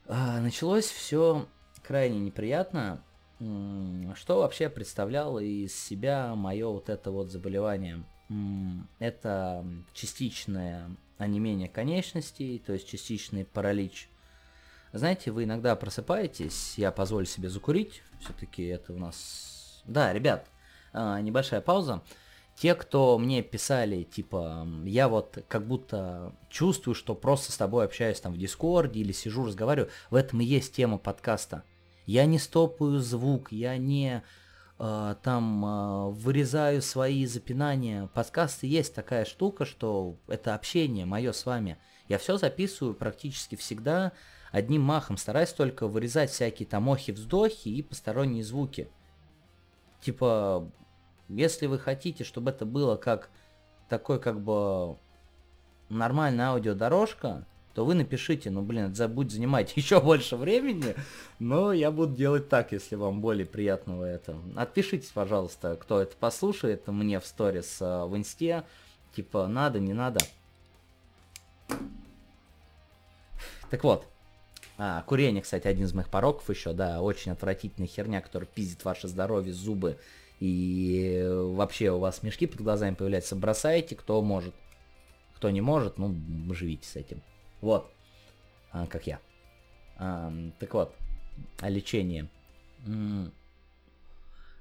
А, 0.07 0.41
началось 0.41 0.87
все 0.87 1.47
крайне 1.83 2.19
неприятно. 2.19 3.01
Что 3.39 4.39
вообще 4.39 4.67
представляло 4.67 5.39
из 5.39 5.73
себя 5.73 6.35
мое 6.35 6.67
вот 6.67 6.89
это 6.89 7.11
вот 7.11 7.31
заболевание? 7.31 8.03
Это 8.99 9.65
частичное 9.93 10.89
онемение 11.17 11.69
конечностей, 11.69 12.59
то 12.59 12.73
есть 12.73 12.87
частичный 12.87 13.45
паралич. 13.45 14.09
Знаете, 14.93 15.31
вы 15.31 15.43
иногда 15.43 15.75
просыпаетесь, 15.75 16.77
я 16.77 16.91
позволю 16.91 17.25
себе 17.25 17.49
закурить, 17.49 18.01
все-таки 18.19 18.63
это 18.65 18.93
у 18.93 18.97
нас... 18.97 19.83
Да, 19.85 20.13
ребят, 20.13 20.47
а, 20.93 21.21
небольшая 21.21 21.61
пауза. 21.61 22.01
Те, 22.55 22.73
кто 22.73 23.17
мне 23.19 23.43
писали, 23.43 24.03
типа, 24.03 24.67
я 24.83 25.09
вот 25.09 25.37
как 25.47 25.67
будто 25.67 26.33
чувствую, 26.49 26.95
что 26.95 27.13
просто 27.13 27.51
с 27.51 27.57
тобой 27.57 27.85
общаюсь 27.85 28.19
там 28.19 28.33
в 28.33 28.37
Дискорде 28.37 29.01
или 29.01 29.11
сижу, 29.11 29.45
разговариваю, 29.45 29.91
в 30.09 30.15
этом 30.15 30.41
и 30.41 30.45
есть 30.45 30.73
тема 30.73 30.97
подкаста. 30.97 31.63
Я 32.07 32.25
не 32.25 32.39
стопаю 32.39 32.99
звук, 32.99 33.51
я 33.51 33.77
не 33.77 34.23
там 34.77 35.65
э, 35.65 36.09
вырезаю 36.11 36.81
свои 36.81 37.25
запинания. 37.25 38.07
Подкасты 38.13 38.67
есть 38.67 38.93
такая 38.93 39.25
штука, 39.25 39.65
что 39.65 40.17
это 40.27 40.53
общение 40.53 41.05
мое 41.05 41.31
с 41.31 41.45
вами. 41.45 41.77
Я 42.07 42.17
все 42.19 42.37
записываю 42.37 42.93
практически 42.93 43.55
всегда 43.55 44.11
одним 44.51 44.81
махом, 44.81 45.17
стараюсь 45.17 45.51
только 45.51 45.87
вырезать 45.87 46.29
всякие 46.29 46.67
там 46.67 46.89
охи-вздохи 46.89 47.69
и 47.69 47.81
посторонние 47.81 48.43
звуки. 48.43 48.89
Типа, 49.99 50.71
если 51.27 51.65
вы 51.65 51.79
хотите, 51.79 52.23
чтобы 52.23 52.51
это 52.51 52.65
было 52.65 52.95
как 52.95 53.29
такой 53.89 54.19
как 54.19 54.41
бы 54.41 54.97
нормальная 55.89 56.49
аудиодорожка, 56.49 57.45
то 57.77 57.85
вы 57.85 57.93
напишите, 57.93 58.49
ну 58.49 58.63
блин, 58.63 58.85
это 58.91 59.07
будет 59.07 59.31
занимать 59.31 59.73
еще 59.77 60.01
больше 60.01 60.35
времени, 60.35 60.95
но 61.37 61.71
я 61.71 61.91
буду 61.91 62.15
делать 62.15 62.49
так, 62.49 62.71
если 62.71 62.95
вам 62.95 63.21
более 63.21 63.45
приятного 63.45 64.03
это. 64.03 64.35
Отпишитесь, 64.55 65.11
пожалуйста, 65.13 65.77
кто 65.79 66.01
это 66.01 66.15
послушает 66.17 66.87
мне 66.87 67.19
в 67.19 67.25
сторис 67.27 67.77
э, 67.79 68.05
в 68.05 68.17
инсте, 68.17 68.63
типа 69.15 69.45
надо, 69.45 69.79
не 69.79 69.93
надо. 69.93 70.21
Так 73.69 73.83
вот, 73.83 74.07
а, 74.79 75.03
курение, 75.03 75.43
кстати, 75.43 75.67
один 75.67 75.85
из 75.85 75.93
моих 75.93 76.09
пороков 76.09 76.49
еще, 76.49 76.73
да, 76.73 77.03
очень 77.03 77.31
отвратительная 77.31 77.87
херня, 77.87 78.21
которая 78.21 78.49
пиздит 78.51 78.83
ваше 78.85 79.07
здоровье, 79.07 79.53
зубы, 79.53 79.99
и 80.39 81.23
вообще 81.31 81.91
у 81.91 81.99
вас 81.99 82.23
мешки 82.23 82.47
под 82.47 82.59
глазами 82.59 82.95
появляются, 82.95 83.35
бросайте, 83.35 83.95
кто 83.95 84.19
может. 84.23 84.55
Кто 85.35 85.51
не 85.51 85.61
может, 85.61 85.99
ну, 85.99 86.15
живите 86.55 86.87
с 86.87 86.95
этим. 86.95 87.21
Вот. 87.61 87.91
А, 88.71 88.85
как 88.87 89.07
я. 89.07 89.19
А, 89.97 90.31
так 90.59 90.73
вот, 90.73 90.95
о 91.59 91.69
лечении. 91.69 92.29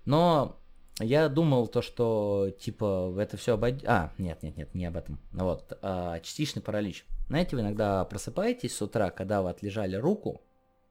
Но 0.04 0.56
я 0.98 1.28
думал 1.28 1.68
то, 1.68 1.82
что 1.82 2.50
типа 2.58 3.14
это 3.18 3.36
все 3.36 3.54
обойдет. 3.54 3.84
А, 3.86 4.12
нет, 4.18 4.42
нет, 4.42 4.56
нет, 4.56 4.74
не 4.74 4.86
об 4.86 4.96
этом. 4.96 5.20
Вот, 5.32 5.78
а, 5.82 6.20
частичный 6.20 6.62
паралич. 6.62 7.04
Знаете, 7.28 7.56
вы 7.56 7.62
иногда 7.62 8.04
просыпаетесь 8.04 8.74
с 8.74 8.82
утра, 8.82 9.10
когда 9.10 9.42
вы 9.42 9.50
отлежали 9.50 9.96
руку, 9.96 10.42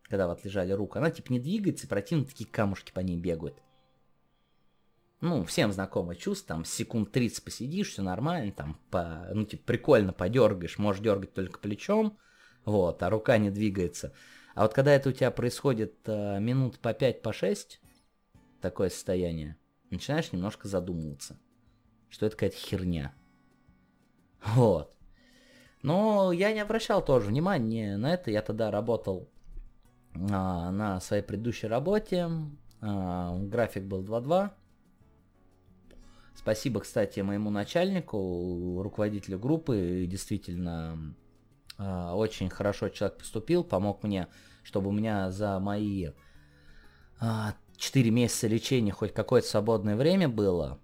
когда 0.04 0.28
вы 0.28 0.34
отлежали 0.34 0.74
руку, 0.74 1.00
она 1.00 1.10
типа 1.10 1.32
не 1.32 1.40
двигается, 1.40 1.88
противно 1.88 2.26
такие 2.26 2.48
камушки 2.48 2.92
по 2.92 3.00
ней 3.00 3.18
бегают. 3.18 3.62
Ну, 5.26 5.44
всем 5.44 5.72
знакомое 5.72 6.16
чувство, 6.16 6.50
там 6.50 6.66
секунд 6.66 7.12
30 7.12 7.44
посидишь, 7.44 7.90
все 7.90 8.04
нормально, 8.04 8.52
там, 8.52 8.80
по, 8.92 9.28
ну, 9.34 9.44
типа, 9.44 9.64
прикольно 9.66 10.14
подергаешь, 10.14 10.78
можешь 10.78 11.02
дергать 11.02 11.34
только 11.34 11.58
плечом, 11.58 12.20
вот, 12.64 13.02
а 13.02 13.10
рука 13.10 13.40
не 13.40 13.50
двигается. 13.50 14.14
А 14.54 14.62
вот 14.62 14.76
когда 14.76 14.94
это 14.94 15.10
у 15.10 15.12
тебя 15.12 15.32
происходит 15.32 15.96
э, 16.06 16.40
минут 16.40 16.78
по 16.78 16.94
5, 16.94 17.24
по 17.24 17.34
6, 17.34 17.82
такое 18.62 18.90
состояние, 18.90 19.58
начинаешь 19.90 20.32
немножко 20.32 20.68
задумываться, 20.68 21.40
что 22.08 22.28
это 22.28 22.36
какая-то 22.36 22.58
херня. 22.58 23.12
Вот. 24.44 24.96
Но 25.82 26.32
я 26.34 26.54
не 26.54 26.60
обращал 26.60 27.04
тоже 27.04 27.30
внимания 27.30 27.98
на 27.98 28.14
это, 28.14 28.30
я 28.30 28.44
тогда 28.44 28.70
работал 28.70 29.28
а, 30.14 30.70
на 30.70 31.02
своей 31.02 31.24
предыдущей 31.24 31.66
работе, 31.66 32.30
а, 32.80 33.36
график 33.40 33.86
был 33.86 34.04
2-2, 34.04 34.52
Спасибо, 36.36 36.82
кстати, 36.82 37.22
моему 37.22 37.50
начальнику, 37.50 38.82
руководителю 38.84 39.40
группы. 39.40 40.06
Действительно, 40.08 41.16
а, 41.78 42.16
очень 42.16 42.50
хорошо 42.50 42.90
человек 42.90 43.18
поступил, 43.18 43.64
помог 43.64 44.04
мне, 44.04 44.28
чтобы 44.64 44.90
у 44.90 44.92
меня 44.92 45.32
за 45.32 45.60
мои 45.60 46.10
4 47.20 48.10
а, 48.10 48.14
месяца 48.14 48.48
лечения 48.48 48.92
хоть 48.92 49.14
какое-то 49.14 49.48
свободное 49.48 49.96
время 49.96 50.28
было. 50.28 50.80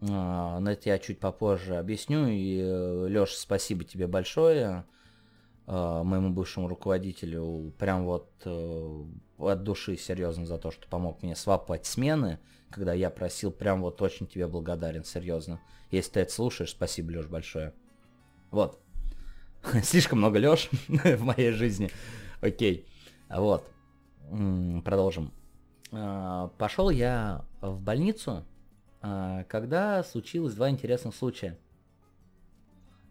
А, 0.00 0.58
но 0.58 0.70
это 0.72 0.88
я 0.88 0.98
чуть 0.98 1.20
попозже 1.20 1.76
объясню. 1.76 2.26
И, 2.26 2.58
э, 2.60 3.06
Леша, 3.08 3.36
спасибо 3.36 3.84
тебе 3.84 4.06
большое. 4.06 4.84
моему 5.66 6.30
бывшему 6.30 6.66
руководителю 6.66 7.74
прям 7.78 8.06
вот 8.06 8.30
э, 8.46 9.04
от 9.38 9.62
души 9.62 9.96
серьезно 9.96 10.46
за 10.46 10.58
то, 10.58 10.70
что 10.70 10.88
помог 10.88 11.22
мне 11.22 11.36
свапать 11.36 11.86
смены, 11.86 12.38
когда 12.70 12.92
я 12.92 13.10
просил, 13.10 13.50
прям 13.50 13.82
вот 13.82 14.02
очень 14.02 14.26
тебе 14.26 14.46
благодарен, 14.46 15.04
серьезно. 15.04 15.60
Если 15.90 16.12
ты 16.12 16.20
это 16.20 16.32
слушаешь, 16.32 16.70
спасибо, 16.70 17.12
Леш, 17.12 17.26
большое. 17.26 17.72
Вот. 18.50 18.78
Слишком 19.82 20.18
много 20.18 20.38
Леш 20.38 20.68
в 20.88 21.22
моей 21.22 21.52
жизни. 21.52 21.90
Окей. 22.40 22.86
Вот. 23.28 23.64
Продолжим. 24.84 25.32
А, 25.92 26.48
Пошел 26.58 26.90
я 26.90 27.44
в 27.60 27.82
больницу, 27.82 28.44
а, 29.00 29.44
когда 29.44 30.02
случилось 30.02 30.54
два 30.54 30.70
интересных 30.70 31.14
случая. 31.14 31.58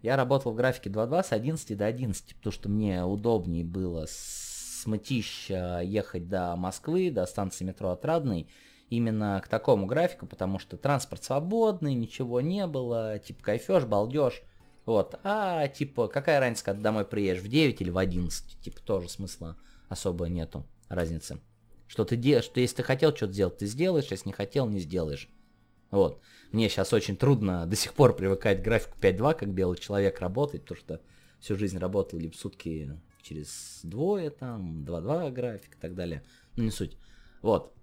Я 0.03 0.15
работал 0.15 0.51
в 0.51 0.55
графике 0.55 0.89
2.2 0.91 1.23
с 1.23 1.31
11 1.31 1.75
до 1.75 1.85
11, 1.85 2.35
потому 2.35 2.53
что 2.53 2.69
мне 2.69 3.03
удобнее 3.03 3.63
было 3.63 4.05
с 4.05 4.46
Мытища 4.85 5.81
ехать 5.83 6.27
до 6.27 6.55
Москвы, 6.55 7.09
до 7.11 7.25
станции 7.25 7.65
метро 7.65 7.89
Отрадный, 7.89 8.49
именно 8.89 9.41
к 9.43 9.47
такому 9.47 9.85
графику, 9.85 10.25
потому 10.25 10.59
что 10.59 10.77
транспорт 10.77 11.23
свободный, 11.23 11.93
ничего 11.93 12.41
не 12.41 12.67
было, 12.67 13.19
типа 13.19 13.43
кайфешь, 13.43 13.85
балдеж. 13.85 14.41
Вот, 14.85 15.19
а 15.23 15.67
типа 15.67 16.07
какая 16.07 16.39
разница, 16.39 16.63
когда 16.63 16.83
домой 16.83 17.05
приедешь, 17.05 17.43
в 17.43 17.49
9 17.49 17.81
или 17.81 17.89
в 17.89 17.97
11, 17.97 18.61
типа 18.61 18.79
тоже 18.81 19.09
смысла 19.09 19.57
особо 19.89 20.27
нету 20.29 20.65
разницы. 20.87 21.39
Что 21.87 22.05
ты 22.05 22.15
делаешь, 22.15 22.45
что 22.45 22.59
если 22.59 22.77
ты 22.77 22.83
хотел 22.83 23.15
что-то 23.15 23.33
сделать, 23.33 23.57
ты 23.57 23.65
сделаешь, 23.65 24.11
если 24.11 24.29
не 24.29 24.33
хотел, 24.33 24.67
не 24.67 24.79
сделаешь. 24.79 25.29
Вот. 25.91 26.21
Мне 26.51 26.69
сейчас 26.69 26.93
очень 26.93 27.17
трудно 27.17 27.65
до 27.65 27.75
сих 27.75 27.93
пор 27.93 28.15
привыкать 28.15 28.61
к 28.61 28.63
графику 28.63 28.97
5.2, 28.99 29.33
как 29.35 29.53
белый 29.53 29.77
человек 29.77 30.19
работает, 30.19 30.63
потому 30.63 30.79
что 30.79 31.01
всю 31.39 31.55
жизнь 31.57 31.77
работал 31.77 32.19
либо 32.19 32.35
сутки 32.35 32.97
через 33.27 33.81
двое, 33.83 34.29
там, 34.29 34.83
2.2 34.83 35.31
график 35.31 35.75
и 35.75 35.79
так 35.79 35.95
далее. 35.95 36.23
Ну, 36.55 36.63
не 36.63 36.71
суть. 36.71 36.97
Вот. 37.41 37.73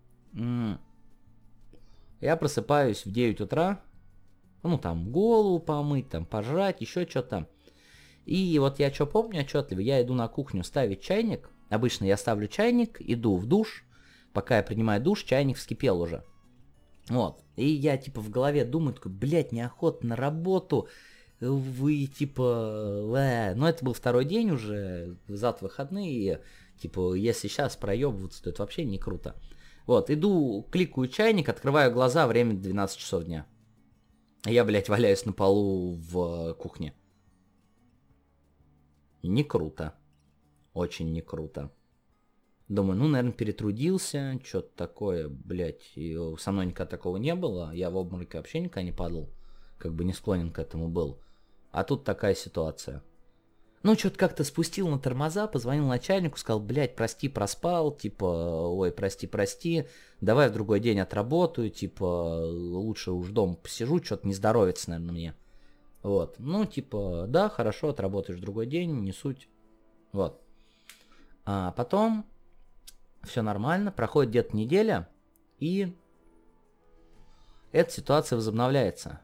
Я 2.21 2.37
просыпаюсь 2.37 3.05
в 3.05 3.13
9 3.13 3.41
утра, 3.43 3.83
ну, 4.63 4.79
там, 4.79 5.13
голову 5.13 5.59
помыть, 5.59 6.09
там, 6.09 6.25
пожрать, 6.25 6.81
еще 6.81 7.07
что-то. 7.07 7.47
И 8.25 8.59
вот 8.59 8.79
я 8.79 8.91
что 8.91 9.07
помню 9.07 9.41
отчетливо, 9.41 9.81
я 9.81 10.03
иду 10.03 10.15
на 10.15 10.29
кухню 10.29 10.65
ставить 10.65 11.03
чайник. 11.03 11.51
Обычно 11.69 12.07
я 12.07 12.17
ставлю 12.17 12.49
чайник, 12.49 12.97
иду 13.01 13.37
в 13.37 13.47
душ. 13.47 13.85
Пока 14.33 14.57
я 14.57 14.63
принимаю 14.63 15.03
душ, 15.03 15.25
чайник 15.25 15.59
вскипел 15.59 16.01
уже. 16.01 16.25
Вот. 17.09 17.43
И 17.57 17.67
я 17.67 17.99
типа 17.99 18.21
в 18.23 18.31
голове 18.31 18.65
думаю, 18.65 18.95
такой, 18.95 19.13
блядь, 19.13 19.53
неохота 19.53 20.07
на 20.07 20.17
работу. 20.17 20.89
Вы 21.51 22.07
типа... 22.07 23.15
Э. 23.17 23.55
Но 23.55 23.69
это 23.69 23.85
был 23.85 23.93
второй 23.93 24.25
день 24.25 24.51
уже, 24.51 25.17
зад 25.29 25.63
выходные. 25.63 26.43
Типа, 26.79 27.15
если 27.15 27.49
сейчас 27.49 27.77
проебываться, 27.77 28.43
то 28.43 28.51
это 28.51 28.63
вообще 28.63 28.85
не 28.85 28.99
круто. 28.99 29.35
Вот, 29.87 30.11
иду, 30.11 30.67
кликаю 30.71 31.09
чайник, 31.09 31.49
открываю 31.49 31.93
глаза, 31.93 32.27
время 32.27 32.55
12 32.55 32.99
часов 32.99 33.25
дня. 33.25 33.47
Я, 34.47 34.65
блядь, 34.65 34.89
валяюсь 34.89 35.25
на 35.25 35.33
полу 35.33 35.95
в 35.95 36.55
кухне. 36.55 36.95
Не 39.23 39.45
круто. 39.45 39.95
Очень 40.75 41.13
не 41.13 41.23
круто. 41.23 41.71
Думаю, 42.69 42.99
ну, 42.99 43.09
наверное, 43.09 43.33
перетрудился, 43.33 44.39
что-то 44.45 44.71
такое, 44.75 45.29
блядь. 45.29 45.95
Со 46.39 46.53
мной 46.53 46.67
никогда 46.67 46.91
такого 46.91 47.17
не 47.19 47.35
было. 47.35 47.73
Я 47.73 47.91
в 47.91 47.97
обмороке 47.97 48.39
вообще 48.39 48.61
никогда 48.61 48.83
не 48.83 48.93
падал. 48.93 49.31
Как 49.79 49.95
бы 49.95 50.05
не 50.05 50.13
склонен 50.13 50.51
к 50.51 50.59
этому 50.59 50.89
был. 50.89 51.21
А 51.75 51.83
тут 51.83 52.05
такая 52.05 52.37
ситуация. 52.37 53.03
Ну, 53.83 53.97
что-то 53.97 54.17
как-то 54.17 54.45
спустил 54.45 54.87
на 54.87 55.01
тормоза, 55.01 55.49
позвонил 55.49 55.89
начальнику, 55.89 56.39
сказал, 56.39 56.61
блядь, 56.61 56.95
прости, 56.95 57.29
проспал, 57.29 57.91
типа, 57.91 58.25
ой, 58.25 58.93
прости, 58.93 59.27
прости, 59.27 59.89
давай 60.21 60.49
в 60.49 60.53
другой 60.53 60.79
день 60.79 61.01
отработаю, 61.01 61.71
типа, 61.71 62.05
лучше 62.47 63.11
уж 63.11 63.29
дома 63.31 63.57
посижу, 63.57 64.01
что-то 64.03 64.25
не 64.27 64.35
здоровится, 64.35 64.91
наверное, 64.91 65.13
мне. 65.13 65.35
Вот, 66.05 66.37
ну, 66.39 66.65
типа, 66.65 67.27
да, 67.27 67.49
хорошо, 67.49 67.89
отработаешь 67.89 68.39
в 68.39 68.43
другой 68.43 68.67
день, 68.67 69.01
не 69.01 69.13
суть. 69.13 69.49
Вот. 70.13 70.41
А 71.45 71.73
потом 71.73 72.25
все 73.25 73.43
нормально, 73.43 73.91
проходит 73.91 74.31
где-то 74.31 74.57
неделя, 74.57 75.09
и 75.59 75.93
эта 77.73 77.91
ситуация 77.91 78.37
возобновляется. 78.37 79.21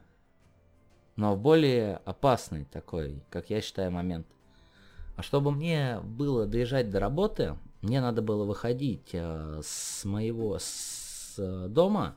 Но 1.21 1.35
в 1.35 1.39
более 1.39 1.97
опасный 1.97 2.65
такой, 2.65 3.21
как 3.29 3.51
я 3.51 3.61
считаю, 3.61 3.91
момент. 3.91 4.25
А 5.17 5.21
чтобы 5.21 5.51
мне 5.51 5.99
было 5.99 6.47
доезжать 6.47 6.89
до 6.89 6.99
работы, 6.99 7.59
мне 7.83 8.01
надо 8.01 8.23
было 8.23 8.43
выходить 8.43 9.09
э, 9.13 9.61
с 9.63 10.03
моего 10.03 10.57
с 10.59 11.35
э, 11.37 11.67
дома 11.67 12.15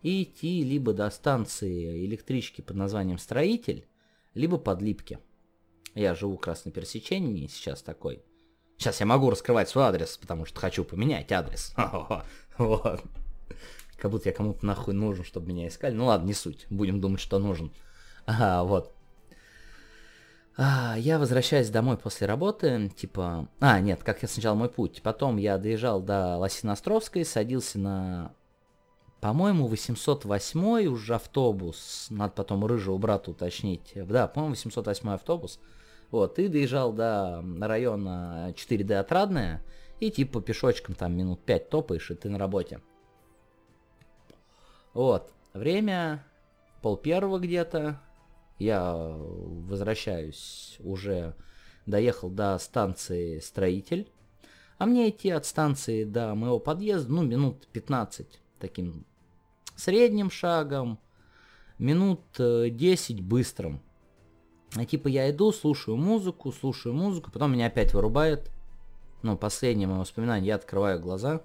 и 0.00 0.22
идти 0.22 0.64
либо 0.64 0.94
до 0.94 1.10
станции 1.10 2.06
электрички 2.06 2.62
под 2.62 2.76
названием 2.76 3.18
Строитель, 3.18 3.86
либо 4.32 4.56
под 4.56 4.80
Липки. 4.80 5.18
Я 5.94 6.14
живу 6.14 6.38
в 6.38 6.40
Красной 6.40 6.72
Пересечении 6.72 7.48
сейчас 7.48 7.82
такой. 7.82 8.22
Сейчас 8.78 8.98
я 9.00 9.04
могу 9.04 9.28
раскрывать 9.28 9.68
свой 9.68 9.84
адрес, 9.84 10.16
потому 10.16 10.46
что 10.46 10.58
хочу 10.58 10.84
поменять 10.84 11.30
адрес. 11.32 11.74
Вот. 12.56 13.02
Как 13.98 14.10
будто 14.10 14.30
я 14.30 14.34
кому-то 14.34 14.64
нахуй 14.64 14.94
нужен, 14.94 15.24
чтобы 15.24 15.48
меня 15.48 15.68
искали. 15.68 15.92
Ну 15.92 16.06
ладно, 16.06 16.26
не 16.26 16.32
суть. 16.34 16.66
Будем 16.70 16.98
думать, 16.98 17.20
что 17.20 17.38
нужен. 17.38 17.72
Ага, 18.28 18.62
вот. 18.62 18.92
А, 20.58 20.96
я 20.98 21.18
возвращаюсь 21.18 21.70
домой 21.70 21.96
после 21.96 22.26
работы, 22.26 22.90
типа... 22.94 23.48
А, 23.58 23.80
нет, 23.80 24.02
как 24.04 24.20
я 24.20 24.28
сначала 24.28 24.54
мой 24.54 24.68
путь. 24.68 25.00
Потом 25.02 25.38
я 25.38 25.56
доезжал 25.56 26.02
до 26.02 26.36
Лосиностровской, 26.36 27.24
садился 27.24 27.78
на, 27.78 28.34
по-моему, 29.22 29.66
808 29.66 30.88
уже 30.88 31.14
автобус. 31.14 32.08
Надо 32.10 32.34
потом 32.34 32.66
рыжего 32.66 32.98
брата 32.98 33.30
уточнить. 33.30 33.92
Да, 33.94 34.28
по-моему, 34.28 34.52
808 34.52 35.08
автобус. 35.08 35.58
Вот, 36.10 36.38
и 36.38 36.48
доезжал 36.48 36.92
до 36.92 37.42
района 37.60 38.52
4D 38.54 38.92
Отрадная, 38.94 39.64
и 40.00 40.10
типа 40.10 40.42
пешочком 40.42 40.94
там 40.94 41.16
минут 41.16 41.40
5 41.46 41.70
топаешь, 41.70 42.10
и 42.10 42.14
ты 42.14 42.28
на 42.28 42.38
работе. 42.38 42.82
Вот, 44.92 45.32
время 45.54 46.26
пол 46.82 46.98
первого 46.98 47.38
где-то, 47.38 48.00
я 48.58 48.94
возвращаюсь 48.94 50.76
уже, 50.80 51.34
доехал 51.86 52.30
до 52.30 52.58
станции 52.58 53.38
Строитель, 53.38 54.10
а 54.78 54.86
мне 54.86 55.10
идти 55.10 55.30
от 55.30 55.44
станции 55.44 56.04
до 56.04 56.34
моего 56.34 56.58
подъезда, 56.58 57.12
ну, 57.12 57.22
минут 57.22 57.66
15 57.72 58.40
таким 58.58 59.04
средним 59.76 60.30
шагом, 60.30 60.98
минут 61.78 62.20
10 62.36 63.20
быстрым. 63.22 63.80
А 64.74 64.84
типа 64.84 65.08
я 65.08 65.30
иду, 65.30 65.52
слушаю 65.52 65.96
музыку, 65.96 66.52
слушаю 66.52 66.94
музыку, 66.94 67.30
потом 67.30 67.52
меня 67.52 67.66
опять 67.66 67.94
вырубает. 67.94 68.50
Ну, 69.22 69.36
последнее 69.36 69.88
мое 69.88 70.00
воспоминание, 70.00 70.48
я 70.48 70.54
открываю 70.56 71.00
глаза. 71.00 71.42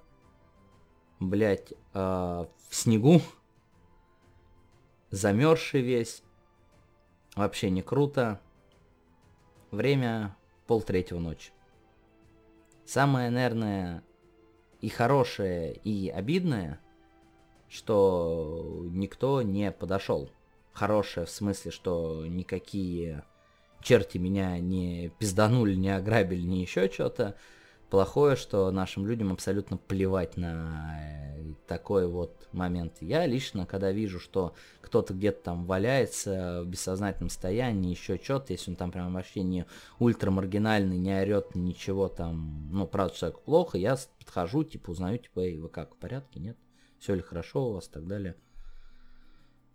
Блять, 1.19 1.73
э, 1.93 1.97
в 1.97 2.75
снегу. 2.75 3.21
Замерзший 5.09 5.81
весь. 5.81 6.23
Вообще 7.35 7.69
не 7.69 7.81
круто. 7.81 8.39
Время 9.71 10.35
пол 10.67 10.81
третьего 10.81 11.19
ночи. 11.19 11.51
Самое, 12.85 13.29
наверное, 13.29 14.03
и 14.81 14.89
хорошее, 14.89 15.73
и 15.73 16.09
обидное, 16.09 16.79
что 17.69 18.85
никто 18.91 19.41
не 19.41 19.71
подошел 19.71 20.29
хорошее 20.73 21.25
в 21.25 21.29
смысле, 21.29 21.71
что 21.71 22.25
никакие 22.27 23.23
черти 23.81 24.17
меня 24.17 24.59
не 24.59 25.09
пизданули, 25.19 25.75
не 25.75 25.95
ограбили, 25.95 26.41
не 26.41 26.61
еще 26.61 26.89
что-то. 26.91 27.35
Плохое, 27.93 28.35
что 28.35 28.71
нашим 28.71 29.05
людям 29.05 29.31
абсолютно 29.31 29.77
плевать 29.77 30.35
на 30.35 30.97
э, 30.99 31.53
такой 31.67 32.07
вот 32.07 32.47
момент. 32.51 32.95
Я 33.01 33.27
лично, 33.27 33.67
когда 33.67 33.91
вижу, 33.91 34.19
что 34.19 34.55
кто-то 34.81 35.13
где-то 35.13 35.43
там 35.43 35.65
валяется 35.67 36.63
в 36.63 36.67
бессознательном 36.69 37.29
состоянии, 37.29 37.91
еще 37.91 38.17
что-то, 38.17 38.51
если 38.53 38.71
он 38.71 38.77
там 38.77 38.91
прям 38.91 39.13
вообще 39.13 39.43
не 39.43 39.67
ультрамаргинальный, 39.99 40.97
не 40.97 41.15
орет, 41.15 41.53
ничего 41.53 42.07
там, 42.07 42.67
ну, 42.71 42.87
правда, 42.87 43.15
человеку 43.15 43.41
плохо, 43.45 43.77
я 43.77 43.95
подхожу, 44.17 44.63
типа, 44.63 44.89
узнаю, 44.89 45.19
типа, 45.19 45.41
эй, 45.41 45.59
вы 45.59 45.69
как, 45.69 45.93
в 45.93 45.97
порядке, 45.97 46.39
нет? 46.39 46.57
Все 46.97 47.13
ли 47.13 47.21
хорошо 47.21 47.69
у 47.69 47.73
вас, 47.73 47.87
так 47.89 48.07
далее. 48.07 48.35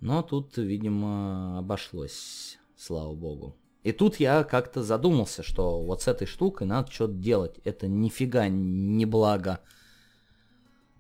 Но 0.01 0.23
тут, 0.23 0.57
видимо, 0.57 1.61
обошлось, 1.61 2.59
слава 2.77 3.15
богу. 3.15 3.55
И 3.89 3.93
тут 3.93 4.21
я 4.21 4.45
как-то 4.45 4.83
задумался, 4.83 5.43
что 5.43 5.83
вот 5.83 6.03
с 6.03 6.09
этой 6.09 6.27
штукой 6.27 6.67
надо 6.67 6.93
что-то 6.93 7.15
делать. 7.15 7.59
Это 7.65 7.89
нифига 7.89 8.47
не 8.47 9.07
благо. 9.07 9.61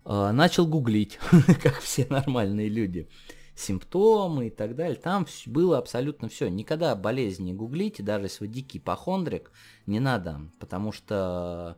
А, 0.06 0.32
начал 0.32 0.66
гуглить, 0.66 1.18
как 1.62 1.80
все 1.80 2.06
нормальные 2.08 2.70
люди. 2.70 3.06
симптомы 3.54 4.46
и 4.46 4.50
так 4.50 4.74
далее. 4.74 4.96
Там 4.96 5.26
было 5.44 5.76
абсолютно 5.76 6.30
все. 6.30 6.48
Никогда 6.48 6.96
болезнь 6.96 7.44
не 7.44 7.52
гуглите, 7.52 8.02
даже 8.02 8.24
если 8.24 8.46
вы 8.46 8.48
дикий 8.48 8.78
похондрик, 8.78 9.52
не 9.84 10.00
надо, 10.00 10.40
потому 10.58 10.90
что 10.90 11.76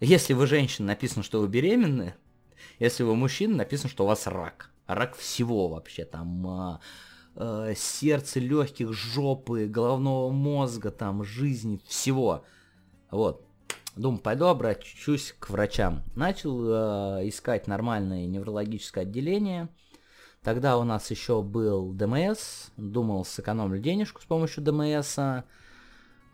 если 0.00 0.32
вы 0.32 0.48
женщина, 0.48 0.88
написано, 0.88 1.22
что 1.22 1.40
вы 1.40 1.46
беременны, 1.46 2.16
если 2.80 3.04
вы 3.04 3.14
мужчина, 3.14 3.58
написано, 3.58 3.88
что 3.88 4.02
у 4.02 4.08
вас 4.08 4.26
рак. 4.26 4.72
Рак 4.88 5.14
всего 5.14 5.68
вообще, 5.68 6.04
там 6.04 6.44
а, 6.48 6.80
э, 7.36 7.74
сердце, 7.76 8.40
легких, 8.40 8.92
жопы, 8.92 9.66
головного 9.66 10.30
мозга, 10.30 10.90
там 10.90 11.24
жизни, 11.24 11.80
всего. 11.86 12.44
Вот. 13.10 13.44
Думаю, 13.96 14.20
пойду 14.20 14.46
обращусь 14.46 15.34
к 15.38 15.50
врачам. 15.50 16.02
Начал 16.14 17.18
э, 17.18 17.28
искать 17.28 17.66
нормальное 17.66 18.26
неврологическое 18.26 19.04
отделение. 19.04 19.68
Тогда 20.42 20.78
у 20.78 20.84
нас 20.84 21.10
еще 21.10 21.42
был 21.42 21.92
ДМС. 21.92 22.70
Думал, 22.76 23.24
сэкономлю 23.24 23.80
денежку 23.80 24.22
с 24.22 24.24
помощью 24.24 24.62
ДМС. 24.62 25.18
Э, 25.18 25.42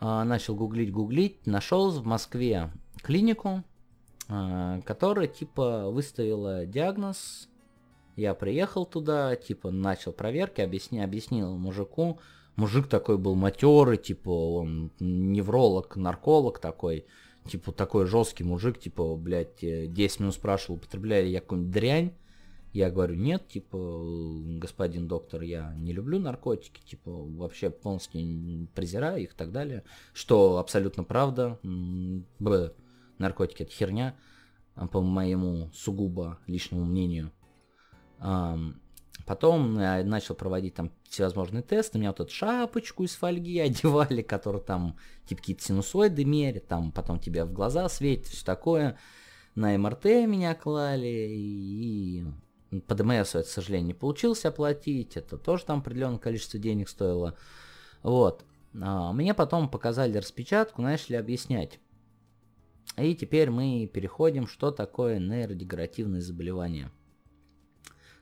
начал 0.00 0.54
гуглить, 0.54 0.92
гуглить. 0.92 1.46
Нашел 1.46 1.90
в 1.90 2.04
Москве 2.04 2.70
клинику, 3.02 3.64
э, 4.28 4.82
которая 4.84 5.26
типа 5.26 5.90
выставила 5.90 6.66
диагноз. 6.66 7.48
Я 8.16 8.34
приехал 8.34 8.86
туда, 8.86 9.36
типа 9.36 9.70
начал 9.70 10.12
проверки, 10.12 10.60
объясни, 10.60 11.00
объяснил 11.00 11.56
мужику. 11.56 12.18
Мужик 12.56 12.88
такой 12.88 13.18
был 13.18 13.34
матерый, 13.34 13.98
типа 13.98 14.30
он 14.30 14.90
невролог, 14.98 15.96
нарколог 15.96 16.58
такой 16.58 17.06
типа, 17.46 17.72
такой 17.72 18.06
жесткий 18.06 18.44
мужик, 18.44 18.78
типа, 18.78 19.16
блядь, 19.16 19.60
10 19.60 20.20
минут 20.20 20.34
спрашивал, 20.34 20.76
употребляю 20.76 21.28
я 21.28 21.40
какую-нибудь 21.40 21.72
дрянь. 21.72 22.12
Я 22.72 22.90
говорю, 22.90 23.14
нет, 23.14 23.48
типа, 23.48 23.78
господин 24.58 25.08
доктор, 25.08 25.40
я 25.40 25.72
не 25.78 25.92
люблю 25.92 26.18
наркотики, 26.18 26.82
типа, 26.84 27.10
вообще 27.10 27.70
полностью 27.70 28.68
презираю 28.74 29.22
их 29.22 29.32
и 29.32 29.36
так 29.36 29.50
далее. 29.50 29.82
Что 30.12 30.58
абсолютно 30.58 31.02
правда. 31.02 31.58
Б, 31.62 32.72
наркотики 33.18 33.62
это 33.62 33.72
херня, 33.72 34.14
по 34.92 35.00
моему 35.00 35.70
сугубо 35.72 36.38
личному 36.46 36.84
мнению. 36.84 37.30
Потом 39.26 39.80
я 39.80 40.04
начал 40.04 40.36
проводить 40.36 40.74
там 40.74 40.92
всевозможные 41.08 41.64
тесты, 41.64 41.98
меня 41.98 42.10
вот 42.10 42.20
эту 42.20 42.32
шапочку 42.32 43.02
из 43.02 43.16
фольги 43.16 43.58
одевали, 43.60 44.22
которая 44.22 44.62
там 44.62 44.96
типа 45.26 45.40
какие-то 45.40 45.64
синусоиды 45.64 46.24
мерят, 46.24 46.68
там 46.68 46.92
потом 46.92 47.18
тебе 47.18 47.44
в 47.44 47.52
глаза 47.52 47.88
светит, 47.88 48.28
все 48.28 48.44
такое. 48.44 48.96
На 49.56 49.76
МРТ 49.76 50.04
меня 50.04 50.54
клали, 50.54 51.06
и, 51.06 52.24
и 52.70 52.80
по 52.80 52.94
ДМС 52.94 53.34
это, 53.34 53.42
к 53.42 53.46
сожалению, 53.46 53.88
не 53.88 53.94
получилось 53.94 54.44
оплатить, 54.44 55.16
это 55.16 55.38
тоже 55.38 55.64
там 55.64 55.80
определенное 55.80 56.18
количество 56.18 56.60
денег 56.60 56.88
стоило. 56.88 57.36
Вот. 58.02 58.44
А, 58.80 59.12
мне 59.12 59.34
потом 59.34 59.68
показали 59.68 60.18
распечатку, 60.18 60.82
начали 60.82 61.16
объяснять. 61.16 61.80
И 62.98 63.14
теперь 63.14 63.50
мы 63.50 63.90
переходим, 63.92 64.46
что 64.46 64.70
такое 64.70 65.18
нейродегенеративные 65.18 66.22
заболевания. 66.22 66.90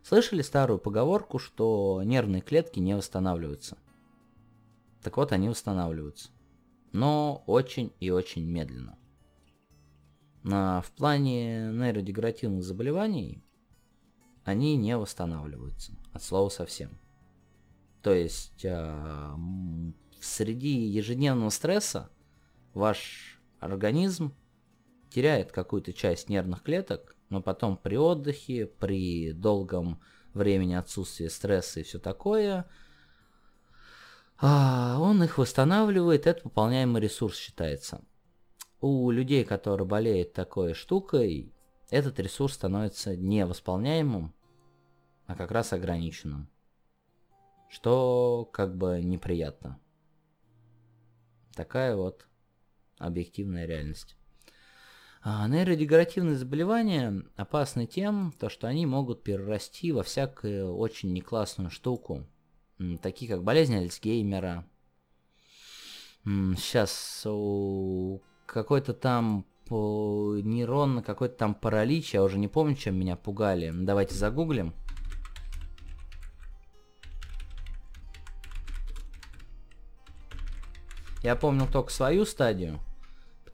Слышали 0.05 0.43
старую 0.43 0.79
поговорку, 0.79 1.39
что 1.39 2.03
нервные 2.05 2.43
клетки 2.43 2.79
не 2.79 2.95
восстанавливаются? 2.95 3.79
Так 5.03 5.17
вот, 5.17 5.33
они 5.33 5.49
восстанавливаются. 5.49 6.29
Но 6.93 7.43
очень 7.47 7.91
и 8.01 8.11
очень 8.11 8.45
медленно. 8.45 8.99
А 10.45 10.83
в 10.83 10.91
плане 10.93 11.71
нейродегенеративных 11.73 12.63
заболеваний 12.63 13.43
они 14.45 14.77
не 14.77 14.95
восстанавливаются. 14.99 15.93
От 16.13 16.23
слова 16.23 16.51
совсем. 16.51 17.01
То 18.03 18.13
есть 18.13 18.63
э, 18.63 19.35
среди 20.21 20.87
ежедневного 20.87 21.49
стресса 21.49 22.11
ваш 22.75 23.41
организм 23.59 24.35
теряет 25.09 25.51
какую-то 25.51 25.95
часть 25.95 26.29
нервных 26.29 26.63
клеток, 26.63 27.14
но 27.31 27.43
потом 27.43 27.77
при 27.77 27.97
отдыхе, 27.97 28.67
при 28.67 29.33
долгом 29.33 30.01
времени 30.35 30.75
отсутствия 30.75 31.31
стресса 31.31 31.81
и 31.81 31.83
все 31.83 31.99
такое, 31.99 32.67
а, 34.39 34.99
он 34.99 35.23
их 35.23 35.39
восстанавливает, 35.39 36.27
это 36.27 36.43
пополняемый 36.43 37.01
ресурс 37.01 37.37
считается. 37.37 38.03
У 38.81 39.11
людей, 39.11 39.45
которые 39.45 39.87
болеют 39.87 40.33
такой 40.33 40.75
штукой, 40.75 41.53
этот 41.91 42.19
ресурс 42.19 42.55
становится 42.55 43.17
не 43.17 43.47
восполняемым, 43.47 44.35
а 45.27 45.35
как 45.35 45.51
раз 45.51 45.73
ограниченным. 45.73 46.49
Что 47.69 48.49
как 48.53 48.77
бы 48.77 49.01
неприятно. 49.03 49.81
Такая 51.55 51.97
вот 51.97 52.27
объективная 52.99 53.67
реальность. 53.67 54.17
А 55.27 55.49
нейродегенеративные 55.49 56.37
заболевания 56.37 57.25
опасны 57.37 57.87
тем, 57.87 58.35
то, 58.39 58.51
что 58.51 58.67
они 58.67 58.85
могут 58.85 59.23
перерасти 59.23 59.91
во 59.91 60.03
всякую 60.03 60.77
очень 60.77 61.15
неклассную 61.15 61.71
штуку, 61.71 62.27
такие 63.01 63.31
как 63.31 63.43
болезнь 63.43 63.75
Альцгеймера. 63.75 64.67
Сейчас 66.27 67.27
какой-то 68.45 68.93
там 68.93 69.47
нейрон, 69.71 71.03
какой-то 71.03 71.37
там 71.37 71.55
паралич, 71.55 72.13
я 72.13 72.23
уже 72.23 72.37
не 72.39 72.49
помню, 72.49 72.77
чем 72.77 72.97
меня 72.97 73.17
пугали. 73.17 73.73
Давайте 73.75 74.15
загуглим. 74.15 74.75
Я 81.23 81.35
помнил 81.35 81.67
только 81.67 81.91
свою 81.91 82.27
стадию 82.27 82.79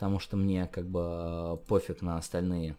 потому 0.01 0.19
что 0.19 0.39
мне 0.39 0.67
как 0.67 0.89
бы 0.89 1.01
э, 1.03 1.57
пофиг 1.69 2.01
на 2.01 2.17
остальные. 2.17 2.75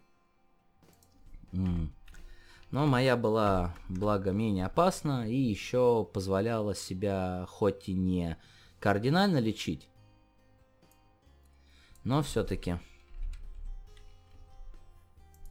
Но 1.51 2.87
моя 2.87 3.15
была, 3.15 3.75
благо, 3.89 4.31
менее 4.31 4.65
опасна 4.65 5.29
и 5.29 5.35
еще 5.35 6.03
позволяла 6.11 6.73
себя 6.73 7.45
хоть 7.47 7.89
и 7.89 7.93
не 7.93 8.37
кардинально 8.79 9.37
лечить, 9.37 9.87
но 12.03 12.23
все-таки. 12.23 12.79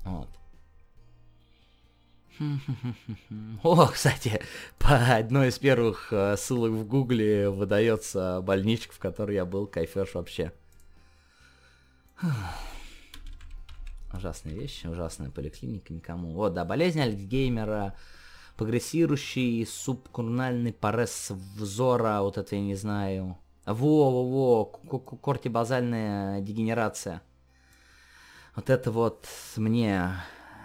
Вот. 0.04 0.28
О, 3.62 3.86
кстати, 3.86 4.42
по 4.80 5.14
одной 5.14 5.50
из 5.50 5.58
первых 5.60 6.12
э, 6.12 6.36
ссылок 6.36 6.72
в 6.72 6.84
гугле 6.84 7.48
выдается 7.48 8.40
больничка, 8.40 8.92
в 8.92 8.98
которой 8.98 9.36
я 9.36 9.44
был, 9.44 9.68
кайфеш 9.68 10.14
вообще. 10.14 10.52
Ужасные 14.12 14.54
вещи, 14.54 14.86
ужасная 14.86 15.30
поликлиника, 15.30 15.92
никому. 15.92 16.32
Вот, 16.32 16.52
да, 16.52 16.64
болезнь 16.64 17.00
Альцгеймера, 17.00 17.94
прогрессирующий 18.56 19.64
субкурнальный 19.64 20.72
парез 20.72 21.30
взора, 21.30 22.20
вот 22.20 22.36
это 22.36 22.56
я 22.56 22.60
не 22.60 22.74
знаю. 22.74 23.38
Во-во-во, 23.64 24.64
кортибазальная 24.64 26.40
дегенерация. 26.40 27.22
Вот 28.56 28.68
это 28.68 28.90
вот 28.90 29.26
мне 29.56 30.10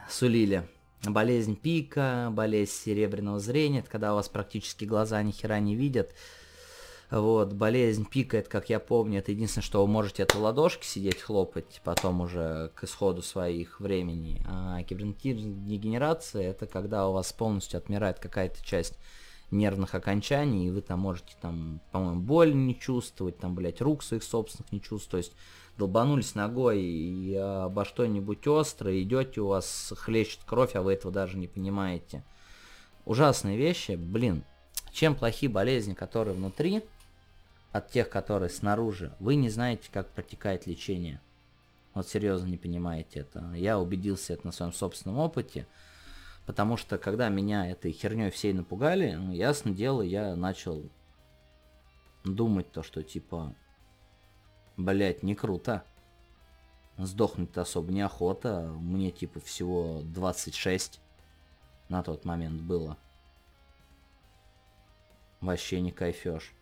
сулили. 0.09 0.67
Болезнь 1.03 1.55
пика, 1.55 2.29
болезнь 2.31 2.71
серебряного 2.71 3.39
зрения, 3.39 3.79
это 3.79 3.89
когда 3.91 4.13
у 4.13 4.15
вас 4.15 4.27
практически 4.27 4.85
глаза 4.85 5.21
ни 5.21 5.31
хера 5.31 5.59
не 5.59 5.75
видят. 5.75 6.13
Вот, 7.11 7.53
болезнь 7.53 8.05
пикает, 8.05 8.47
как 8.47 8.69
я 8.69 8.79
помню, 8.79 9.19
это 9.19 9.31
единственное, 9.31 9.63
что 9.63 9.85
вы 9.85 9.91
можете 9.91 10.23
это 10.23 10.39
ладошки 10.39 10.85
сидеть 10.85 11.21
хлопать, 11.21 11.81
потом 11.83 12.21
уже 12.21 12.71
к 12.73 12.83
исходу 12.83 13.21
своих 13.21 13.79
времени. 13.79 14.43
А 14.47 14.81
кибернетическая 14.83 15.53
дегенерация 15.53 16.49
это 16.49 16.65
когда 16.65 17.07
у 17.07 17.13
вас 17.13 17.31
полностью 17.31 17.77
отмирает 17.77 18.19
какая-то 18.19 18.63
часть 18.65 18.97
нервных 19.51 19.93
окончаний, 19.93 20.67
и 20.67 20.71
вы 20.71 20.81
там 20.81 20.99
можете 20.99 21.35
там, 21.39 21.79
по-моему, 21.91 22.21
боль 22.21 22.55
не 22.55 22.77
чувствовать, 22.77 23.37
там, 23.37 23.53
блядь, 23.53 23.81
рук 23.81 24.01
своих 24.01 24.23
собственных 24.23 24.71
не 24.71 24.81
чувствовать, 24.81 25.11
то 25.11 25.17
есть 25.17 25.33
долбанулись 25.77 26.33
ногой 26.33 26.81
и 26.81 27.35
обо 27.35 27.85
что-нибудь 27.85 28.47
острое, 28.47 29.01
идете, 29.03 29.41
у 29.41 29.47
вас 29.47 29.93
хлещет 29.95 30.39
кровь, 30.45 30.75
а 30.75 30.81
вы 30.81 30.93
этого 30.93 31.13
даже 31.13 31.37
не 31.37 31.47
понимаете. 31.47 32.23
Ужасные 33.05 33.57
вещи, 33.57 33.91
блин, 33.91 34.43
чем 34.91 35.15
плохие 35.15 35.51
болезни, 35.51 35.93
которые 35.93 36.33
внутри, 36.33 36.81
от 37.75 37.91
тех, 37.91 38.09
которые 38.09 38.49
снаружи, 38.49 39.13
вы 39.19 39.35
не 39.35 39.49
знаете, 39.49 39.89
как 39.91 40.09
протекает 40.11 40.65
лечение. 40.65 41.19
Вот 41.93 42.07
серьезно 42.07 42.47
не 42.47 42.57
понимаете 42.57 43.19
это. 43.19 43.51
Я 43.53 43.79
убедился 43.79 44.31
это 44.31 44.47
на 44.47 44.53
своем 44.53 44.71
собственном 44.71 45.19
опыте, 45.19 45.67
потому 46.45 46.77
что 46.77 46.97
когда 46.97 47.27
меня 47.27 47.69
этой 47.69 47.91
херней 47.91 48.29
всей 48.29 48.53
напугали, 48.53 49.15
ну, 49.15 49.33
ясно 49.33 49.71
дело, 49.71 50.01
я 50.01 50.37
начал 50.37 50.89
думать 52.23 52.71
то, 52.71 52.81
что 52.81 53.03
типа, 53.03 53.53
блять, 54.77 55.21
не 55.21 55.35
круто. 55.35 55.83
Сдохнуть-то 56.97 57.63
особо 57.63 57.91
неохота. 57.91 58.73
Мне 58.79 59.11
типа 59.11 59.41
всего 59.41 59.99
26 60.01 61.01
на 61.89 62.03
тот 62.03 62.23
момент 62.23 62.61
было. 62.61 62.95
вообще 65.41 65.81
не 65.81 65.91
кайфешь. 65.91 66.53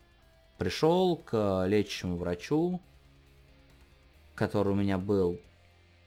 Пришел 0.64 1.18
к 1.18 1.66
лечащему 1.68 2.16
врачу, 2.16 2.80
который 4.34 4.72
у 4.72 4.76
меня 4.78 4.98
был, 4.98 5.42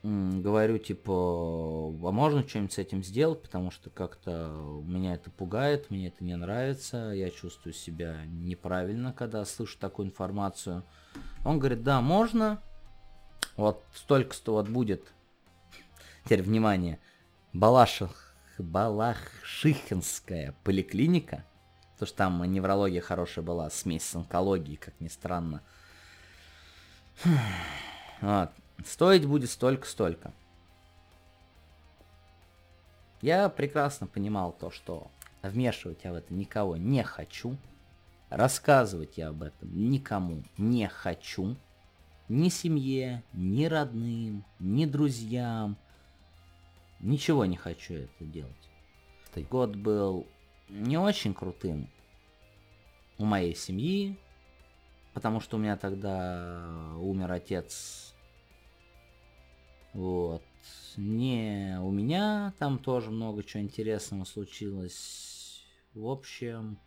говорю, 0.01 0.79
типа, 0.79 1.13
а 1.13 2.11
можно 2.11 2.41
что-нибудь 2.41 2.73
с 2.73 2.79
этим 2.79 3.03
сделать, 3.03 3.39
потому 3.43 3.69
что 3.69 3.91
как-то 3.91 4.81
меня 4.83 5.13
это 5.13 5.29
пугает, 5.29 5.91
мне 5.91 6.07
это 6.07 6.23
не 6.23 6.35
нравится, 6.35 7.11
я 7.11 7.29
чувствую 7.29 7.73
себя 7.73 8.25
неправильно, 8.25 9.13
когда 9.13 9.45
слышу 9.45 9.77
такую 9.77 10.07
информацию. 10.07 10.83
Он 11.45 11.59
говорит, 11.59 11.83
да, 11.83 12.01
можно, 12.01 12.59
вот 13.57 13.83
столько-то 13.93 14.53
вот 14.53 14.69
будет, 14.69 15.13
теперь 16.25 16.41
внимание, 16.41 16.97
Балаших, 17.53 18.35
Балашихинская 18.57 20.55
поликлиника, 20.63 21.45
потому 21.97 22.07
что 22.07 22.17
там 22.17 22.43
неврология 22.53 23.01
хорошая 23.01 23.43
была, 23.43 23.71
смесь 23.71 24.03
с 24.03 24.15
онкологией, 24.15 24.77
как 24.77 24.93
ни 24.99 25.07
странно. 25.07 25.63
Вот. 28.21 28.51
Стоить 28.85 29.25
будет 29.25 29.49
столько-столько. 29.49 30.31
Я 33.21 33.49
прекрасно 33.49 34.05
понимал 34.05 34.51
то, 34.51 34.69
что 34.69 35.07
вмешивать 35.41 36.03
я 36.03 36.11
в 36.11 36.15
это 36.15 36.31
никого 36.31 36.77
не 36.77 37.03
хочу. 37.03 37.57
Рассказывать 38.29 39.17
я 39.17 39.29
об 39.29 39.41
этом 39.41 39.89
никому 39.89 40.43
не 40.57 40.87
хочу. 40.87 41.55
Ни 42.29 42.49
семье, 42.49 43.23
ни 43.33 43.65
родным, 43.65 44.43
ни 44.59 44.85
друзьям. 44.85 45.77
Ничего 46.99 47.45
не 47.45 47.57
хочу 47.57 47.95
это 47.95 48.25
делать. 48.25 48.53
Год 49.49 49.75
был 49.75 50.27
не 50.69 50.97
очень 50.97 51.33
крутым 51.33 51.89
у 53.17 53.25
моей 53.25 53.55
семьи, 53.55 54.17
потому 55.13 55.39
что 55.39 55.57
у 55.57 55.59
меня 55.59 55.77
тогда 55.77 56.93
умер 56.97 57.31
отец 57.31 58.13
вот. 59.97 60.43
Не 60.95 61.79
у 61.81 61.89
меня 61.89 62.53
там 62.59 62.77
тоже 62.77 63.09
много 63.09 63.43
чего 63.43 63.63
интересного 63.63 64.25
случилось. 64.25 65.65
В 65.95 66.05
общем, 66.05 66.79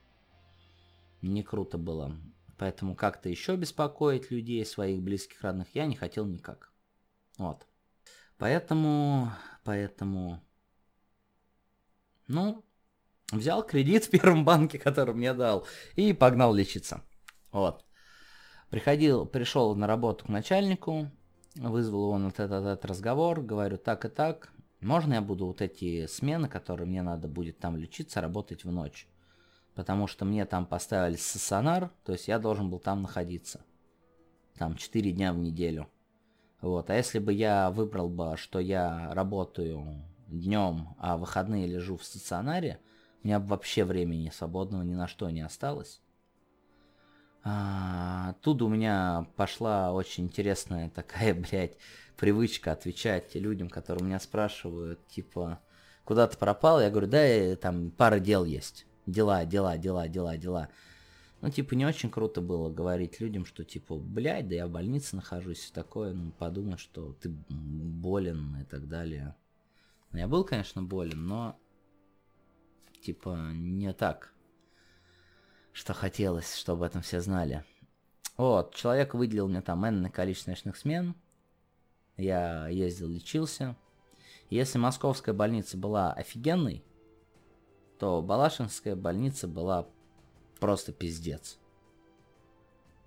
не 1.20 1.42
круто 1.42 1.76
было. 1.76 2.16
Поэтому 2.56 2.94
как-то 2.94 3.28
еще 3.28 3.56
беспокоить 3.56 4.30
людей, 4.30 4.64
своих 4.64 5.02
близких, 5.02 5.42
родных, 5.42 5.74
я 5.74 5.86
не 5.86 5.96
хотел 5.96 6.24
никак. 6.24 6.72
Вот. 7.36 7.66
Поэтому, 8.38 9.32
поэтому, 9.64 10.40
ну, 12.28 12.64
взял 13.30 13.62
кредит 13.64 14.04
в 14.04 14.10
первом 14.10 14.44
банке, 14.44 14.78
который 14.78 15.14
мне 15.14 15.34
дал, 15.34 15.66
и 15.96 16.12
погнал 16.12 16.54
лечиться. 16.54 17.02
Вот. 17.52 17.84
Приходил, 18.70 19.26
пришел 19.26 19.74
на 19.74 19.86
работу 19.86 20.26
к 20.26 20.28
начальнику, 20.28 21.10
вызвал 21.56 22.10
он 22.10 22.26
вот 22.26 22.38
этот, 22.38 22.64
этот 22.64 22.84
разговор, 22.84 23.40
говорю 23.40 23.76
так 23.76 24.04
и 24.04 24.08
так, 24.08 24.52
можно 24.80 25.14
я 25.14 25.20
буду 25.20 25.46
вот 25.46 25.60
эти 25.60 26.06
смены, 26.06 26.48
которые 26.48 26.86
мне 26.86 27.02
надо 27.02 27.28
будет 27.28 27.58
там 27.58 27.76
лечиться, 27.76 28.20
работать 28.20 28.64
в 28.64 28.72
ночь? 28.72 29.08
Потому 29.74 30.06
что 30.06 30.24
мне 30.24 30.46
там 30.46 30.66
поставили 30.66 31.16
стационар, 31.16 31.90
то 32.04 32.12
есть 32.12 32.28
я 32.28 32.38
должен 32.38 32.70
был 32.70 32.78
там 32.78 33.02
находиться. 33.02 33.60
Там 34.56 34.76
4 34.76 35.12
дня 35.12 35.32
в 35.32 35.38
неделю. 35.38 35.88
Вот, 36.60 36.90
а 36.90 36.94
если 36.94 37.18
бы 37.18 37.32
я 37.32 37.70
выбрал 37.70 38.08
бы, 38.08 38.36
что 38.36 38.58
я 38.58 39.12
работаю 39.14 40.02
днем, 40.28 40.94
а 40.98 41.16
выходные 41.16 41.66
лежу 41.66 41.96
в 41.96 42.04
стационаре, 42.04 42.80
у 43.22 43.26
меня 43.26 43.38
вообще 43.38 43.84
времени 43.84 44.30
свободного 44.30 44.82
ни 44.82 44.94
на 44.94 45.06
что 45.06 45.28
не 45.30 45.42
осталось. 45.42 46.00
А, 47.42 48.30
оттуда 48.30 48.66
у 48.66 48.68
меня 48.68 49.26
пошла 49.36 49.92
очень 49.92 50.24
интересная 50.24 50.90
такая, 50.94 51.34
блядь, 51.34 51.76
привычка 52.16 52.72
отвечать 52.72 53.34
людям, 53.34 53.68
которые 53.68 54.04
меня 54.04 54.20
спрашивают, 54.20 55.06
типа, 55.08 55.60
куда 56.04 56.26
ты 56.26 56.36
пропал? 56.36 56.80
Я 56.80 56.90
говорю, 56.90 57.06
да, 57.08 57.56
там 57.56 57.90
пара 57.90 58.18
дел 58.20 58.44
есть. 58.44 58.86
Дела, 59.06 59.44
дела, 59.44 59.76
дела, 59.78 60.06
дела, 60.08 60.36
дела. 60.36 60.68
Ну, 61.40 61.48
типа, 61.48 61.74
не 61.74 61.86
очень 61.86 62.10
круто 62.10 62.42
было 62.42 62.68
говорить 62.68 63.18
людям, 63.20 63.46
что, 63.46 63.64
типа, 63.64 63.96
блядь, 63.96 64.48
да 64.48 64.56
я 64.56 64.66
в 64.66 64.70
больнице 64.70 65.16
нахожусь, 65.16 65.70
и 65.70 65.72
такое, 65.72 66.12
ну, 66.12 66.32
подумай, 66.32 66.76
что 66.76 67.14
ты 67.14 67.30
болен 67.48 68.56
и 68.60 68.64
так 68.64 68.88
далее. 68.88 69.34
Ну, 70.12 70.18
я 70.18 70.28
был, 70.28 70.44
конечно, 70.44 70.82
болен, 70.82 71.24
но, 71.24 71.58
типа, 73.00 73.50
не 73.52 73.92
так 73.92 74.32
что 75.72 75.94
хотелось, 75.94 76.56
чтобы 76.56 76.84
об 76.84 76.90
этом 76.90 77.02
все 77.02 77.20
знали. 77.20 77.64
Вот, 78.36 78.74
человек 78.74 79.14
выделил 79.14 79.48
мне 79.48 79.60
там 79.60 79.86
энное 79.86 80.10
количество 80.10 80.50
ночных 80.50 80.76
смен. 80.76 81.14
Я 82.16 82.68
ездил, 82.68 83.08
лечился. 83.08 83.76
Если 84.48 84.78
московская 84.78 85.32
больница 85.32 85.76
была 85.76 86.12
офигенной, 86.12 86.84
то 87.98 88.22
Балашинская 88.22 88.96
больница 88.96 89.46
была 89.46 89.88
просто 90.58 90.92
пиздец. 90.92 91.58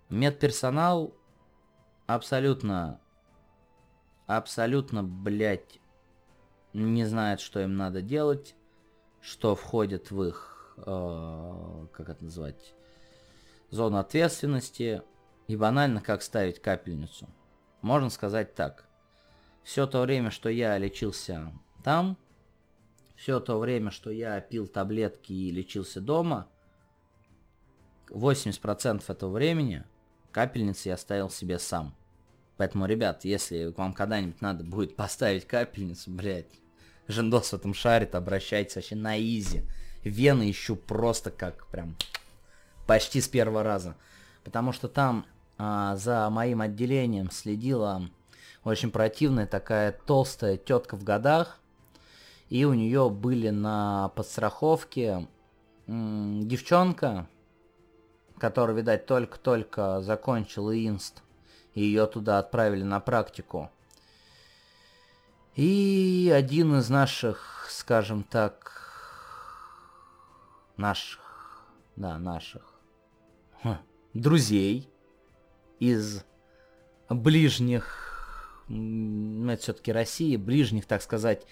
Медперсонал 0.09 1.15
абсолютно, 2.05 3.01
абсолютно, 4.27 5.03
блядь, 5.03 5.79
не 6.73 7.05
знает, 7.05 7.39
что 7.39 7.59
им 7.59 7.75
надо 7.75 8.01
делать, 8.01 8.55
что 9.23 9.55
входит 9.55 10.11
в 10.11 10.21
их 10.21 10.75
э, 10.77 11.87
как 11.93 12.09
это 12.09 12.23
назвать, 12.25 12.75
зону 13.69 13.97
ответственности 13.97 15.01
и 15.47 15.55
банально 15.55 16.01
как 16.01 16.21
ставить 16.21 16.59
капельницу. 16.61 17.29
Можно 17.81 18.09
сказать 18.09 18.53
так. 18.53 18.85
Все 19.63 19.87
то 19.87 20.01
время, 20.01 20.29
что 20.29 20.49
я 20.49 20.77
лечился 20.77 21.53
там, 21.83 22.17
все 23.15 23.39
то 23.39 23.59
время, 23.59 23.91
что 23.91 24.11
я 24.11 24.41
пил 24.41 24.67
таблетки 24.67 25.31
и 25.31 25.51
лечился 25.51 26.01
дома, 26.01 26.49
80% 28.09 29.03
этого 29.07 29.31
времени 29.31 29.85
капельницы 30.33 30.89
я 30.89 30.97
ставил 30.97 31.29
себе 31.29 31.59
сам. 31.59 31.95
Поэтому, 32.57 32.85
ребят, 32.85 33.23
если 33.23 33.73
вам 33.77 33.93
когда-нибудь 33.93 34.41
надо 34.41 34.65
будет 34.65 34.95
поставить 34.97 35.47
капельницу, 35.47 36.11
блядь, 36.11 36.59
Жендос 37.07 37.49
в 37.49 37.55
этом 37.55 37.73
шарит, 37.73 38.15
обращайтесь 38.15 38.75
вообще 38.75 38.95
на 38.95 39.19
изи 39.19 39.63
вены 40.03 40.49
ищу 40.49 40.75
просто 40.75 41.31
как 41.31 41.67
прям 41.67 41.95
почти 42.87 43.21
с 43.21 43.27
первого 43.27 43.63
раза. 43.63 43.95
Потому 44.43 44.71
что 44.71 44.87
там 44.87 45.25
а, 45.57 45.95
за 45.95 46.29
моим 46.29 46.61
отделением 46.61 47.31
следила 47.31 48.09
очень 48.63 48.91
противная 48.91 49.47
такая 49.47 49.91
толстая 49.91 50.57
тетка 50.57 50.95
в 50.95 51.03
годах. 51.03 51.59
И 52.49 52.65
у 52.65 52.73
нее 52.73 53.09
были 53.09 53.49
на 53.49 54.09
подстраховке 54.09 55.27
м- 55.87 56.47
девчонка, 56.47 57.27
которая, 58.37 58.75
видать, 58.75 59.05
только-только 59.05 60.01
закончила 60.01 60.71
инст. 60.71 61.23
И 61.73 61.81
ее 61.81 62.05
туда 62.05 62.37
отправили 62.37 62.83
на 62.83 62.99
практику. 62.99 63.71
И 65.55 66.33
один 66.35 66.75
из 66.77 66.89
наших, 66.89 67.67
скажем 67.69 68.23
так, 68.23 68.71
наших, 70.77 71.19
да, 71.95 72.17
наших 72.17 72.63
друзей 74.13 74.89
из 75.79 76.23
ближних, 77.09 78.65
ну, 78.67 79.51
это 79.51 79.61
все-таки 79.61 79.91
России, 79.91 80.37
ближних, 80.37 80.85
так 80.85 81.01
сказать, 81.01 81.45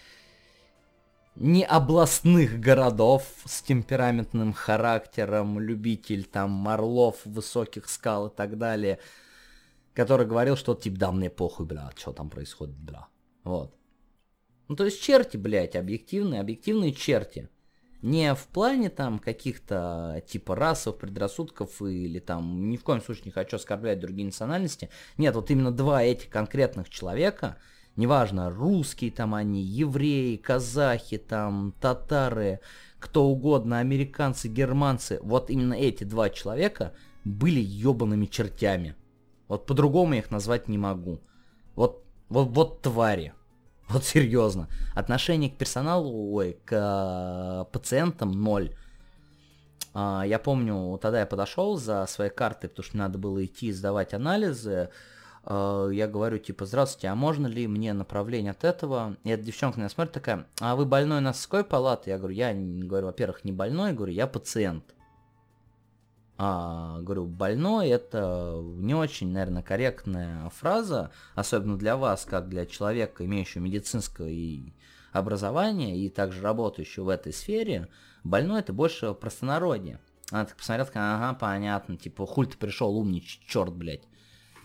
не 1.36 1.64
областных 1.64 2.60
городов 2.60 3.24
с 3.46 3.62
темпераментным 3.62 4.54
характером, 4.54 5.60
любитель 5.60 6.26
там 6.26 6.68
орлов, 6.68 7.20
высоких 7.26 7.90
скал 7.90 8.28
и 8.28 8.36
так 8.36 8.58
далее, 8.58 9.00
который 9.94 10.26
говорил, 10.26 10.56
что 10.56 10.76
типа, 10.76 10.98
да, 10.98 11.12
мне 11.12 11.30
похуй, 11.30 11.66
бля, 11.66 11.92
что 11.96 12.14
там 12.14 12.30
происходит, 12.30 12.76
бля. 12.76 13.08
Вот. 13.44 13.76
Ну, 14.72 14.78
то 14.78 14.86
есть 14.86 15.02
черти, 15.02 15.36
блядь, 15.36 15.76
объективные, 15.76 16.40
объективные 16.40 16.94
черти. 16.94 17.50
Не 18.02 18.34
в 18.34 18.48
плане 18.48 18.90
там 18.90 19.20
каких-то 19.20 20.24
типа 20.30 20.56
расов, 20.56 20.98
предрассудков 20.98 21.82
или 21.82 22.20
там 22.20 22.70
ни 22.70 22.78
в 22.78 22.84
коем 22.86 23.02
случае 23.02 23.26
не 23.26 23.32
хочу 23.32 23.58
оскорблять 23.58 24.00
другие 24.00 24.26
национальности. 24.26 24.90
Нет, 25.18 25.36
вот 25.36 25.52
именно 25.52 25.74
два 25.74 26.04
этих 26.04 26.30
конкретных 26.30 26.90
человека, 26.90 27.58
неважно, 27.98 28.50
русские 28.50 29.12
там 29.12 29.36
они, 29.36 29.62
евреи, 29.62 30.38
казахи 30.38 31.18
там, 31.18 31.74
татары, 31.82 32.62
кто 32.98 33.26
угодно, 33.26 33.80
американцы, 33.80 34.48
германцы, 34.48 35.20
вот 35.22 35.50
именно 35.50 35.74
эти 35.74 36.06
два 36.06 36.30
человека 36.30 36.94
были 37.26 37.60
ебаными 37.60 38.26
чертями. 38.26 38.96
Вот 39.50 39.66
по-другому 39.66 40.14
их 40.14 40.32
назвать 40.32 40.70
не 40.70 40.78
могу. 40.78 41.20
Вот, 41.76 42.06
вот, 42.30 42.48
вот 42.52 42.82
твари. 42.82 43.34
Вот 43.94 44.06
серьезно. 44.06 44.70
Отношение 44.96 45.50
к 45.50 45.58
персоналу, 45.58 46.34
ой, 46.34 46.58
к 46.66 46.72
э, 46.72 47.72
пациентам 47.72 48.32
ноль. 48.32 48.74
А, 49.94 50.24
я 50.26 50.40
помню, 50.40 50.98
тогда 51.02 51.20
я 51.20 51.26
подошел 51.26 51.78
за 51.78 52.06
своей 52.08 52.32
картой, 52.32 52.70
потому 52.70 52.86
что 52.86 52.98
надо 52.98 53.18
было 53.18 53.44
идти 53.44 53.72
сдавать 53.72 54.14
анализы. 54.14 54.90
А, 55.44 55.90
я 55.90 56.08
говорю, 56.08 56.38
типа, 56.38 56.66
здравствуйте, 56.66 57.08
а 57.10 57.16
можно 57.16 57.48
ли 57.48 57.68
мне 57.68 57.92
направление 57.94 58.52
от 58.52 58.64
этого? 58.64 59.18
И 59.24 59.30
эта 59.30 59.44
девчонка 59.44 59.78
на 59.78 59.82
меня 59.82 59.90
смотрит 59.90 60.14
такая, 60.14 60.48
а 60.60 60.76
вы 60.76 60.86
больной 60.86 61.20
на 61.20 61.34
какой 61.34 61.64
палаты? 61.64 62.12
Я 62.12 62.18
говорю, 62.18 62.36
я, 62.36 62.54
говорю, 62.54 63.08
во-первых, 63.08 63.44
не 63.44 63.52
больной, 63.52 63.94
говорю, 63.94 64.14
я 64.14 64.28
пациент. 64.28 64.86
А, 66.44 67.00
говорю, 67.02 67.28
больной 67.28 67.90
это 67.90 68.60
не 68.64 68.96
очень, 68.96 69.32
наверное, 69.32 69.62
корректная 69.62 70.50
фраза, 70.50 71.12
особенно 71.36 71.78
для 71.78 71.96
вас, 71.98 72.26
как 72.26 72.50
для 72.50 72.66
человека, 72.66 73.24
имеющего 73.24 73.62
медицинское 73.62 74.74
образование 75.12 75.96
и 76.00 76.10
также 76.10 76.42
работающего 76.42 77.04
в 77.04 77.10
этой 77.10 77.32
сфере. 77.32 77.90
Больной 78.24 78.62
это 78.62 78.74
больше 78.74 79.14
простонародье. 79.14 80.00
Она 80.32 80.46
так 80.46 80.58
посмотрела, 80.58 80.88
такая, 80.88 81.16
ага, 81.16 81.38
понятно, 81.38 81.96
типа, 81.96 82.26
хуль 82.26 82.48
ты 82.48 82.58
пришел, 82.58 82.98
умничать, 82.98 83.42
черт, 83.48 83.76
блядь. 83.76 84.08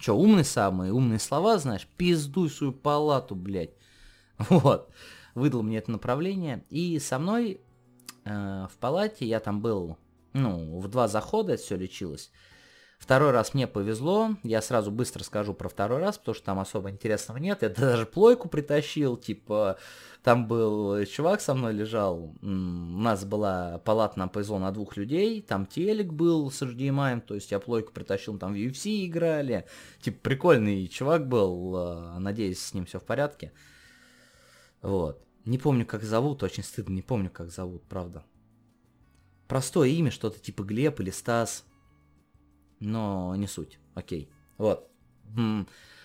Че, 0.00 0.14
умный 0.14 0.46
самый, 0.46 0.92
умные 0.92 1.18
слова 1.18 1.58
знаешь? 1.58 1.86
Пиздуй 1.98 2.48
свою 2.48 2.72
палату, 2.72 3.34
блядь. 3.34 3.74
Вот. 4.48 4.90
Выдал 5.34 5.62
мне 5.62 5.76
это 5.76 5.90
направление. 5.90 6.64
И 6.70 6.98
со 7.00 7.18
мной 7.18 7.60
э, 8.24 8.66
в 8.72 8.78
палате, 8.78 9.26
я 9.26 9.40
там 9.40 9.60
был, 9.60 9.98
ну, 10.36 10.78
в 10.78 10.88
два 10.88 11.08
захода 11.08 11.54
это 11.54 11.62
все 11.62 11.76
лечилось. 11.76 12.30
Второй 12.98 13.30
раз 13.30 13.52
мне 13.52 13.66
повезло, 13.66 14.36
я 14.42 14.62
сразу 14.62 14.90
быстро 14.90 15.22
скажу 15.22 15.52
про 15.52 15.68
второй 15.68 16.00
раз, 16.00 16.16
потому 16.16 16.34
что 16.34 16.44
там 16.46 16.58
особо 16.58 16.90
интересного 16.90 17.38
нет. 17.38 17.62
Я 17.62 17.68
даже 17.76 18.06
плойку 18.06 18.48
притащил, 18.48 19.16
типа, 19.16 19.78
там 20.22 20.46
был 20.48 21.04
чувак 21.04 21.40
со 21.40 21.54
мной 21.54 21.74
лежал, 21.74 22.34
у 22.40 22.46
нас 22.46 23.24
была 23.24 23.78
палата 23.84 24.18
на 24.18 24.28
повезло 24.28 24.58
на 24.58 24.72
двух 24.72 24.96
людей, 24.96 25.42
там 25.42 25.66
телек 25.66 26.12
был 26.12 26.50
с 26.50 26.62
HDMI, 26.62 27.20
то 27.20 27.34
есть 27.34 27.50
я 27.50 27.60
плойку 27.60 27.92
притащил, 27.92 28.38
там 28.38 28.54
в 28.54 28.56
UFC 28.56 29.06
играли. 29.06 29.66
Типа, 30.00 30.18
прикольный 30.22 30.88
чувак 30.88 31.28
был, 31.28 31.76
а, 31.76 32.18
надеюсь, 32.18 32.60
с 32.60 32.72
ним 32.72 32.86
все 32.86 32.98
в 32.98 33.04
порядке. 33.04 33.52
Вот. 34.80 35.22
Не 35.44 35.58
помню, 35.58 35.86
как 35.86 36.02
зовут, 36.02 36.42
очень 36.42 36.64
стыдно, 36.64 36.94
не 36.94 37.02
помню, 37.02 37.30
как 37.30 37.50
зовут, 37.50 37.84
правда. 37.84 38.24
Простое 39.48 39.88
имя, 39.88 40.10
что-то 40.10 40.38
типа 40.38 40.62
Глеб 40.62 41.00
или 41.00 41.10
Стас 41.10 41.64
но 42.80 43.34
не 43.36 43.46
суть. 43.46 43.78
Окей. 43.94 44.30
Вот. 44.58 44.88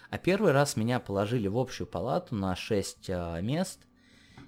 А 0.10 0.18
первый 0.18 0.52
раз 0.52 0.76
меня 0.76 1.00
положили 1.00 1.48
в 1.48 1.58
общую 1.58 1.88
палату 1.88 2.36
на 2.36 2.56
6 2.56 3.10
а, 3.10 3.40
мест, 3.40 3.88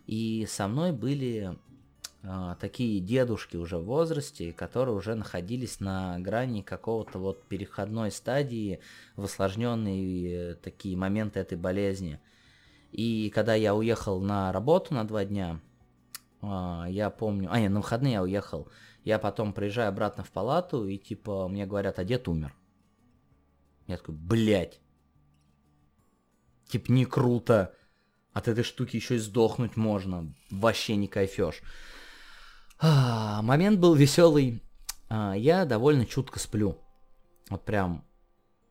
и 0.07 0.45
со 0.49 0.67
мной 0.67 0.91
были 0.91 1.57
а, 2.21 2.55
такие 2.55 2.99
дедушки 2.99 3.55
уже 3.55 3.77
в 3.77 3.85
возрасте, 3.85 4.51
которые 4.51 4.95
уже 4.95 5.15
находились 5.15 5.79
на 5.79 6.19
грани 6.19 6.63
какого-то 6.63 7.17
вот 7.17 7.47
переходной 7.47 8.11
стадии 8.11 8.81
в 9.15 9.23
осложненные 9.23 10.51
э, 10.51 10.55
такие 10.55 10.97
моменты 10.97 11.39
этой 11.39 11.57
болезни. 11.57 12.19
И 12.91 13.31
когда 13.33 13.55
я 13.55 13.73
уехал 13.73 14.19
на 14.19 14.51
работу 14.51 14.93
на 14.93 15.07
два 15.07 15.23
дня, 15.23 15.61
я 16.43 17.09
помню... 17.09 17.49
А, 17.51 17.59
нет, 17.59 17.71
на 17.71 17.79
выходные 17.79 18.13
я 18.13 18.23
уехал. 18.23 18.67
Я 19.03 19.19
потом 19.19 19.53
приезжаю 19.53 19.89
обратно 19.89 20.23
в 20.23 20.31
палату, 20.31 20.87
и 20.87 20.97
типа 20.97 21.47
мне 21.47 21.65
говорят, 21.65 21.99
а 21.99 22.03
дед 22.03 22.27
умер. 22.27 22.53
Я 23.87 23.97
такой, 23.97 24.15
блядь. 24.15 24.79
Типа 26.67 26.91
не 26.91 27.05
круто. 27.05 27.75
От 28.33 28.47
этой 28.47 28.63
штуки 28.63 28.95
еще 28.95 29.15
и 29.15 29.19
сдохнуть 29.19 29.77
можно. 29.77 30.33
Вообще 30.49 30.95
не 30.95 31.07
кайфешь. 31.07 31.61
А, 32.79 33.41
момент 33.41 33.79
был 33.79 33.93
веселый. 33.93 34.61
А, 35.09 35.33
я 35.33 35.65
довольно 35.65 36.05
чутко 36.05 36.39
сплю. 36.39 36.77
Вот 37.49 37.63
прям 37.65 38.05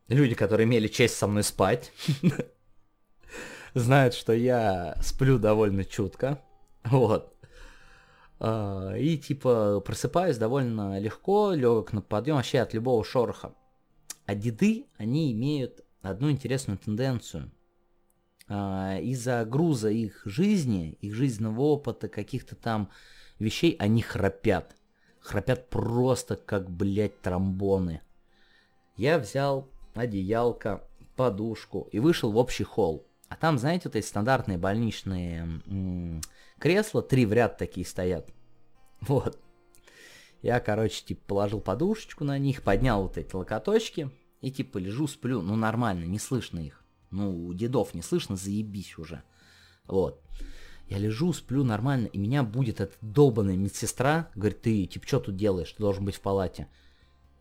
люди, 0.08 0.34
которые 0.34 0.66
имели 0.66 0.88
честь 0.88 1.16
со 1.16 1.26
мной 1.26 1.42
спать, 1.42 1.92
знают, 3.74 4.14
что 4.14 4.32
я 4.32 4.96
сплю 5.02 5.38
довольно 5.38 5.84
чутко. 5.84 6.42
Вот. 6.84 7.31
А, 8.44 8.96
и 8.96 9.16
типа 9.18 9.80
просыпаюсь 9.84 10.36
довольно 10.36 10.98
легко, 10.98 11.52
легок 11.52 11.92
на 11.92 12.02
подъем 12.02 12.36
вообще 12.36 12.58
от 12.58 12.74
любого 12.74 13.04
шороха. 13.04 13.54
А 14.26 14.34
деды, 14.34 14.86
они 14.96 15.30
имеют 15.32 15.84
одну 16.00 16.28
интересную 16.28 16.76
тенденцию. 16.76 17.52
А, 18.48 18.98
из-за 18.98 19.44
груза 19.44 19.90
их 19.90 20.22
жизни, 20.24 20.98
их 21.00 21.14
жизненного 21.14 21.60
опыта, 21.60 22.08
каких-то 22.08 22.56
там 22.56 22.90
вещей, 23.38 23.76
они 23.78 24.02
храпят. 24.02 24.74
Храпят 25.20 25.70
просто 25.70 26.34
как, 26.34 26.68
блядь, 26.68 27.20
тромбоны. 27.20 28.00
Я 28.96 29.20
взял 29.20 29.68
одеялко, 29.94 30.82
подушку 31.14 31.88
и 31.92 32.00
вышел 32.00 32.32
в 32.32 32.36
общий 32.36 32.64
холл. 32.64 33.06
А 33.28 33.36
там, 33.36 33.56
знаете, 33.56 33.82
вот 33.84 33.94
эти 33.94 34.04
стандартные 34.04 34.58
больничные 34.58 35.62
кресла, 36.62 37.02
три 37.02 37.26
в 37.26 37.32
ряд 37.32 37.58
такие 37.58 37.84
стоят. 37.84 38.30
Вот. 39.00 39.36
Я, 40.42 40.60
короче, 40.60 41.04
типа, 41.04 41.20
положил 41.26 41.60
подушечку 41.60 42.22
на 42.22 42.38
них, 42.38 42.62
поднял 42.62 43.02
вот 43.02 43.18
эти 43.18 43.34
локоточки 43.34 44.10
и, 44.40 44.50
типа, 44.52 44.78
лежу, 44.78 45.08
сплю. 45.08 45.42
Ну, 45.42 45.56
нормально, 45.56 46.04
не 46.04 46.20
слышно 46.20 46.60
их. 46.60 46.84
Ну, 47.10 47.46
у 47.46 47.52
дедов 47.52 47.94
не 47.94 48.02
слышно, 48.02 48.36
заебись 48.36 48.96
уже. 48.96 49.24
Вот. 49.86 50.22
Я 50.88 50.98
лежу, 50.98 51.32
сплю 51.32 51.64
нормально, 51.64 52.06
и 52.06 52.18
меня 52.18 52.44
будет 52.44 52.80
эта 52.80 52.94
долбаная 53.00 53.56
медсестра, 53.56 54.30
говорит, 54.36 54.62
ты, 54.62 54.86
типа, 54.86 55.06
что 55.06 55.18
тут 55.18 55.36
делаешь, 55.36 55.72
ты 55.72 55.80
должен 55.80 56.04
быть 56.04 56.16
в 56.16 56.20
палате. 56.20 56.68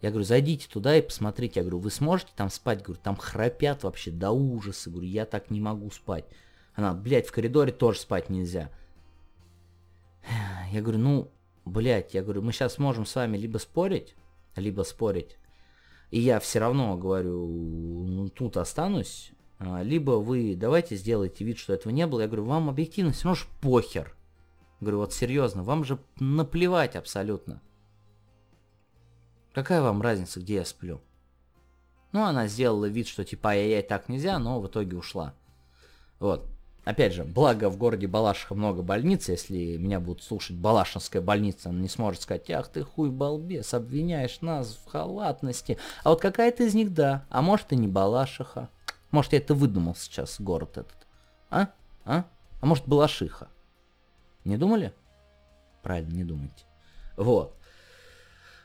Я 0.02 0.10
говорю, 0.10 0.26
зайдите 0.26 0.68
туда 0.68 0.98
и 0.98 1.02
посмотрите. 1.02 1.60
Я 1.60 1.64
говорю, 1.64 1.78
вы 1.78 1.92
сможете 1.92 2.32
там 2.36 2.50
спать? 2.50 2.82
Говорю, 2.82 3.00
там 3.04 3.16
храпят 3.16 3.84
вообще 3.84 4.10
до 4.10 4.32
ужаса. 4.32 4.90
Говорю, 4.90 5.08
я 5.08 5.26
так 5.26 5.52
не 5.52 5.60
могу 5.60 5.92
спать. 5.92 6.26
Она, 6.74 6.94
блядь, 6.96 7.28
в 7.28 7.32
коридоре 7.32 7.72
тоже 7.72 8.00
спать 8.00 8.30
нельзя. 8.30 8.72
Я 10.72 10.82
говорю, 10.82 11.00
ну, 11.00 11.32
блядь, 11.66 12.14
я 12.14 12.24
говорю, 12.24 12.42
мы 12.42 12.52
сейчас 12.52 12.78
можем 12.78 13.06
с 13.06 13.16
вами 13.16 13.38
либо 13.38 13.58
спорить, 13.58 14.16
либо 14.56 14.84
спорить. 14.84 15.38
И 16.10 16.20
я 16.20 16.40
все 16.40 16.60
равно 16.60 16.98
говорю, 16.98 17.48
ну, 17.48 18.30
тут 18.30 18.58
останусь. 18.58 19.32
А, 19.60 19.82
либо 19.84 20.12
вы 20.12 20.56
давайте 20.56 20.96
сделайте 20.96 21.46
вид, 21.46 21.58
что 21.58 21.74
этого 21.74 21.94
не 21.94 22.08
было. 22.08 22.22
Я 22.22 22.28
говорю, 22.28 22.46
вам 22.46 22.70
объективно 22.70 23.12
все 23.12 23.26
равно 23.26 23.36
ж 23.36 23.48
похер. 23.62 24.16
Говорю, 24.80 24.98
вот 24.98 25.14
серьезно, 25.14 25.64
вам 25.64 25.84
же 25.84 26.00
наплевать 26.20 26.96
абсолютно. 26.96 27.62
Какая 29.54 29.82
вам 29.82 30.02
разница, 30.02 30.40
где 30.40 30.56
я 30.56 30.66
сплю? 30.66 31.02
Ну, 32.12 32.24
она 32.24 32.48
сделала 32.48 32.86
вид, 32.86 33.08
что 33.08 33.24
типа 33.24 33.52
ай-яй, 33.52 33.84
так 33.84 34.10
нельзя, 34.10 34.40
но 34.40 34.60
в 34.60 34.68
итоге 34.68 34.98
ушла. 34.98 35.34
Вот. 36.20 36.50
Опять 36.84 37.14
же, 37.14 37.24
благо 37.24 37.70
в 37.70 37.78
городе 37.78 38.08
Балашиха 38.08 38.56
много 38.56 38.82
больниц, 38.82 39.30
если 39.30 39.78
меня 39.78 40.00
будут 40.00 40.24
слушать 40.24 40.56
Балашинская 40.56 41.22
больница, 41.22 41.70
она 41.70 41.80
не 41.80 41.88
сможет 41.88 42.24
сказать, 42.24 42.50
ах 42.50 42.70
ты 42.70 42.84
хуй 42.84 43.12
балбес, 43.12 43.76
обвиняешь 43.76 44.42
нас 44.42 44.80
в 44.84 44.90
халатности. 44.90 45.78
А 46.04 46.10
вот 46.10 46.22
какая-то 46.22 46.64
из 46.64 46.74
них 46.74 46.92
да, 46.92 47.26
а 47.30 47.44
может 47.44 47.72
и 47.72 47.76
не 47.76 47.88
Балашиха. 47.88 48.70
Может 49.12 49.34
я 49.34 49.40
это 49.40 49.54
выдумал 49.54 49.96
сейчас, 49.96 50.42
город 50.42 50.78
этот. 50.78 51.08
А? 51.52 51.68
А? 52.04 52.26
А 52.62 52.66
может 52.66 52.88
Балашиха? 52.88 53.48
Не 54.44 54.58
думали? 54.58 54.92
Правильно, 55.84 56.16
не 56.16 56.24
думайте. 56.24 56.66
Вот. 57.16 57.56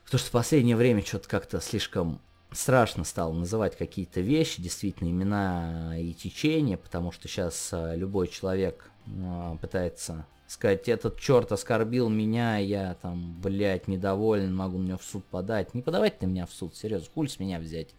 Потому 0.05 0.21
что 0.21 0.29
в 0.29 0.33
последнее 0.33 0.77
время 0.77 1.05
что-то 1.05 1.29
как-то 1.29 1.61
слишком 1.61 2.21
страшно 2.53 3.05
стало 3.05 3.33
называть 3.33 3.77
какие-то 3.77 4.21
вещи, 4.21 4.63
действительно 4.63 5.09
имена 5.11 5.99
и 5.99 6.13
течения, 6.15 6.77
потому 6.77 7.13
что 7.13 7.29
сейчас 7.29 7.71
э, 7.73 7.97
любой 7.97 8.29
человек 8.29 8.91
э, 9.07 9.57
пытается 9.61 10.27
сказать, 10.47 10.89
этот 10.89 11.19
черт 11.19 11.53
оскорбил 11.53 12.09
меня, 12.09 12.59
я 12.59 12.95
там, 13.03 13.39
блядь, 13.41 13.89
недоволен, 13.89 14.55
могу 14.55 14.79
меня 14.79 14.97
в 14.97 15.03
суд 15.03 15.25
подать. 15.25 15.75
Не 15.75 15.83
подавать 15.83 16.21
на 16.23 16.27
меня 16.27 16.47
в 16.47 16.53
суд, 16.53 16.77
серьезно, 16.77 17.09
хуй 17.15 17.29
с 17.29 17.39
меня 17.39 17.59
взять. 17.59 17.95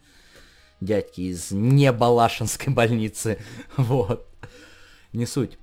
Дядьки 0.80 1.22
из 1.22 1.52
небалашинской 1.52 2.74
больницы. 2.74 3.40
вот. 3.78 4.28
Не 5.12 5.26
суть. 5.26 5.58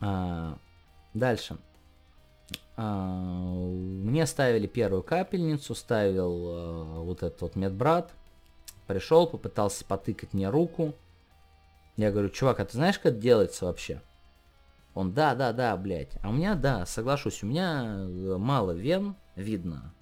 А, 0.00 0.58
дальше. 1.12 1.58
А, 2.76 3.06
мне 3.06 4.26
ставили 4.26 4.66
первую 4.66 5.02
капельницу, 5.02 5.74
ставил 5.74 6.46
а, 6.48 7.00
вот 7.00 7.22
этот 7.22 7.40
вот 7.40 7.56
медбрат. 7.56 8.12
Пришел, 8.86 9.26
попытался 9.26 9.84
потыкать 9.84 10.34
мне 10.34 10.50
руку. 10.50 10.94
Я 11.96 12.10
говорю, 12.10 12.28
чувак, 12.28 12.60
а 12.60 12.64
ты 12.64 12.72
знаешь, 12.72 12.98
как 12.98 13.12
это 13.12 13.20
делается 13.20 13.66
вообще? 13.66 14.02
Он, 14.94 15.12
да, 15.12 15.34
да, 15.34 15.52
да, 15.52 15.76
блядь. 15.76 16.16
А 16.22 16.30
у 16.30 16.32
меня, 16.32 16.54
да, 16.54 16.86
соглашусь, 16.86 17.42
у 17.42 17.46
меня 17.46 17.96
э, 17.98 18.36
мало 18.36 18.72
вен, 18.72 19.16
видно, 19.36 19.92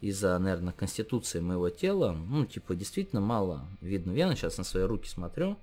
из-за, 0.00 0.38
наверное, 0.38 0.72
конституции 0.72 1.40
моего 1.40 1.70
тела. 1.70 2.12
Ну, 2.12 2.44
типа, 2.44 2.74
действительно 2.74 3.20
мало 3.20 3.66
видно 3.80 4.12
вены. 4.12 4.36
Сейчас 4.36 4.58
на 4.58 4.64
свои 4.64 4.84
руки 4.84 5.08
смотрю. 5.08 5.56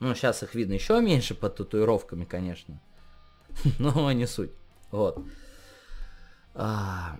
Ну, 0.00 0.14
сейчас 0.14 0.42
их 0.42 0.54
видно 0.54 0.74
еще 0.74 1.00
меньше 1.00 1.34
под 1.34 1.56
татуировками, 1.56 2.24
конечно. 2.24 2.80
Но 3.78 4.10
не 4.12 4.26
суть. 4.26 4.50
Вот. 4.94 5.18
А, 6.54 7.18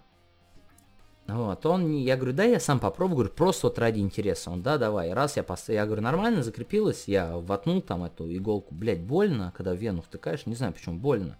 Вот, 1.27 1.67
он, 1.67 1.91
я 1.97 2.17
говорю, 2.17 2.35
да, 2.35 2.45
я 2.45 2.61
сам 2.61 2.79
попробую, 2.79 3.17
говорю, 3.17 3.35
просто 3.35 3.67
вот 3.67 3.79
ради 3.81 3.99
интереса. 3.99 4.51
Он, 4.51 4.63
да, 4.63 4.79
давай. 4.79 5.13
Раз 5.13 5.37
я 5.37 5.43
поставил, 5.43 5.81
я 5.81 5.87
говорю, 5.87 6.03
нормально, 6.03 6.45
закрепилось, 6.45 7.09
я 7.09 7.37
воткнул 7.37 7.83
там 7.83 8.05
эту 8.05 8.33
иголку, 8.33 8.75
блядь, 8.75 9.01
больно, 9.01 9.53
когда 9.57 9.73
в 9.73 9.79
вену 9.79 10.03
втыкаешь, 10.03 10.47
не 10.47 10.55
знаю, 10.55 10.73
почему 10.73 10.99
больно. 10.99 11.37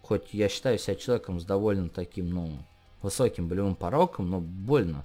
Хоть 0.00 0.32
я 0.32 0.48
считаю 0.48 0.78
себя 0.78 0.94
человеком 0.94 1.38
с 1.38 1.44
довольно 1.44 1.90
таким, 1.90 2.30
ну, 2.30 2.50
высоким 3.02 3.48
болевым 3.48 3.74
пороком, 3.74 4.30
но 4.30 4.40
больно. 4.40 5.04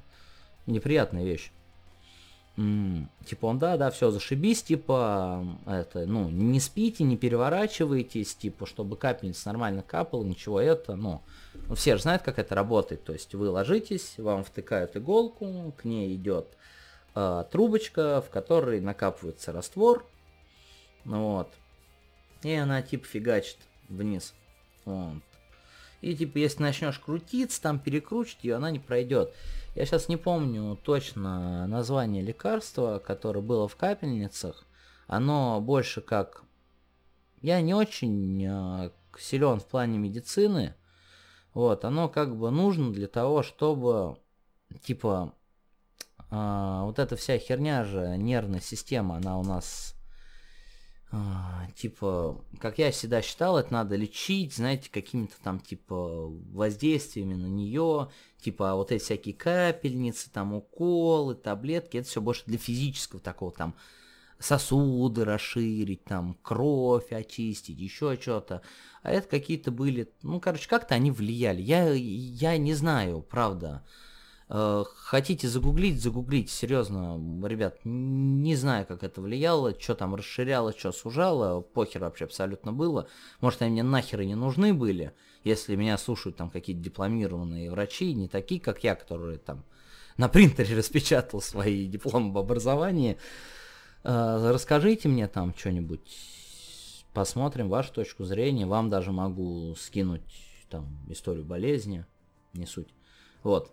Неприятная 0.65 1.25
вещь. 1.25 1.51
Типа 3.25 3.45
он, 3.45 3.59
да, 3.59 3.77
да, 3.77 3.89
все, 3.91 4.11
зашибись, 4.11 4.63
типа, 4.63 5.45
это, 5.65 6.05
ну, 6.05 6.29
не 6.29 6.59
спите, 6.59 7.03
не 7.03 7.15
переворачивайтесь, 7.15 8.35
типа, 8.35 8.65
чтобы 8.65 8.97
капельница 8.97 9.47
нормально 9.47 9.81
капала, 9.81 10.23
ничего 10.23 10.59
это, 10.59 10.95
ну, 10.95 11.21
ну, 11.67 11.75
все 11.75 11.95
же 11.95 12.01
знают, 12.01 12.23
как 12.23 12.39
это 12.39 12.55
работает. 12.55 13.03
То 13.03 13.13
есть 13.13 13.33
вы 13.35 13.49
ложитесь, 13.49 14.15
вам 14.17 14.43
втыкают 14.43 14.97
иголку, 14.97 15.73
к 15.77 15.85
ней 15.85 16.15
идет 16.15 16.57
э, 17.15 17.45
трубочка, 17.51 18.21
в 18.21 18.29
которой 18.29 18.81
накапывается 18.81 19.51
раствор. 19.51 20.05
Ну, 21.05 21.35
вот. 21.35 21.49
И 22.41 22.51
она 22.53 22.81
типа 22.81 23.05
фигачит 23.05 23.57
вниз. 23.87 24.33
Вот. 24.85 25.21
И 26.01 26.15
типа 26.15 26.37
если 26.37 26.61
начнешь 26.61 26.99
крутиться, 26.99 27.61
там 27.61 27.79
перекручивать 27.79 28.43
ее, 28.43 28.55
она 28.55 28.71
не 28.71 28.79
пройдет. 28.79 29.33
Я 29.75 29.85
сейчас 29.85 30.09
не 30.09 30.17
помню 30.17 30.77
точно 30.83 31.67
название 31.67 32.23
лекарства, 32.23 32.99
которое 32.99 33.41
было 33.41 33.67
в 33.67 33.75
капельницах. 33.75 34.65
Оно 35.07 35.59
больше 35.61 36.01
как... 36.01 36.43
Я 37.41 37.61
не 37.61 37.73
очень 37.73 38.45
э, 38.45 38.91
силен 39.17 39.59
в 39.59 39.65
плане 39.65 39.97
медицины, 39.97 40.75
вот, 41.53 41.83
оно 41.83 42.09
как 42.09 42.35
бы 42.35 42.51
нужно 42.51 42.93
для 42.93 43.07
того, 43.07 43.43
чтобы, 43.43 44.17
типа, 44.83 45.33
а, 46.29 46.83
вот 46.83 46.99
эта 46.99 47.15
вся 47.15 47.37
херня 47.37 47.83
же, 47.83 48.15
нервная 48.17 48.59
система, 48.59 49.17
она 49.17 49.39
у 49.39 49.43
нас, 49.43 49.95
а, 49.95 49.98
типа, 51.75 52.39
как 52.59 52.77
я 52.77 52.91
всегда 52.91 53.21
считал, 53.21 53.57
это 53.57 53.73
надо 53.73 53.95
лечить, 53.95 54.53
знаете, 54.53 54.91
какими-то 54.91 55.35
там, 55.43 55.59
типа, 55.59 56.27
воздействиями 56.51 57.33
на 57.33 57.47
нее, 57.47 58.09
типа, 58.39 58.75
вот 58.75 58.91
эти 58.91 59.03
всякие 59.03 59.33
капельницы, 59.33 60.29
там, 60.31 60.53
уколы, 60.53 61.33
таблетки, 61.33 61.97
это 61.97 62.07
все 62.07 62.21
больше 62.21 62.43
для 62.45 62.59
физического 62.59 63.19
такого, 63.19 63.51
там, 63.51 63.75
сосуды 64.37 65.25
расширить, 65.25 66.03
там, 66.03 66.37
кровь 66.41 67.11
очистить, 67.11 67.79
еще 67.79 68.15
что-то. 68.19 68.61
А 69.01 69.11
это 69.11 69.27
какие-то 69.27 69.71
были, 69.71 70.11
ну, 70.21 70.39
короче, 70.39 70.69
как-то 70.69 70.95
они 70.95 71.11
влияли. 71.11 71.61
Я, 71.61 71.91
я 71.91 72.57
не 72.57 72.73
знаю, 72.73 73.21
правда. 73.21 73.83
Э, 74.51 74.83
хотите 74.95 75.47
загуглить, 75.47 76.01
загуглить, 76.01 76.49
серьезно, 76.49 77.19
ребят, 77.45 77.79
не 77.83 78.55
знаю, 78.55 78.87
как 78.87 79.03
это 79.03 79.21
влияло, 79.21 79.79
что 79.79 79.93
там 79.93 80.15
расширяло, 80.15 80.73
что 80.75 80.91
сужало, 80.91 81.61
похер 81.61 82.01
вообще 82.01 82.25
абсолютно 82.25 82.73
было. 82.73 83.07
Может, 83.41 83.61
они 83.61 83.73
мне 83.73 83.83
нахер 83.83 84.21
и 84.21 84.25
не 84.25 84.33
нужны 84.33 84.73
были, 84.73 85.13
если 85.43 85.75
меня 85.75 85.99
слушают 85.99 86.35
там 86.35 86.49
какие-то 86.49 86.81
дипломированные 86.81 87.69
врачи, 87.69 88.11
не 88.15 88.27
такие, 88.27 88.59
как 88.59 88.83
я, 88.83 88.95
которые 88.95 89.37
там 89.37 89.63
на 90.17 90.29
принтере 90.29 90.75
распечатал 90.77 91.41
свои 91.41 91.85
дипломы 91.85 92.29
об 92.31 92.39
образовании. 92.39 93.17
Э, 94.03 94.49
расскажите 94.51 95.09
мне 95.09 95.27
там 95.27 95.53
что-нибудь, 95.55 97.05
посмотрим 97.13 97.69
вашу 97.69 97.93
точку 97.93 98.23
зрения, 98.23 98.65
вам 98.65 98.89
даже 98.89 99.11
могу 99.11 99.75
скинуть 99.75 100.23
там 100.71 100.87
историю 101.07 101.45
болезни, 101.45 102.03
не 102.53 102.65
суть. 102.65 102.89
Вот. 103.43 103.71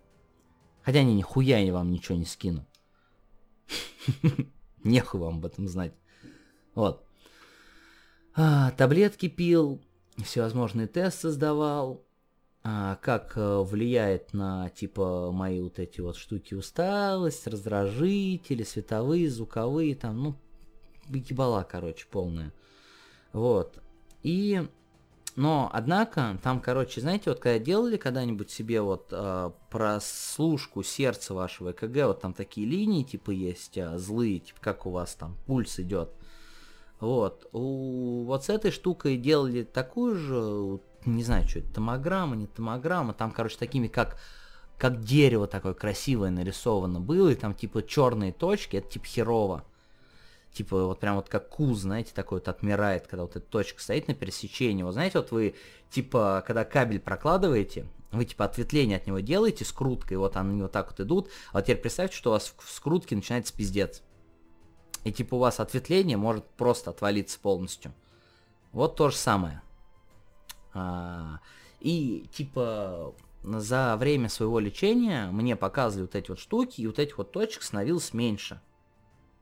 Хотя 0.86 1.00
они 1.00 1.14
нихуя 1.14 1.58
я 1.58 1.72
вам 1.72 1.90
ничего 1.90 2.16
не 2.16 2.24
скину. 2.24 2.64
Нехуй 4.84 5.18
вам 5.18 5.38
об 5.38 5.46
этом 5.46 5.66
знать. 5.66 5.92
Вот. 6.76 7.04
А, 8.36 8.70
таблетки 8.70 9.28
пил, 9.28 9.82
всевозможные 10.22 10.86
тесты 10.86 11.30
сдавал, 11.30 12.06
а, 12.62 13.00
как 13.02 13.32
а, 13.34 13.62
влияет 13.64 14.32
на 14.32 14.68
типа 14.70 15.32
мои 15.32 15.60
вот 15.60 15.80
эти 15.80 16.00
вот 16.00 16.16
штуки 16.16 16.54
усталость, 16.54 17.48
раздражители, 17.48 18.62
световые, 18.62 19.28
звуковые, 19.28 19.96
там, 19.96 20.22
ну, 20.22 20.36
ебала, 21.08 21.66
короче, 21.68 22.06
полная. 22.08 22.52
Вот. 23.32 23.82
И, 24.22 24.64
но, 25.36 25.70
однако, 25.72 26.38
там, 26.42 26.60
короче, 26.60 27.02
знаете, 27.02 27.28
вот 27.28 27.40
когда 27.40 27.58
делали 27.58 27.98
когда-нибудь 27.98 28.50
себе 28.50 28.80
вот 28.80 29.08
э, 29.10 29.50
прослушку 29.70 30.82
сердца 30.82 31.34
вашего 31.34 31.72
ЭКГ, 31.72 32.06
вот 32.06 32.20
там 32.22 32.32
такие 32.32 32.66
линии, 32.66 33.02
типа, 33.02 33.30
есть 33.32 33.76
а, 33.76 33.98
злые, 33.98 34.38
типа, 34.38 34.58
как 34.62 34.86
у 34.86 34.90
вас 34.90 35.14
там 35.14 35.36
пульс 35.46 35.78
идет. 35.78 36.10
Вот. 37.00 37.46
У, 37.52 38.24
вот 38.24 38.46
с 38.46 38.48
этой 38.48 38.70
штукой 38.70 39.18
делали 39.18 39.62
такую 39.62 40.16
же, 40.16 40.80
не 41.04 41.22
знаю, 41.22 41.46
что 41.46 41.58
это, 41.58 41.74
томограмма, 41.74 42.34
не 42.34 42.46
томограмма, 42.46 43.12
там, 43.12 43.30
короче, 43.30 43.58
такими 43.58 43.88
как 43.88 44.16
как 44.78 45.00
дерево 45.00 45.46
такое 45.46 45.72
красивое 45.72 46.30
нарисовано 46.30 47.00
было, 47.00 47.30
и 47.30 47.34
там 47.34 47.54
типа 47.54 47.82
черные 47.82 48.32
точки, 48.32 48.76
это 48.76 48.88
типа 48.88 49.06
херово. 49.06 49.64
Типа 50.56 50.86
вот 50.86 51.00
прям 51.00 51.16
вот 51.16 51.28
как 51.28 51.50
куз, 51.50 51.80
знаете, 51.80 52.12
такой 52.14 52.38
вот 52.38 52.48
отмирает, 52.48 53.06
когда 53.06 53.24
вот 53.24 53.36
эта 53.36 53.44
точка 53.44 53.82
стоит 53.82 54.08
на 54.08 54.14
пересечении. 54.14 54.82
Вот 54.82 54.92
знаете, 54.92 55.18
вот 55.18 55.30
вы 55.30 55.54
типа, 55.90 56.42
когда 56.46 56.64
кабель 56.64 56.98
прокладываете, 56.98 57.84
вы 58.10 58.24
типа 58.24 58.46
ответвление 58.46 58.96
от 58.96 59.06
него 59.06 59.18
делаете 59.18 59.66
скруткой, 59.66 60.16
вот 60.16 60.34
они 60.38 60.62
вот 60.62 60.72
так 60.72 60.88
вот 60.88 60.98
идут, 61.00 61.28
а 61.52 61.58
вот 61.58 61.64
теперь 61.64 61.76
представьте, 61.76 62.16
что 62.16 62.30
у 62.30 62.32
вас 62.32 62.54
в 62.58 62.70
скрутке 62.70 63.14
начинается 63.14 63.54
пиздец. 63.54 64.02
И 65.04 65.12
типа 65.12 65.34
у 65.34 65.38
вас 65.40 65.60
ответвление 65.60 66.16
может 66.16 66.46
просто 66.46 66.88
отвалиться 66.88 67.38
полностью. 67.38 67.92
Вот 68.72 68.96
то 68.96 69.10
же 69.10 69.16
самое. 69.16 69.60
А, 70.72 71.40
и 71.80 72.30
типа 72.32 73.14
за 73.44 73.94
время 73.98 74.30
своего 74.30 74.58
лечения 74.58 75.30
мне 75.30 75.54
показывали 75.54 76.06
вот 76.06 76.14
эти 76.14 76.30
вот 76.30 76.40
штуки, 76.40 76.80
и 76.80 76.86
вот 76.86 76.98
этих 76.98 77.18
вот 77.18 77.30
точек 77.30 77.62
становилось 77.62 78.14
меньше. 78.14 78.62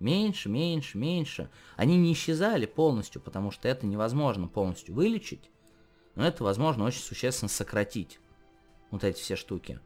Меньше, 0.01 0.49
меньше, 0.49 0.99
меньше. 0.99 1.51
Они 1.77 1.97
не 1.97 2.13
исчезали 2.13 2.67
полностью, 2.67 3.23
потому 3.23 3.51
что 3.51 3.69
это 3.69 3.87
невозможно 3.87 4.49
полностью 4.49 4.95
вылечить, 4.95 5.51
но 6.15 6.27
это 6.27 6.45
возможно 6.45 6.85
очень 6.85 7.01
существенно 7.01 7.49
сократить. 7.49 8.21
Вот 8.91 9.05
эти 9.05 9.21
все 9.21 9.37
штуки. 9.37 9.81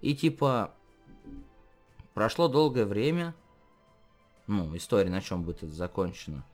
И 0.00 0.14
типа, 0.14 0.74
прошло 2.14 2.48
долгое 2.48 2.84
время, 2.84 3.34
ну, 4.46 4.76
история 4.76 5.10
на 5.10 5.20
чем 5.20 5.44
будет 5.44 5.62
это 5.62 5.72
закончена. 5.72 6.44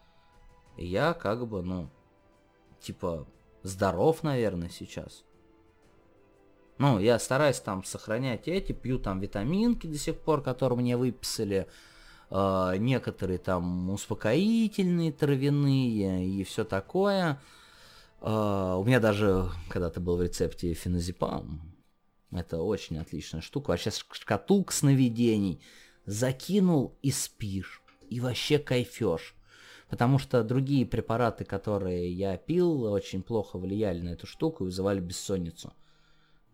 И 0.76 0.86
я 0.86 1.14
как 1.14 1.46
бы, 1.46 1.62
ну, 1.62 1.90
типа, 2.80 3.26
здоров, 3.62 4.22
наверное, 4.22 4.68
сейчас. 4.68 5.24
Ну, 6.78 7.00
я 7.00 7.18
стараюсь 7.18 7.58
там 7.58 7.82
сохранять 7.82 8.46
эти, 8.46 8.72
пью 8.72 9.00
там 9.00 9.18
витаминки 9.18 9.86
до 9.86 9.98
сих 9.98 10.20
пор, 10.20 10.42
которые 10.42 10.78
мне 10.78 10.96
выписали, 10.96 11.66
э, 12.30 12.74
некоторые 12.78 13.38
там 13.38 13.90
успокоительные 13.90 15.12
травяные 15.12 16.26
и 16.26 16.44
все 16.44 16.64
такое. 16.64 17.40
Э, 18.20 18.74
у 18.78 18.84
меня 18.84 19.00
даже 19.00 19.50
когда-то 19.68 20.00
был 20.00 20.16
в 20.16 20.22
рецепте 20.22 20.74
феназепам. 20.74 21.60
Это 22.30 22.60
очень 22.60 22.98
отличная 22.98 23.40
штука. 23.40 23.76
Сейчас 23.76 24.04
шкатулка 24.12 24.72
сновидений. 24.72 25.62
Закинул 26.04 26.96
и 27.02 27.10
спишь. 27.10 27.82
И 28.08 28.20
вообще 28.20 28.58
кайфешь 28.58 29.34
потому 29.88 30.18
что 30.18 30.44
другие 30.44 30.86
препараты, 30.86 31.44
которые 31.44 32.12
я 32.12 32.36
пил, 32.36 32.84
очень 32.84 33.22
плохо 33.22 33.58
влияли 33.58 34.00
на 34.00 34.10
эту 34.10 34.26
штуку 34.26 34.64
и 34.64 34.66
вызывали 34.66 35.00
бессонницу. 35.00 35.72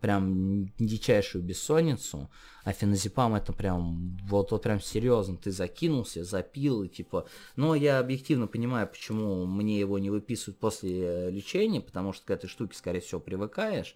Прям 0.05 0.71
дичайшую 0.77 1.43
бессонницу, 1.43 2.29
а 2.63 2.73
феназепам 2.73 3.33
это 3.33 3.53
прям, 3.53 4.15
вот, 4.27 4.51
вот 4.51 4.61
прям 4.61 4.79
серьезно, 4.79 5.35
ты 5.35 5.49
закинулся, 5.49 6.23
запил, 6.23 6.83
и 6.83 6.87
типа, 6.87 7.25
но 7.55 7.73
я 7.73 7.97
объективно 7.97 8.45
понимаю, 8.45 8.87
почему 8.87 9.47
мне 9.47 9.79
его 9.79 9.97
не 9.97 10.11
выписывают 10.11 10.59
после 10.59 10.91
э, 10.91 11.31
лечения, 11.31 11.81
потому 11.81 12.13
что 12.13 12.23
к 12.27 12.29
этой 12.29 12.45
штуке, 12.45 12.77
скорее 12.77 12.99
всего, 12.99 13.19
привыкаешь, 13.19 13.95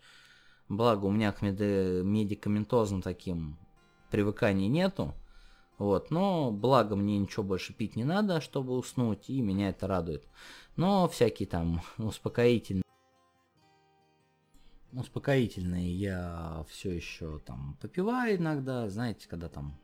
благо 0.68 1.06
у 1.06 1.12
меня 1.12 1.32
к 1.32 1.44
медикаментозным 1.44 3.04
таким 3.04 3.60
привыканий 4.10 4.68
нету, 4.68 5.14
вот, 5.78 6.10
но 6.10 6.50
благо 6.52 6.96
мне 6.96 7.20
ничего 7.20 7.44
больше 7.44 7.72
пить 7.72 7.96
не 7.96 8.04
надо, 8.04 8.42
чтобы 8.42 8.76
уснуть, 8.76 9.30
и 9.30 9.42
меня 9.42 9.70
это 9.70 9.86
радует. 9.86 10.28
Но 10.76 11.08
всякие 11.08 11.48
там 11.48 11.84
успокоительные 12.00 12.82
успокоительные 14.94 15.94
я 15.94 16.66
все 16.70 16.92
еще 16.92 17.40
там 17.40 17.78
попиваю 17.82 18.38
иногда, 18.38 18.90
знаете, 18.90 19.28
когда 19.28 19.50
там, 19.50 19.80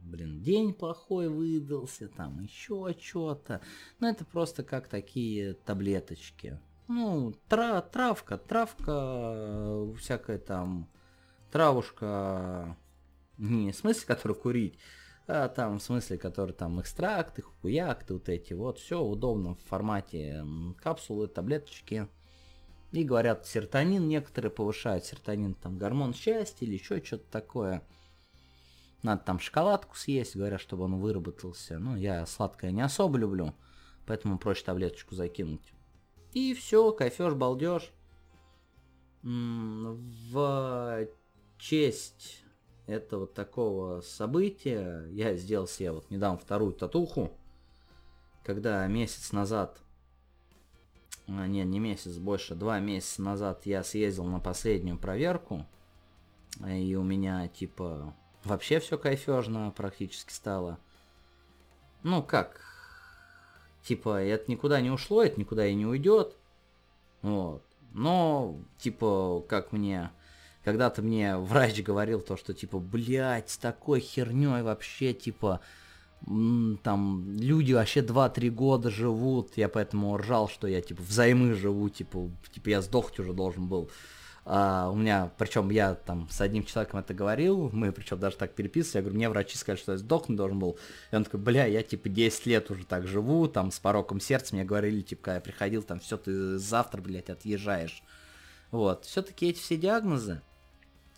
блин, 0.00 0.42
день 0.42 0.74
плохой 0.74 1.28
выдался, 1.28 2.08
там 2.08 2.40
еще 2.42 2.94
что-то. 3.00 3.60
Но 4.00 4.08
это 4.08 4.24
просто 4.24 4.62
как 4.62 4.88
такие 4.88 5.54
таблеточки. 5.54 6.58
Ну, 6.86 7.34
тра 7.48 7.80
травка, 7.80 8.36
травка, 8.36 9.86
всякая 9.98 10.38
там, 10.38 10.88
травушка 11.50 12.76
Не 13.38 13.72
в 13.72 13.76
смысле, 13.76 14.06
который 14.06 14.36
курить, 14.36 14.78
а 15.26 15.48
там 15.48 15.78
в 15.78 15.82
смысле, 15.82 16.18
который 16.18 16.52
там 16.52 16.80
экстракты, 16.80 17.42
хуякты 17.42 18.14
вот 18.14 18.28
эти. 18.28 18.52
Вот 18.52 18.78
все 18.78 19.00
удобно 19.02 19.54
в 19.54 19.62
формате 19.64 20.44
капсулы, 20.76 21.26
таблеточки. 21.26 22.08
И 22.94 23.02
говорят, 23.02 23.44
серотонин 23.44 24.06
некоторые 24.06 24.52
повышают. 24.52 25.04
Серотонин 25.04 25.54
там 25.54 25.78
гормон 25.78 26.14
счастья 26.14 26.64
или 26.64 26.74
еще 26.74 27.02
что-то 27.02 27.28
такое. 27.28 27.82
Надо 29.02 29.24
там 29.24 29.40
шоколадку 29.40 29.96
съесть, 29.96 30.36
говорят, 30.36 30.60
чтобы 30.60 30.84
он 30.84 31.00
выработался. 31.00 31.80
Ну, 31.80 31.96
я 31.96 32.24
сладкое 32.24 32.70
не 32.70 32.82
особо 32.82 33.18
люблю, 33.18 33.52
поэтому 34.06 34.38
проще 34.38 34.64
таблеточку 34.64 35.16
закинуть. 35.16 35.72
И 36.32 36.54
все, 36.54 36.92
кайфешь, 36.92 37.34
балдеж. 37.34 37.90
В 39.22 41.08
честь 41.58 42.44
этого 42.86 43.26
такого 43.26 44.02
события 44.02 45.04
я 45.10 45.34
сделал 45.34 45.66
себе 45.66 45.90
вот 45.90 46.10
недавно 46.10 46.38
вторую 46.38 46.74
татуху, 46.74 47.32
когда 48.44 48.86
месяц 48.86 49.32
назад 49.32 49.80
а, 51.26 51.46
не, 51.46 51.64
не 51.64 51.78
месяц, 51.78 52.16
больше, 52.16 52.54
два 52.54 52.80
месяца 52.80 53.22
назад 53.22 53.66
я 53.66 53.82
съездил 53.82 54.24
на 54.24 54.40
последнюю 54.40 54.98
проверку, 54.98 55.66
и 56.66 56.94
у 56.94 57.02
меня, 57.02 57.48
типа, 57.48 58.14
вообще 58.44 58.78
все 58.78 58.98
кайфежно 58.98 59.72
практически 59.74 60.32
стало. 60.32 60.78
Ну, 62.02 62.22
как, 62.22 62.60
типа, 63.82 64.22
это 64.22 64.50
никуда 64.50 64.80
не 64.80 64.90
ушло, 64.90 65.22
это 65.22 65.40
никуда 65.40 65.66
и 65.66 65.74
не 65.74 65.86
уйдет, 65.86 66.36
вот. 67.22 67.62
Но, 67.94 68.60
типа, 68.78 69.44
как 69.48 69.72
мне, 69.72 70.10
когда-то 70.62 71.00
мне 71.00 71.38
врач 71.38 71.80
говорил 71.80 72.20
то, 72.20 72.36
что, 72.36 72.52
типа, 72.52 72.78
блядь, 72.78 73.50
с 73.50 73.56
такой 73.56 74.00
херней 74.00 74.62
вообще, 74.62 75.14
типа, 75.14 75.60
там 76.26 77.36
люди 77.38 77.72
вообще 77.72 78.00
2-3 78.00 78.50
года 78.50 78.90
живут, 78.90 79.56
я 79.56 79.68
поэтому 79.68 80.16
ржал, 80.16 80.48
что 80.48 80.66
я 80.66 80.80
типа 80.80 81.02
взаймы 81.02 81.54
живу, 81.54 81.90
типа, 81.90 82.30
типа 82.52 82.68
я 82.70 82.82
сдохнуть 82.82 83.20
уже 83.20 83.32
должен 83.32 83.66
был. 83.66 83.90
А, 84.46 84.90
у 84.90 84.96
меня, 84.96 85.32
причем 85.38 85.70
я 85.70 85.94
там 85.94 86.28
с 86.30 86.40
одним 86.40 86.64
человеком 86.64 87.00
это 87.00 87.14
говорил, 87.14 87.70
мы 87.72 87.92
причем 87.92 88.18
даже 88.18 88.36
так 88.36 88.54
переписывались, 88.54 88.94
я 88.94 89.00
говорю, 89.00 89.16
мне 89.16 89.28
врачи 89.30 89.56
сказали, 89.56 89.80
что 89.80 89.92
я 89.92 89.98
сдохнуть 89.98 90.36
должен 90.36 90.58
был. 90.58 90.78
И 91.10 91.16
он 91.16 91.24
такой, 91.24 91.40
бля, 91.40 91.64
я 91.64 91.82
типа 91.82 92.08
10 92.08 92.46
лет 92.46 92.70
уже 92.70 92.84
так 92.84 93.06
живу, 93.06 93.48
там 93.48 93.70
с 93.70 93.78
пороком 93.78 94.20
сердца, 94.20 94.54
мне 94.54 94.64
говорили, 94.64 95.00
типа, 95.00 95.22
когда 95.24 95.34
я 95.36 95.40
приходил, 95.40 95.82
там, 95.82 95.98
все, 96.00 96.18
ты 96.18 96.58
завтра, 96.58 97.00
блядь, 97.00 97.30
отъезжаешь. 97.30 98.02
Вот, 98.70 99.04
все-таки 99.04 99.48
эти 99.48 99.60
все 99.60 99.76
диагнозы, 99.76 100.42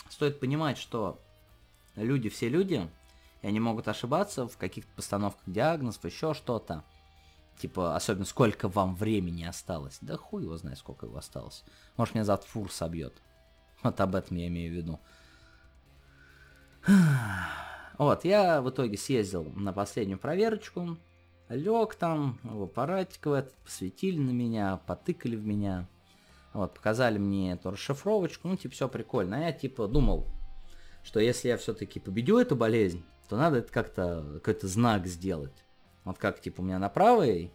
стоит 0.09 0.39
понимать, 0.39 0.79
что 0.79 1.21
люди 1.97 2.29
все 2.29 2.49
люди, 2.49 2.89
они 3.47 3.61
могут 3.61 3.89
ошибаться 3.89 4.49
в 4.49 4.57
каких-то 4.57 4.91
постановках 4.95 5.43
диагнозов, 5.47 6.05
еще 6.05 6.35
что-то. 6.35 6.85
Типа, 7.59 7.97
особенно 7.97 8.27
сколько 8.27 8.69
вам 8.69 8.95
времени 8.95 9.45
осталось. 9.45 9.99
Да 10.01 10.17
хуй 10.17 10.43
его 10.43 10.57
знает, 10.57 10.79
сколько 10.79 11.07
его 11.07 11.17
осталось. 11.17 11.65
Может, 11.97 12.15
меня 12.15 12.25
завтра 12.25 12.49
фур 12.49 12.71
собьет. 12.71 13.15
Вот 13.83 14.01
об 14.01 14.15
этом 14.15 14.37
я 14.37 14.49
имею 14.49 14.73
в 14.73 14.77
виду. 14.77 15.01
Вот, 17.99 18.27
я 18.27 18.61
в 18.61 18.69
итоге 18.69 18.99
съездил 18.99 19.45
на 19.57 19.73
последнюю 19.73 20.19
проверочку. 20.19 20.99
Лег 21.49 21.95
там, 21.95 22.39
в 22.43 22.65
аппаратик 22.65 23.25
в 23.25 23.33
этот, 23.33 23.55
посветили 23.65 24.19
на 24.19 24.33
меня, 24.33 24.77
потыкали 24.87 25.35
в 25.35 25.47
меня. 25.47 25.89
Вот, 26.53 26.75
показали 26.75 27.17
мне 27.17 27.53
эту 27.53 27.71
расшифровочку, 27.71 28.49
ну, 28.49 28.57
типа, 28.57 28.75
все 28.75 28.89
прикольно. 28.91 29.39
А 29.39 29.41
я, 29.41 29.53
типа, 29.53 29.89
думал, 29.89 30.27
что 31.07 31.21
если 31.21 31.49
я 31.49 31.57
все-таки 31.57 32.01
победю 32.01 32.37
эту 32.39 32.57
болезнь, 32.57 33.05
то 33.29 33.37
надо 33.37 33.59
это 33.59 33.73
как-то, 33.73 34.25
какой-то 34.35 34.67
знак 34.67 35.07
сделать. 35.07 35.55
Вот 36.05 36.19
как, 36.19 36.41
типа, 36.41 36.61
у 36.61 36.65
меня 36.65 36.81
на 36.81 36.89
правой 36.89 37.53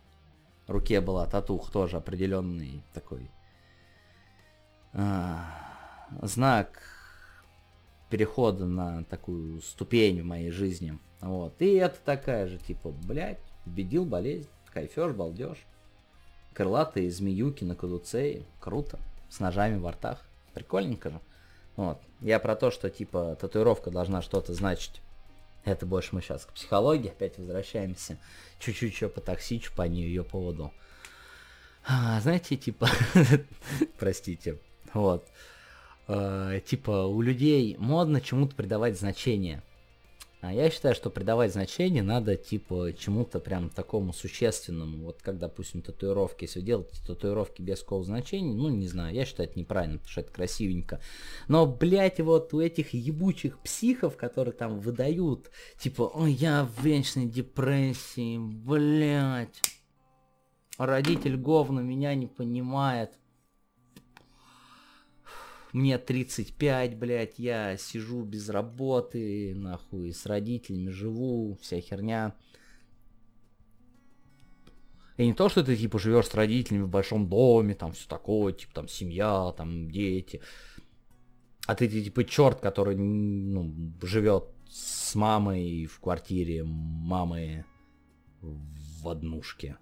руке 0.67 1.01
была 1.01 1.25
татух 1.27 1.69
тоже 1.69 1.97
определенный 1.97 2.81
такой 2.93 3.29
а, 4.93 5.45
знак 6.21 6.81
перехода 8.09 8.65
на 8.65 9.03
такую 9.03 9.61
ступень 9.61 10.21
в 10.21 10.25
моей 10.25 10.51
жизни. 10.51 10.97
Вот. 11.19 11.61
И 11.61 11.73
это 11.73 11.97
такая 12.05 12.47
же, 12.47 12.57
типа, 12.57 12.93
блядь, 13.05 13.41
победил 13.65 14.05
болезнь, 14.05 14.49
кайфеж, 14.73 15.11
балдеж. 15.11 15.57
Крылатые 16.53 17.11
змеюки 17.11 17.65
на 17.65 17.75
кадуцее, 17.75 18.45
круто, 18.61 18.97
с 19.29 19.41
ножами 19.41 19.77
в 19.77 19.89
ртах, 19.89 20.25
прикольненько 20.53 21.09
же. 21.09 21.21
Вот. 21.75 21.99
Я 22.19 22.39
про 22.39 22.55
то, 22.55 22.71
что, 22.71 22.89
типа, 22.89 23.37
татуировка 23.39 23.91
должна 23.91 24.21
что-то 24.21 24.53
значить. 24.53 25.01
Это 25.63 25.85
больше 25.85 26.09
мы 26.13 26.21
сейчас 26.21 26.45
к 26.45 26.53
психологии 26.53 27.09
опять 27.09 27.37
возвращаемся. 27.37 28.17
Чуть-чуть 28.59 28.93
еще 28.93 29.09
по 29.09 29.21
таксичу 29.21 29.73
по 29.75 29.85
ее 29.85 30.23
поводу. 30.23 30.71
А, 31.85 32.19
знаете, 32.21 32.57
типа, 32.57 32.89
простите, 33.99 34.59
вот, 34.93 35.27
а, 36.07 36.59
типа 36.59 37.05
у 37.05 37.21
людей 37.21 37.75
модно 37.79 38.21
чему-то 38.21 38.55
придавать 38.55 38.99
значение. 38.99 39.63
А 40.41 40.51
я 40.51 40.71
считаю, 40.71 40.95
что 40.95 41.11
придавать 41.11 41.53
значение 41.53 42.01
надо, 42.01 42.35
типа, 42.35 42.93
чему-то 42.97 43.39
прям 43.39 43.69
такому 43.69 44.11
существенному. 44.11 45.05
Вот 45.05 45.21
как, 45.21 45.37
допустим, 45.37 45.83
татуировки. 45.83 46.45
Если 46.45 46.61
вы 46.61 46.83
татуировки 47.05 47.61
без 47.61 47.81
какого 47.81 48.03
значения, 48.03 48.51
ну, 48.51 48.69
не 48.69 48.87
знаю, 48.87 49.13
я 49.13 49.23
считаю 49.25 49.49
это 49.49 49.59
неправильно, 49.59 49.99
потому 49.99 50.11
что 50.11 50.21
это 50.21 50.33
красивенько. 50.33 50.99
Но, 51.47 51.67
блядь, 51.67 52.19
вот 52.21 52.55
у 52.55 52.59
этих 52.59 52.95
ебучих 52.95 53.59
психов, 53.59 54.17
которые 54.17 54.53
там 54.53 54.79
выдают, 54.79 55.51
типа, 55.77 56.09
ой, 56.11 56.31
я 56.31 56.65
в 56.65 56.83
вечной 56.83 57.27
депрессии, 57.27 58.39
блядь. 58.39 59.61
Родитель 60.79 61.37
говно 61.37 61.81
меня 61.81 62.15
не 62.15 62.25
понимает 62.25 63.11
мне 65.73 65.97
35, 65.97 66.97
блядь, 66.97 67.39
я 67.39 67.77
сижу 67.77 68.23
без 68.23 68.49
работы, 68.49 69.53
нахуй, 69.55 70.13
с 70.13 70.25
родителями 70.25 70.89
живу, 70.89 71.57
вся 71.61 71.79
херня. 71.79 72.35
И 75.17 75.25
не 75.25 75.33
то, 75.33 75.49
что 75.49 75.63
ты, 75.63 75.77
типа, 75.77 75.99
живешь 75.99 76.27
с 76.27 76.33
родителями 76.33 76.83
в 76.83 76.89
большом 76.89 77.27
доме, 77.29 77.75
там, 77.75 77.93
все 77.93 78.07
такое, 78.07 78.53
типа, 78.53 78.73
там, 78.73 78.87
семья, 78.87 79.53
там, 79.55 79.89
дети. 79.89 80.41
А 81.67 81.75
ты, 81.75 81.87
типа, 81.87 82.23
черт, 82.23 82.59
который, 82.59 82.95
ну, 82.95 83.73
живет 84.01 84.45
с 84.67 85.15
мамой 85.15 85.85
в 85.85 85.99
квартире 85.99 86.63
мамы 86.63 87.65
в 88.41 89.07
однушке. 89.07 89.77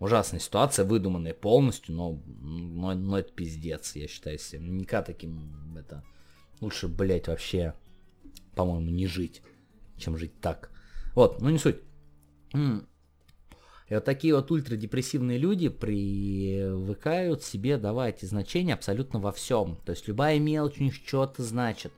Ужасная 0.00 0.40
ситуация, 0.40 0.84
выдуманная 0.84 1.34
полностью, 1.34 1.94
но, 1.94 2.20
но, 2.26 2.94
но 2.94 3.18
это 3.18 3.32
пиздец, 3.32 3.94
я 3.96 4.08
считаю 4.08 4.38
себе. 4.38 4.60
Никак 4.60 5.06
таким 5.06 5.76
это... 5.76 6.04
Лучше, 6.60 6.88
блять, 6.88 7.28
вообще, 7.28 7.74
по-моему, 8.54 8.90
не 8.90 9.06
жить, 9.06 9.42
чем 9.96 10.16
жить 10.16 10.40
так. 10.40 10.70
Вот, 11.14 11.40
ну 11.40 11.50
не 11.50 11.58
суть. 11.58 11.76
И 13.88 13.94
вот 13.94 14.04
такие 14.04 14.34
вот 14.34 14.50
ультрадепрессивные 14.50 15.36
люди 15.36 15.68
привыкают 15.68 17.42
себе 17.42 17.76
давать 17.76 18.22
значения 18.22 18.74
абсолютно 18.74 19.20
во 19.20 19.30
всем. 19.30 19.76
То 19.84 19.90
есть 19.90 20.08
любая 20.08 20.38
мелочь 20.38 20.80
у 20.80 20.84
них 20.84 20.94
что-то 20.94 21.42
значит. 21.42 21.92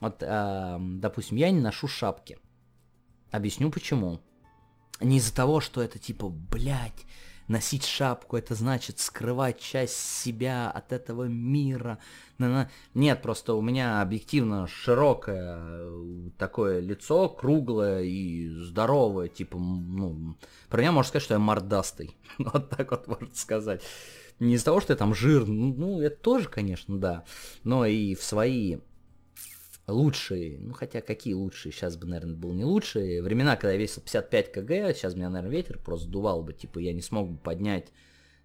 Вот, 0.00 0.16
э, 0.20 0.76
допустим, 0.78 1.38
я 1.38 1.50
не 1.50 1.60
ношу 1.60 1.88
шапки. 1.88 2.38
Объясню 3.30 3.70
почему. 3.70 4.20
Не 5.00 5.18
из-за 5.18 5.34
того, 5.34 5.60
что 5.60 5.82
это 5.82 5.98
типа, 5.98 6.28
блядь, 6.28 7.06
носить 7.48 7.84
шапку, 7.84 8.36
это 8.36 8.54
значит 8.54 8.98
скрывать 9.00 9.58
часть 9.58 9.96
себя 9.96 10.70
от 10.70 10.92
этого 10.92 11.24
мира. 11.24 11.98
Нет, 12.94 13.22
просто 13.22 13.54
у 13.54 13.62
меня 13.62 14.00
объективно 14.00 14.66
широкое 14.66 15.58
э, 15.60 16.30
такое 16.38 16.80
лицо, 16.80 17.28
круглое 17.28 18.02
и 18.02 18.48
здоровое, 18.48 19.28
типа, 19.28 19.58
ну, 19.58 20.36
про 20.68 20.80
меня 20.80 20.92
можно 20.92 21.08
сказать, 21.08 21.24
что 21.24 21.34
я 21.34 21.40
мордастый. 21.40 22.16
Вот 22.38 22.70
так 22.70 22.90
вот 22.90 23.08
можно 23.08 23.34
сказать. 23.34 23.82
Не 24.38 24.54
из-за 24.54 24.66
того, 24.66 24.80
что 24.80 24.92
я 24.92 24.96
там 24.96 25.14
жир, 25.14 25.46
ну, 25.46 26.00
это 26.00 26.16
тоже, 26.16 26.48
конечно, 26.48 26.98
да, 26.98 27.24
но 27.64 27.84
и 27.86 28.14
в 28.14 28.22
свои 28.22 28.78
лучшие, 29.88 30.58
ну 30.60 30.74
хотя 30.74 31.00
какие 31.00 31.34
лучшие, 31.34 31.72
сейчас 31.72 31.96
бы, 31.96 32.06
наверное, 32.06 32.36
был 32.36 32.52
не 32.52 32.64
лучшие. 32.64 33.22
Времена, 33.22 33.56
когда 33.56 33.72
я 33.72 33.78
весил 33.78 34.02
55 34.02 34.52
кг, 34.52 34.94
сейчас 34.94 35.14
меня, 35.14 35.30
наверное, 35.30 35.56
ветер 35.56 35.78
просто 35.78 36.08
дувал 36.08 36.42
бы, 36.42 36.52
типа 36.52 36.78
я 36.78 36.92
не 36.92 37.02
смог 37.02 37.30
бы 37.30 37.38
поднять, 37.38 37.92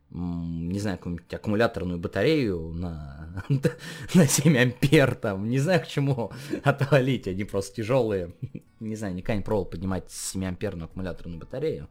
не 0.10 0.80
знаю, 0.80 0.98
какую-нибудь 0.98 1.34
аккумуляторную 1.34 2.00
батарею 2.00 2.72
на, 2.74 3.44
на 4.14 4.28
7 4.28 4.58
ампер, 4.58 5.16
там, 5.16 5.50
не 5.50 5.60
знаю 5.60 5.82
к 5.82 5.88
чему 5.88 6.32
отвалить, 6.64 7.28
они 7.28 7.44
просто 7.44 7.78
тяжелые. 7.78 8.34
Не 8.80 8.98
знаю, 8.98 9.16
никогда 9.16 9.38
не 9.38 9.44
пробовал 9.44 9.70
поднимать 9.70 10.12
7 10.12 10.44
амперную 10.44 10.88
аккумуляторную 10.88 11.40
батарею. 11.40 11.88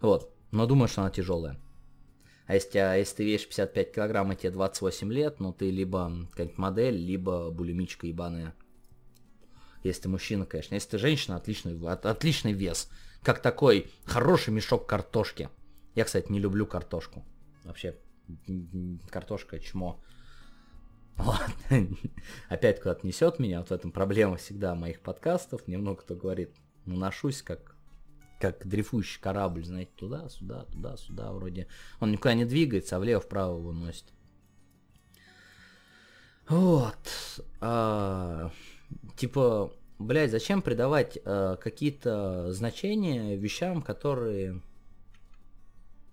Вот, 0.00 0.34
но 0.50 0.66
думаю, 0.66 0.88
что 0.88 1.02
она 1.02 1.10
тяжелая. 1.10 1.56
А 2.46 2.54
если, 2.54 2.78
а 2.78 2.96
если 2.96 3.18
ты 3.18 3.24
весишь 3.24 3.46
55 3.46 3.94
килограмм 3.94 4.32
и 4.32 4.36
тебе 4.36 4.50
28 4.50 5.12
лет, 5.12 5.38
ну 5.38 5.52
ты 5.52 5.70
либо 5.70 6.26
какая-нибудь 6.30 6.58
модель, 6.58 6.96
либо 6.96 7.50
булимичка 7.50 8.08
ебаная. 8.08 8.54
Если 9.82 10.02
ты 10.02 10.08
мужчина, 10.08 10.46
конечно. 10.46 10.74
Если 10.74 10.90
ты 10.90 10.98
женщина, 10.98 11.36
отличный, 11.36 11.78
от, 11.88 12.06
отличный 12.06 12.52
вес. 12.52 12.88
Как 13.22 13.40
такой 13.40 13.90
хороший 14.04 14.52
мешок 14.52 14.86
картошки. 14.86 15.48
Я, 15.94 16.04
кстати, 16.04 16.30
не 16.30 16.38
люблю 16.38 16.66
картошку. 16.66 17.24
Вообще, 17.64 17.96
картошка 19.10 19.58
чмо. 19.58 20.02
Ладно, 21.18 21.54
опять 22.48 22.80
куда-то 22.80 23.06
несет 23.06 23.38
меня, 23.38 23.58
вот 23.60 23.68
в 23.68 23.72
этом 23.72 23.92
проблема 23.92 24.36
всегда 24.36 24.74
моих 24.74 25.00
подкастов. 25.00 25.66
Мне 25.66 25.78
много 25.78 26.02
кто 26.02 26.14
говорит, 26.14 26.54
ну, 26.86 26.96
ношусь 26.96 27.42
как, 27.42 27.76
как 28.40 28.66
дрейфующий 28.66 29.20
корабль, 29.20 29.64
знаете, 29.64 29.92
туда, 29.94 30.28
сюда, 30.28 30.64
туда, 30.64 30.96
сюда, 30.96 31.32
вроде. 31.32 31.68
Он 32.00 32.10
никуда 32.10 32.34
не 32.34 32.44
двигается, 32.44 32.96
а 32.96 32.98
влево-вправо 32.98 33.58
его 33.58 33.72
носит. 33.72 34.06
Вот. 36.48 37.42
А, 37.60 38.50
типа, 39.16 39.72
блядь, 39.98 40.30
зачем 40.30 40.62
придавать 40.62 41.18
а, 41.24 41.56
какие-то 41.56 42.52
значения 42.52 43.36
вещам, 43.36 43.82
которые 43.82 44.60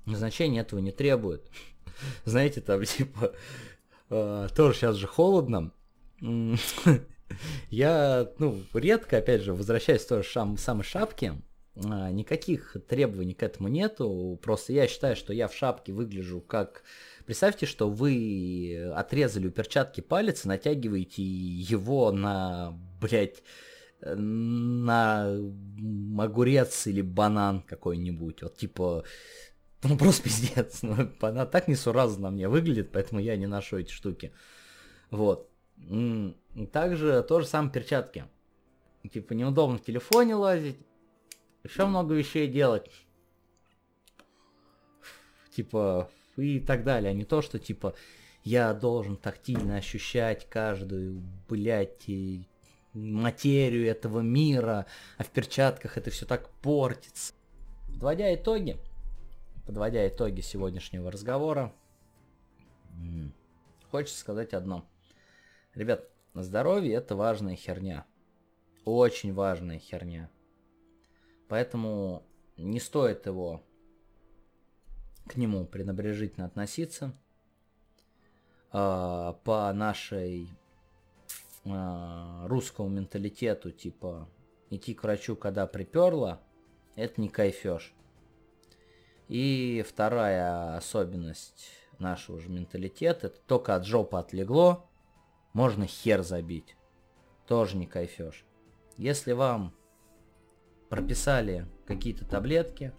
значения 0.05 0.61
этого 0.61 0.80
не 0.80 0.91
требуют? 0.91 1.49
Знаете, 2.25 2.61
там, 2.61 2.84
типа, 2.84 3.34
а, 4.09 4.47
тоже 4.49 4.77
сейчас 4.77 4.95
же 4.95 5.07
холодно. 5.07 5.71
Я, 7.69 8.32
ну, 8.39 8.61
редко, 8.73 9.17
опять 9.17 9.41
же, 9.41 9.53
возвращаюсь 9.53 10.05
тоже 10.05 10.23
шам, 10.23 10.57
самой 10.57 10.84
шапки. 10.84 11.34
А, 11.75 12.11
никаких 12.11 12.75
требований 12.88 13.34
к 13.34 13.43
этому 13.43 13.67
нету. 13.67 14.39
Просто 14.41 14.73
я 14.73 14.88
считаю, 14.88 15.15
что 15.15 15.34
я 15.34 15.47
в 15.47 15.53
шапке 15.53 15.93
выгляжу 15.93 16.41
как... 16.41 16.84
Представьте, 17.30 17.67
что 17.67 17.91
вы 17.91 18.91
отрезали 18.95 19.49
у 19.49 19.51
перчатки 19.51 20.01
палец 20.01 20.45
и 20.45 20.47
натягиваете 20.47 21.21
его 21.21 22.11
на, 22.11 22.75
блядь, 22.99 23.43
на 24.01 25.27
огурец 26.17 26.88
или 26.88 27.03
банан 27.03 27.61
какой-нибудь. 27.61 28.41
Вот 28.41 28.57
типа 28.57 29.03
ну 29.84 29.95
просто 29.95 30.23
пиздец. 30.23 30.82
Ну, 30.82 30.95
она 31.21 31.45
так 31.45 31.67
несуразно 31.67 32.23
на 32.23 32.32
мне 32.32 32.49
выглядит, 32.49 32.91
поэтому 32.91 33.21
я 33.21 33.36
не 33.36 33.45
ношу 33.45 33.77
эти 33.77 33.91
штуки. 33.91 34.34
Вот. 35.11 35.51
Также 36.71 37.21
то 37.21 37.41
же 37.41 37.45
самое 37.45 37.71
перчатки. 37.71 38.25
Типа 39.13 39.34
неудобно 39.34 39.77
в 39.77 39.84
телефоне 39.84 40.34
лазить. 40.34 40.80
Еще 41.63 41.86
много 41.86 42.15
вещей 42.15 42.47
делать. 42.47 42.89
Типа 45.51 46.09
и 46.39 46.59
так 46.59 46.83
далее. 46.83 47.11
А 47.11 47.13
не 47.13 47.25
то, 47.25 47.41
что 47.41 47.59
типа 47.59 47.95
я 48.43 48.73
должен 48.73 49.17
тактильно 49.17 49.77
ощущать 49.77 50.47
каждую, 50.49 51.21
блядь, 51.47 52.09
материю 52.93 53.87
этого 53.87 54.21
мира, 54.21 54.85
а 55.17 55.23
в 55.23 55.29
перчатках 55.29 55.97
это 55.97 56.09
все 56.09 56.25
так 56.25 56.49
портится. 56.61 57.33
Подводя 57.87 58.33
итоги, 58.33 58.77
подводя 59.65 60.07
итоги 60.07 60.41
сегодняшнего 60.41 61.11
разговора, 61.11 61.73
хочется 63.91 64.19
сказать 64.19 64.53
одно. 64.53 64.85
Ребят, 65.75 66.09
здоровье 66.33 66.95
это 66.95 67.15
важная 67.15 67.55
херня. 67.55 68.05
Очень 68.85 69.33
важная 69.33 69.79
херня. 69.79 70.29
Поэтому 71.47 72.23
не 72.57 72.79
стоит 72.79 73.25
его 73.25 73.61
к 75.30 75.36
нему 75.38 75.63
пренебрежительно 75.65 76.47
относиться. 76.47 77.13
Э, 78.73 79.34
по 79.43 79.71
нашей 79.73 80.49
э, 81.65 82.47
русскому 82.47 82.89
менталитету, 82.89 83.71
типа, 83.71 84.27
идти 84.71 84.95
к 84.95 85.03
врачу, 85.03 85.36
когда 85.36 85.67
приперло, 85.67 86.41
это 86.95 87.21
не 87.21 87.30
кайфеж. 87.30 87.93
И 89.27 89.86
вторая 89.88 90.75
особенность 90.75 91.69
нашего 91.99 92.39
же 92.39 92.49
менталитета, 92.49 93.27
это 93.27 93.39
только 93.45 93.75
от 93.75 93.86
жопы 93.86 94.17
отлегло, 94.17 94.89
можно 95.53 95.86
хер 95.86 96.23
забить. 96.23 96.75
Тоже 97.47 97.77
не 97.77 97.86
кайфешь. 97.86 98.45
Если 98.97 99.34
вам 99.34 99.75
прописали 100.89 101.67
какие-то 101.86 102.25
таблетки, 102.25 102.93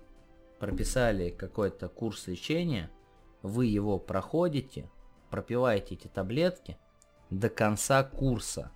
прописали 0.60 1.30
какой-то 1.30 1.88
курс 1.88 2.28
лечения, 2.28 2.90
вы 3.42 3.64
его 3.64 3.98
проходите, 3.98 4.90
пропиваете 5.30 5.94
эти 5.94 6.06
таблетки 6.06 6.78
до 7.30 7.48
конца 7.48 8.04
курса. 8.04 8.70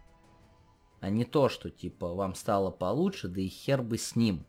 А 1.01 1.11
не 1.11 1.27
то, 1.27 1.51
что 1.51 1.71
типа 1.71 2.15
вам 2.15 2.35
стало 2.35 2.71
получше, 2.71 3.29
да 3.29 3.43
и 3.43 3.49
хер 3.49 3.83
бы 3.83 3.99
с 3.99 4.17
ним. 4.17 4.47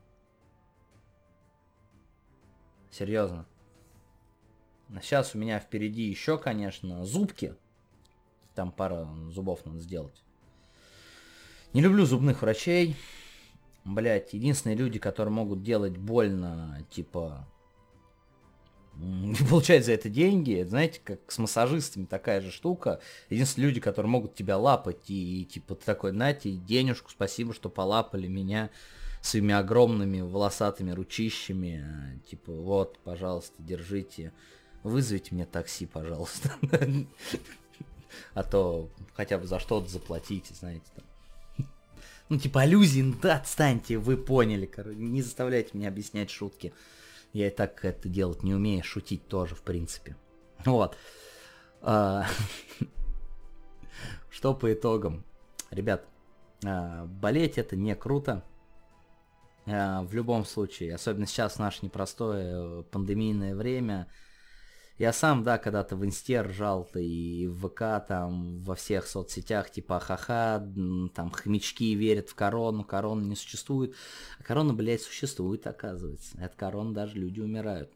Серьезно. 2.90 3.46
Сейчас 5.02 5.36
у 5.36 5.38
меня 5.38 5.60
впереди 5.60 6.04
еще, 6.04 6.38
конечно, 6.38 7.04
зубки. 7.04 7.56
Там 8.54 8.72
пара 8.72 9.06
зубов 9.32 9.66
надо 9.66 9.80
сделать. 9.80 10.24
Не 11.74 11.82
люблю 11.82 12.06
зубных 12.06 12.42
врачей. 12.42 12.96
Блять, 13.86 14.34
единственные 14.34 14.76
люди, 14.76 14.98
которые 14.98 15.32
могут 15.32 15.62
делать 15.62 15.96
больно, 15.96 16.84
типа, 16.90 17.48
получать 19.50 19.86
за 19.86 19.94
это 19.94 20.10
деньги, 20.10 20.66
знаете, 20.68 21.00
как 21.04 21.32
с 21.32 21.38
массажистами 21.38 22.06
такая 22.06 22.42
же 22.42 22.52
штука. 22.52 23.00
Единственные 23.30 23.68
люди, 23.68 23.80
которые 23.80 24.10
могут 24.10 24.34
тебя 24.34 24.58
лапать 24.58 25.10
и, 25.10 25.42
и 25.42 25.46
типа, 25.46 25.76
ты 25.76 25.86
такой, 25.86 26.12
знаете, 26.12 26.52
денежку, 26.52 27.12
спасибо, 27.12 27.54
что 27.54 27.70
полапали 27.70 28.28
меня 28.28 28.72
своими 29.22 29.54
огромными 29.54 30.22
волосатыми 30.22 30.92
ручищами. 30.92 32.20
Типа, 32.30 32.54
вот, 32.54 32.98
пожалуйста, 33.04 33.56
держите. 33.60 34.34
Вызовите 34.84 35.34
мне 35.34 35.46
такси, 35.46 35.86
пожалуйста. 35.86 36.52
А 38.34 38.44
то 38.44 38.90
хотя 39.14 39.38
бы 39.38 39.46
за 39.46 39.60
что-то 39.60 39.90
заплатите, 39.90 40.54
знаете, 40.54 40.86
там. 40.96 41.04
Ну, 42.30 42.38
типа, 42.40 42.62
аллюзии, 42.62 43.16
да, 43.22 43.38
отстаньте, 43.38 43.98
вы 43.98 44.18
поняли, 44.18 44.66
короче. 44.66 44.98
Не 44.98 45.22
заставляйте 45.22 45.72
меня 45.74 45.90
объяснять 45.90 46.30
шутки. 46.30 46.74
Я 47.34 47.48
и 47.48 47.52
так 47.52 47.86
это 47.86 48.10
делать 48.10 48.44
не 48.44 48.54
умею, 48.54 48.84
шутить 48.84 49.28
тоже, 49.28 49.56
в 49.56 49.62
принципе. 49.62 50.16
Вот. 50.66 50.98
А, 51.82 52.26
что 54.30 54.56
по 54.56 54.74
итогам? 54.74 55.24
Ребят, 55.70 56.06
а, 56.66 57.06
болеть 57.06 57.58
это 57.58 57.76
не 57.76 57.96
круто. 57.96 58.44
Э, 59.66 60.02
в 60.02 60.14
любом 60.14 60.46
случае, 60.46 60.96
особенно 60.96 61.26
сейчас 61.26 61.56
в 61.56 61.60
наше 61.60 61.80
непростое 61.82 62.80
э, 62.80 62.84
пандемийное 62.92 63.56
время. 63.56 64.08
Я 64.98 65.12
сам, 65.12 65.44
да, 65.44 65.58
когда-то 65.58 65.98
в 65.98 66.06
инсте 66.06 66.40
ржал 66.40 66.88
и 66.96 67.48
в 67.48 67.68
ВК, 67.68 68.08
там, 68.08 68.62
во 68.62 68.76
всех 68.76 69.08
соцсетях, 69.08 69.70
типа, 69.70 70.00
ха-ха, 70.00 70.66
там, 71.14 71.32
хомячки 71.32 71.96
верят 71.96 72.30
в 72.30 72.36
корону, 72.36 72.86
корона 72.86 73.26
не 73.26 73.36
существует. 73.36 73.94
А 74.40 74.44
корона, 74.44 74.74
блядь, 74.74 75.02
существует, 75.02 75.68
оказывается. 75.68 76.38
От 76.42 76.56
короны 76.56 76.94
даже 76.94 77.18
люди 77.18 77.42
умирают. 77.42 77.92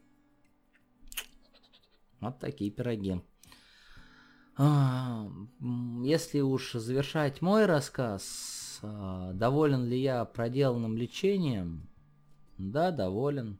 Вот 2.20 2.38
такие 2.38 2.70
пироги. 2.70 3.22
А, 4.58 5.26
если 6.02 6.40
уж 6.40 6.72
завершать 6.74 7.40
мой 7.40 7.64
рассказ, 7.64 8.78
а, 8.82 9.32
доволен 9.32 9.86
ли 9.86 9.98
я 9.98 10.22
проделанным 10.26 10.98
лечением? 10.98 11.88
Да, 12.58 12.90
доволен. 12.90 13.58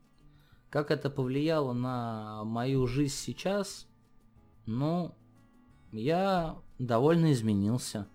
Как 0.70 0.92
это 0.92 1.10
повлияло 1.10 1.72
на 1.72 2.44
мою 2.44 2.86
жизнь 2.86 3.16
сейчас? 3.16 3.88
Ну, 4.66 5.12
я 5.90 6.56
довольно 6.78 7.32
изменился. 7.32 8.06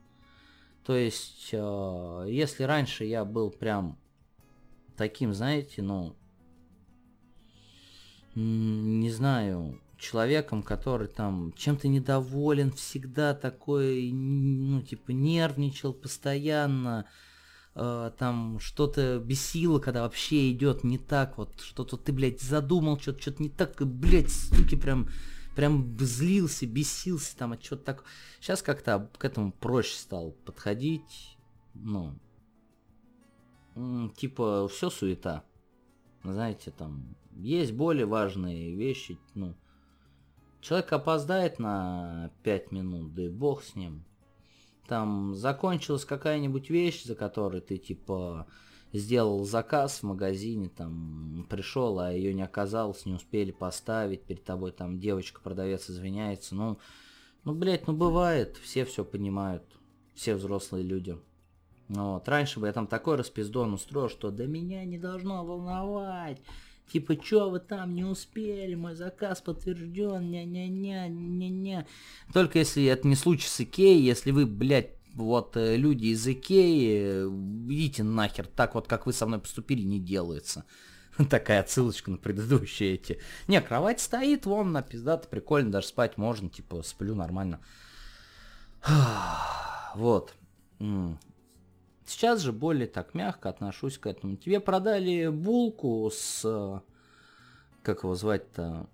То 0.86 0.96
есть, 0.96 1.50
а, 1.54 2.24
если 2.24 2.64
раньше 2.64 3.04
я 3.04 3.26
был 3.26 3.52
прям 3.52 4.00
таким, 4.96 5.34
знаете, 5.34 5.82
ну, 5.82 6.16
не 8.36 9.10
знаю, 9.10 9.82
человеком, 9.98 10.64
который 10.64 11.08
там 11.10 11.52
чем-то 11.58 11.90
недоволен, 11.90 12.72
всегда 12.72 13.34
такой, 13.34 14.12
ну, 14.14 14.82
типа, 14.82 15.12
нервничал 15.12 15.94
постоянно, 15.94 17.06
э, 17.06 17.25
там 17.76 18.58
что-то 18.60 19.20
бесило, 19.20 19.80
когда 19.80 20.04
вообще 20.04 20.52
идет 20.52 20.84
не 20.84 20.98
так, 20.98 21.38
вот 21.38 21.60
что-то 21.60 21.98
ты, 21.98 22.14
блядь, 22.14 22.42
задумал, 22.42 22.98
что-то 23.00 23.22
что 23.22 23.44
не 23.44 23.50
так, 23.50 23.82
и, 23.82 23.86
блядь, 23.86 24.32
суки, 24.32 24.76
прям, 24.76 25.10
прям 25.56 25.98
злился, 26.00 26.66
бесился 26.66 27.38
там, 27.38 27.52
а 27.52 27.62
что-то 27.62 27.84
так. 27.84 28.04
Сейчас 28.40 28.62
как-то 28.62 29.10
к 29.18 29.26
этому 29.26 29.52
проще 29.52 29.98
стал 29.98 30.32
подходить, 30.46 31.38
ну, 31.74 32.16
типа, 34.16 34.70
все 34.70 34.90
суета. 34.90 35.44
Знаете, 36.24 36.72
там, 36.72 37.16
есть 37.36 37.74
более 37.74 38.06
важные 38.06 38.74
вещи, 38.74 39.20
ну, 39.34 39.54
Человек 40.66 40.92
опоздает 40.94 41.60
на 41.60 42.32
5 42.42 42.72
минут, 42.72 43.14
да 43.14 43.22
и 43.22 43.30
бог 43.30 43.62
с 43.62 43.76
ним. 43.76 44.04
Там 44.88 45.36
закончилась 45.36 46.06
какая-нибудь 46.06 46.70
вещь, 46.70 47.04
за 47.04 47.16
которой 47.16 47.62
ты 47.62 47.78
типа 47.78 48.48
сделал 48.94 49.44
заказ 49.44 50.00
в 50.00 50.04
магазине, 50.04 50.70
там 50.70 51.46
пришел, 51.50 52.00
а 52.00 52.12
ее 52.12 52.34
не 52.34 52.44
оказалось, 52.44 53.06
не 53.06 53.14
успели 53.14 53.52
поставить, 53.52 54.24
перед 54.24 54.44
тобой 54.44 54.72
там 54.72 55.00
девочка-продавец 55.00 55.90
извиняется, 55.90 56.56
ну, 56.56 56.80
ну, 57.44 57.54
блядь, 57.54 57.88
ну 57.88 57.94
бывает, 57.94 58.58
все 58.58 58.86
все 58.86 59.04
понимают, 59.04 59.64
все 60.14 60.36
взрослые 60.36 60.84
люди. 60.84 61.18
Вот. 61.90 62.28
Раньше 62.28 62.60
бы 62.60 62.68
я 62.68 62.74
там 62.74 62.88
такой 62.88 63.18
распиздон 63.18 63.74
устроил, 63.74 64.10
что 64.10 64.32
до 64.32 64.48
меня 64.48 64.84
не 64.86 64.98
должно 64.98 65.46
волновать. 65.46 66.42
Типа, 66.92 67.16
чё 67.16 67.50
вы 67.50 67.60
там 67.60 67.96
не 67.96 68.04
успели, 68.04 68.76
мой 68.76 68.96
заказ 68.96 69.42
подтвержден, 69.42 70.30
ня-ня-ня, 70.30 71.08
ня-ня. 71.08 71.88
Только 72.32 72.60
если 72.60 72.86
это 72.86 73.08
не 73.08 73.16
случай 73.16 73.48
с 73.48 73.60
Икеей, 73.60 74.02
если 74.02 74.32
вы, 74.32 74.46
блядь, 74.46 74.92
вот 75.14 75.58
э, 75.58 75.78
люди 75.78 76.08
из 76.08 76.28
Икеи, 76.28 77.26
идите 77.70 78.04
нахер, 78.04 78.46
так 78.48 78.76
вот, 78.76 78.88
как 78.88 79.06
вы 79.08 79.14
со 79.14 79.26
мной 79.26 79.40
поступили, 79.40 79.82
не 79.82 80.00
делается. 80.00 80.66
Такая 81.30 81.62
отсылочка 81.62 82.12
на 82.12 82.18
предыдущие 82.18 82.96
эти. 82.96 83.20
Не, 83.48 83.62
кровать 83.62 84.00
стоит, 84.00 84.46
вон, 84.46 84.72
на 84.72 84.82
пиздато, 84.82 85.28
прикольно, 85.28 85.72
даже 85.72 85.88
спать 85.88 86.18
можно, 86.18 86.50
типа, 86.50 86.84
сплю 86.84 87.16
нормально. 87.16 87.60
Вот. 89.96 90.34
Сейчас 92.06 92.42
же 92.42 92.54
более 92.54 92.88
так 92.88 93.14
мягко 93.14 93.50
отношусь 93.50 93.98
к 93.98 94.06
этому. 94.06 94.36
Тебе 94.38 94.60
продали 94.60 95.28
булку 95.28 96.10
с... 96.14 96.84
Как 97.82 98.04
его 98.04 98.16
звать-то? 98.16 98.88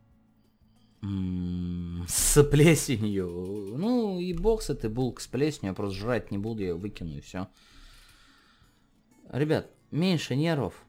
С 2.07 2.43
плесенью. 2.43 3.75
Ну 3.77 4.19
и 4.19 4.33
бог 4.33 4.61
с 4.61 4.69
этой 4.69 4.89
булкой 4.89 5.23
с 5.23 5.27
плесенью. 5.27 5.71
Я 5.71 5.73
просто 5.73 5.99
жрать 5.99 6.31
не 6.31 6.37
буду, 6.37 6.63
я 6.63 6.75
выкину 6.75 7.17
и 7.17 7.21
все. 7.21 7.47
Ребят, 9.29 9.71
меньше 9.91 10.35
нервов. 10.35 10.85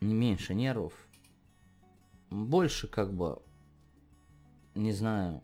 Не 0.00 0.14
меньше 0.14 0.54
нервов. 0.54 0.94
Больше 2.30 2.88
как 2.88 3.12
бы... 3.12 3.42
Не 4.74 4.92
знаю 4.92 5.42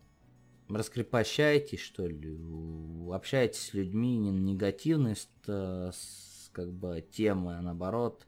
раскрепощаетесь, 0.69 1.79
что 1.79 2.05
ли, 2.05 2.39
общаетесь 3.11 3.69
с 3.69 3.73
людьми 3.73 4.17
не 4.17 4.31
негативность, 4.31 5.29
э, 5.47 5.91
как 6.51 6.71
бы 6.71 7.05
темы, 7.11 7.57
а 7.57 7.61
наоборот. 7.61 8.25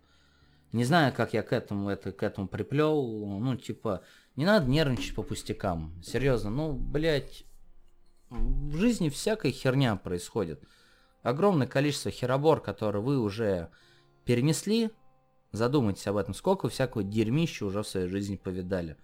Не 0.72 0.84
знаю, 0.84 1.14
как 1.16 1.34
я 1.34 1.42
к 1.42 1.52
этому, 1.52 1.90
это, 1.90 2.12
к 2.12 2.22
этому 2.22 2.48
приплел, 2.48 3.04
ну, 3.40 3.56
типа, 3.56 4.04
не 4.36 4.46
надо 4.46 4.70
нервничать 4.70 5.16
по 5.16 5.24
пустякам, 5.24 6.00
серьезно, 6.04 6.52
ну, 6.52 6.74
блядь, 6.74 7.44
в 8.30 8.78
жизни 8.78 9.10
всякая 9.10 9.52
херня 9.52 9.96
происходит. 9.96 10.64
Огромное 11.24 11.68
количество 11.68 12.12
херобор, 12.12 12.62
которые 12.62 13.02
вы 13.02 13.20
уже 13.20 13.72
перенесли, 14.26 14.92
задумайтесь 15.52 16.06
об 16.08 16.18
этом, 16.18 16.34
сколько 16.34 16.70
всякого 16.70 17.04
дерьмища 17.04 17.66
уже 17.66 17.82
в 17.82 17.88
своей 17.88 18.08
жизни 18.08 18.38
повидали. 18.38 18.96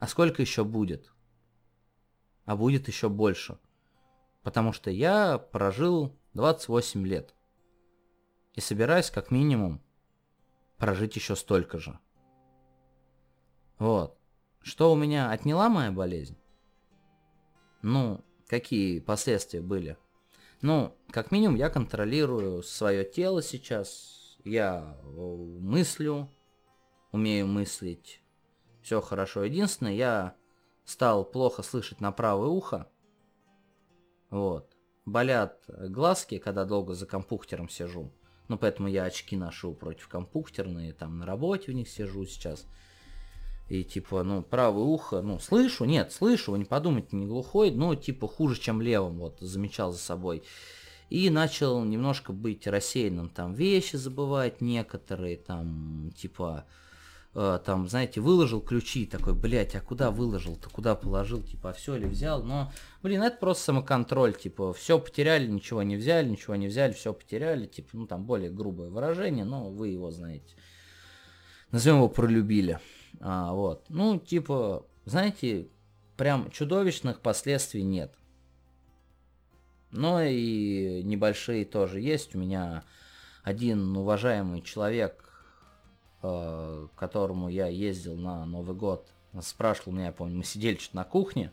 А 0.00 0.08
сколько 0.08 0.42
еще 0.42 0.64
будет? 0.64 1.13
А 2.44 2.56
будет 2.56 2.88
еще 2.88 3.08
больше. 3.08 3.58
Потому 4.42 4.72
что 4.72 4.90
я 4.90 5.38
прожил 5.38 6.14
28 6.34 7.06
лет. 7.06 7.34
И 8.54 8.60
собираюсь 8.60 9.10
как 9.10 9.30
минимум 9.30 9.82
прожить 10.76 11.16
еще 11.16 11.34
столько 11.34 11.78
же. 11.78 11.98
Вот. 13.78 14.18
Что 14.60 14.92
у 14.92 14.96
меня 14.96 15.30
отняла 15.30 15.68
моя 15.68 15.90
болезнь? 15.90 16.38
Ну, 17.82 18.24
какие 18.46 19.00
последствия 19.00 19.60
были? 19.60 19.98
Ну, 20.62 20.96
как 21.10 21.30
минимум 21.30 21.56
я 21.56 21.68
контролирую 21.68 22.62
свое 22.62 23.04
тело 23.04 23.42
сейчас. 23.42 24.38
Я 24.44 24.98
мыслю, 25.02 26.30
умею 27.12 27.46
мыслить. 27.46 28.22
Все 28.82 29.00
хорошо. 29.00 29.44
Единственное, 29.44 29.94
я 29.94 30.36
стал 30.84 31.24
плохо 31.24 31.62
слышать 31.62 32.00
на 32.00 32.12
правое 32.12 32.48
ухо. 32.48 32.88
Вот. 34.30 34.76
Болят 35.04 35.62
глазки, 35.68 36.38
когда 36.38 36.64
долго 36.64 36.94
за 36.94 37.06
компьютером 37.06 37.68
сижу. 37.68 38.12
Ну, 38.48 38.58
поэтому 38.58 38.88
я 38.88 39.04
очки 39.04 39.36
ношу 39.36 39.72
против 39.72 40.08
компьютерные, 40.08 40.92
там 40.92 41.18
на 41.18 41.26
работе 41.26 41.72
в 41.72 41.74
них 41.74 41.88
сижу 41.88 42.26
сейчас. 42.26 42.66
И 43.68 43.82
типа, 43.82 44.22
ну, 44.22 44.42
правое 44.42 44.84
ухо, 44.84 45.22
ну, 45.22 45.38
слышу, 45.38 45.86
нет, 45.86 46.12
слышу, 46.12 46.52
вы 46.52 46.58
не 46.58 46.64
подумайте, 46.66 47.16
не 47.16 47.26
глухой, 47.26 47.70
но 47.70 47.94
типа 47.94 48.28
хуже, 48.28 48.60
чем 48.60 48.82
левым, 48.82 49.18
вот, 49.18 49.40
замечал 49.40 49.92
за 49.92 49.98
собой. 49.98 50.42
И 51.08 51.30
начал 51.30 51.82
немножко 51.84 52.32
быть 52.32 52.66
рассеянным, 52.66 53.30
там, 53.30 53.54
вещи 53.54 53.96
забывать 53.96 54.60
некоторые, 54.60 55.38
там, 55.38 56.10
типа, 56.14 56.66
э, 57.34 57.60
там, 57.64 57.88
знаете, 57.88 58.20
выложил 58.20 58.60
ключи, 58.60 59.06
такой, 59.06 59.34
блядь, 59.34 59.74
а 59.74 59.80
куда 59.80 60.10
выложил-то, 60.10 60.70
куда 60.70 60.94
положил, 60.94 61.42
типа, 61.42 61.70
а 61.70 61.72
все 61.72 61.96
ли 61.96 62.06
взял, 62.06 62.42
но, 62.42 62.72
блин, 63.02 63.22
это 63.22 63.38
просто 63.38 63.64
самоконтроль, 63.64 64.34
типа, 64.34 64.72
все 64.72 64.98
потеряли, 64.98 65.46
ничего 65.46 65.82
не 65.82 65.96
взяли, 65.96 66.28
ничего 66.28 66.56
не 66.56 66.68
взяли, 66.68 66.92
все 66.92 67.12
потеряли, 67.12 67.66
типа, 67.66 67.90
ну, 67.92 68.06
там, 68.06 68.24
более 68.24 68.50
грубое 68.50 68.90
выражение, 68.90 69.44
но 69.44 69.70
вы 69.70 69.88
его 69.88 70.10
знаете. 70.10 70.56
Назовем 71.70 71.96
его 71.96 72.08
пролюбили. 72.08 72.78
А, 73.20 73.52
вот, 73.52 73.86
ну, 73.88 74.18
типа, 74.18 74.86
знаете, 75.04 75.68
прям 76.16 76.50
чудовищных 76.50 77.20
последствий 77.20 77.82
нет. 77.82 78.14
Но 79.90 80.22
и 80.22 81.02
небольшие 81.04 81.64
тоже 81.64 82.00
есть. 82.00 82.34
У 82.34 82.38
меня 82.38 82.84
один 83.42 83.96
уважаемый 83.96 84.60
человек 84.60 85.23
к 86.24 86.90
которому 86.96 87.50
я 87.50 87.66
ездил 87.66 88.16
на 88.16 88.46
Новый 88.46 88.74
год, 88.74 89.06
спрашивал 89.42 89.92
меня, 89.92 90.06
я 90.06 90.12
помню, 90.12 90.38
мы 90.38 90.44
сидели 90.44 90.76
что-то 90.76 90.96
на 90.96 91.04
кухне, 91.04 91.52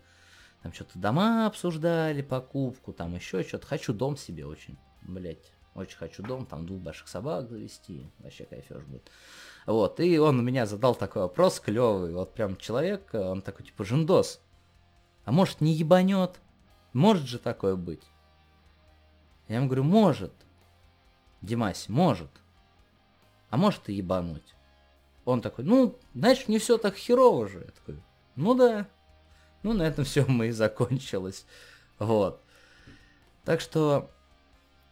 там 0.63 0.71
что-то 0.71 0.97
дома 0.97 1.45
обсуждали, 1.45 2.21
покупку, 2.21 2.93
там 2.93 3.13
еще 3.15 3.43
что-то. 3.43 3.67
Хочу 3.67 3.93
дом 3.93 4.15
себе 4.15 4.45
очень, 4.45 4.77
блять, 5.01 5.51
очень 5.75 5.97
хочу 5.97 6.23
дом, 6.23 6.45
там 6.45 6.65
двух 6.65 6.79
больших 6.79 7.09
собак 7.09 7.49
завести, 7.49 8.09
вообще 8.19 8.45
кайфеж 8.45 8.83
будет. 8.85 9.11
Вот, 9.65 9.99
и 9.99 10.17
он 10.17 10.39
у 10.39 10.41
меня 10.41 10.65
задал 10.65 10.95
такой 10.95 11.23
вопрос 11.23 11.59
клевый, 11.59 12.13
вот 12.13 12.33
прям 12.33 12.55
человек, 12.55 13.09
он 13.13 13.41
такой 13.41 13.65
типа, 13.65 13.83
Жендос, 13.83 14.39
а 15.25 15.33
может 15.33 15.59
не 15.59 15.73
ебанет? 15.73 16.39
Может 16.93 17.27
же 17.27 17.39
такое 17.39 17.75
быть? 17.75 18.03
Я 19.49 19.57
ему 19.57 19.65
говорю, 19.65 19.83
может. 19.83 20.33
Димась, 21.41 21.89
может. 21.89 22.29
А 23.49 23.57
может 23.57 23.89
и 23.89 23.93
ебануть. 23.93 24.55
Он 25.25 25.41
такой, 25.41 25.65
ну, 25.65 25.97
знаешь, 26.13 26.47
не 26.47 26.57
все 26.57 26.77
так 26.77 26.95
херово 26.95 27.47
же. 27.47 27.59
Я 27.59 27.71
такой, 27.71 28.01
ну 28.35 28.53
да. 28.55 28.87
Ну, 29.63 29.73
на 29.73 29.83
этом 29.83 30.05
все 30.05 30.25
мы 30.25 30.47
и 30.47 30.51
закончилось. 30.51 31.45
Вот. 31.99 32.41
Так 33.45 33.61
что, 33.61 34.09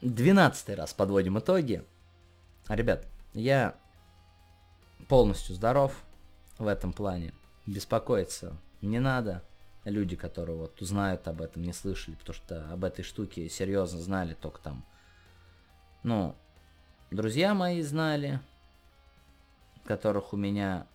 двенадцатый 0.02 0.76
раз 0.76 0.94
подводим 0.94 1.40
итоги. 1.40 1.84
Ребят, 2.68 3.08
я 3.34 3.76
полностью 5.08 5.56
здоров 5.56 5.94
в 6.58 6.68
этом 6.68 6.94
плане. 6.94 7.34
Беспокоиться 7.66 8.58
не 8.82 9.00
надо. 9.00 9.44
Люди, 9.86 10.16
которые 10.16 10.58
вот 10.58 10.80
узнают 10.82 11.28
об 11.28 11.42
этом, 11.42 11.64
не 11.64 11.74
слышали, 11.74 12.16
потому 12.16 12.36
что 12.36 12.72
об 12.72 12.84
этой 12.84 13.02
штуке 13.02 13.50
серьезно 13.50 14.00
знали 14.00 14.34
только 14.34 14.60
там. 14.60 14.86
Ну, 16.04 16.36
друзья 17.12 17.54
мои 17.54 17.82
знали, 17.82 18.40
которых 19.86 20.34
у 20.34 20.38
меня 20.38 20.88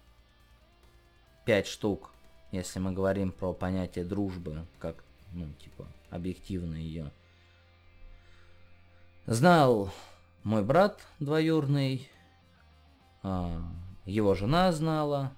5 1.44 1.66
штук, 1.66 2.12
если 2.52 2.78
мы 2.78 2.92
говорим 2.92 3.32
про 3.32 3.52
понятие 3.52 4.04
дружбы, 4.04 4.66
как, 4.78 5.04
ну, 5.32 5.52
типа, 5.54 5.86
объективно 6.10 6.76
ее. 6.76 7.10
Знал 9.26 9.90
мой 10.42 10.62
брат 10.62 11.00
двоюрный, 11.18 12.08
а, 13.22 13.62
его 14.04 14.34
жена 14.34 14.70
знала. 14.72 15.32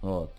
Вот. 0.00 0.34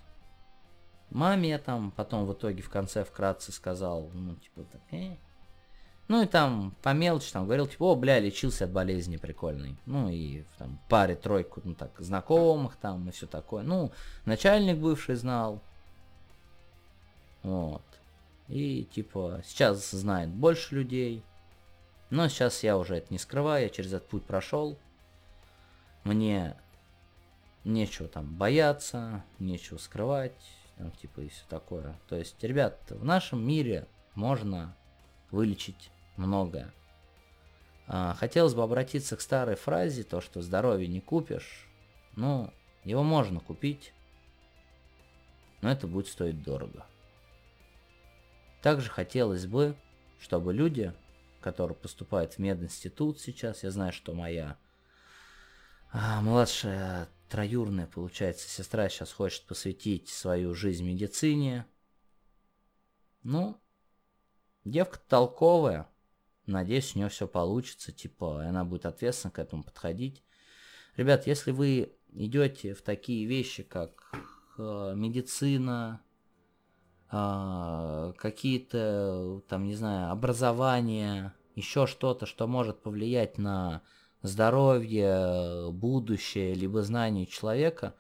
Маме 1.10 1.50
я 1.50 1.60
там 1.60 1.92
потом 1.92 2.26
в 2.26 2.34
итоге 2.34 2.62
в 2.62 2.70
конце 2.70 3.04
вкратце 3.06 3.52
сказал, 3.52 4.10
ну, 4.14 4.36
типа, 4.36 4.64
так, 4.64 4.82
э, 4.92 5.16
ну 6.08 6.22
и 6.22 6.26
там 6.26 6.76
по 6.82 6.94
мелочи 6.94 7.32
там 7.32 7.46
говорил, 7.46 7.68
типа, 7.68 7.84
о, 7.84 7.96
бля, 7.96 8.20
лечился 8.20 8.66
от 8.66 8.72
болезни 8.72 9.18
прикольной. 9.18 9.78
Ну 9.86 10.10
и 10.10 10.44
там 10.58 10.80
паре, 10.90 11.16
тройку, 11.16 11.62
ну 11.64 11.76
так, 11.76 11.92
знакомых 12.00 12.76
там 12.76 13.08
и 13.08 13.12
все 13.12 13.26
такое. 13.26 13.64
Ну, 13.64 13.92
начальник 14.26 14.78
бывший 14.78 15.16
знал. 15.16 15.62
Вот. 17.42 17.84
И 18.50 18.84
типа 18.84 19.42
сейчас 19.46 19.92
знает 19.92 20.30
больше 20.30 20.76
людей. 20.76 21.24
Но 22.10 22.28
сейчас 22.28 22.64
я 22.64 22.78
уже 22.78 22.98
это 22.98 23.08
не 23.12 23.18
скрываю, 23.18 23.64
я 23.64 23.70
через 23.70 23.94
этот 23.94 24.08
путь 24.08 24.26
прошел. 24.26 24.78
Мне 26.04 26.56
нечего 27.64 28.10
там 28.10 28.26
бояться, 28.36 29.24
нечего 29.40 29.78
скрывать, 29.78 30.34
там, 30.78 30.92
типа 30.92 31.22
и 31.22 31.30
все 31.30 31.44
такое. 31.50 31.96
То 32.10 32.18
есть, 32.18 32.44
ребят, 32.44 32.80
в 32.90 33.06
нашем 33.06 33.44
мире 33.48 33.88
можно 34.16 34.76
вылечить 35.32 35.90
многое. 36.18 36.74
А, 37.88 38.14
хотелось 38.16 38.54
бы 38.54 38.64
обратиться 38.64 39.16
к 39.18 39.22
старой 39.22 39.56
фразе, 39.56 40.04
то, 40.04 40.22
что 40.22 40.42
здоровье 40.42 40.88
не 40.88 41.02
купишь. 41.02 41.68
Ну, 42.16 42.54
его 42.84 43.04
можно 43.04 43.40
купить, 43.40 43.94
но 45.62 45.72
это 45.72 45.88
будет 45.88 46.08
стоить 46.08 46.44
дорого. 46.44 46.86
Также 48.62 48.90
хотелось 48.90 49.46
бы, 49.46 49.76
чтобы 50.20 50.54
люди, 50.54 50.94
которые 51.42 51.76
поступают 51.76 52.34
в 52.34 52.40
мединститут 52.40 53.20
сейчас, 53.20 53.64
я 53.64 53.72
знаю, 53.72 53.92
что 53.92 54.14
моя 54.14 54.58
а, 55.92 56.22
младшая 56.22 57.08
троюрная, 57.30 57.88
получается, 57.88 58.50
сестра 58.50 58.90
сейчас 58.90 59.12
хочет 59.12 59.46
посвятить 59.46 60.10
свою 60.10 60.56
жизнь 60.56 60.86
медицине. 60.86 61.66
Ну, 63.22 63.62
девка 64.66 65.00
толковая, 65.08 65.88
Надеюсь, 66.46 66.96
у 66.96 67.00
нее 67.00 67.10
все 67.10 67.28
получится, 67.28 67.92
типа, 67.92 68.44
она 68.44 68.66
будет 68.66 68.86
ответственно 68.86 69.32
к 69.32 69.40
этому 69.40 69.64
подходить. 69.64 70.24
Ребят, 70.98 71.26
если 71.26 71.52
вы 71.52 71.96
идете 72.12 72.74
в 72.74 72.82
такие 72.82 73.26
вещи, 73.26 73.64
как 73.64 74.12
э, 74.58 74.94
медицина, 74.96 76.02
э, 77.12 78.14
какие-то, 78.18 79.42
там, 79.48 79.66
не 79.66 79.76
знаю, 79.76 80.12
образование, 80.12 81.34
еще 81.56 81.88
что-то, 81.88 82.26
что 82.26 82.46
может 82.48 82.82
повлиять 82.82 83.38
на 83.38 83.82
здоровье, 84.22 85.72
будущее, 85.72 86.54
либо 86.54 86.82
знание 86.82 87.26
человека, 87.26 87.96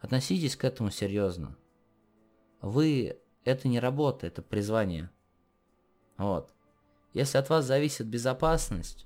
относитесь 0.00 0.56
к 0.56 0.64
этому 0.64 0.90
серьезно. 0.90 1.56
Вы, 2.60 3.20
это 3.44 3.68
не 3.68 3.78
работа, 3.78 4.26
это 4.26 4.42
призвание. 4.42 5.10
Вот. 6.16 6.52
Если 7.18 7.36
от 7.36 7.48
вас 7.50 7.64
зависит 7.64 8.06
безопасность, 8.06 9.04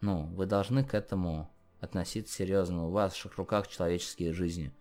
ну, 0.00 0.24
вы 0.28 0.46
должны 0.46 0.84
к 0.84 0.94
этому 0.94 1.50
относиться 1.82 2.32
серьезно. 2.32 2.86
У 2.86 2.92
ваших 2.92 3.36
руках 3.36 3.68
человеческие 3.68 4.32
жизни. 4.32 4.72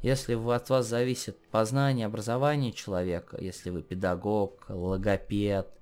Если 0.00 0.34
от 0.34 0.68
вас 0.68 0.86
зависит 0.86 1.38
познание, 1.48 2.04
образование 2.04 2.70
человека, 2.72 3.38
если 3.40 3.70
вы 3.70 3.80
педагог, 3.80 4.66
логопед, 4.68 5.72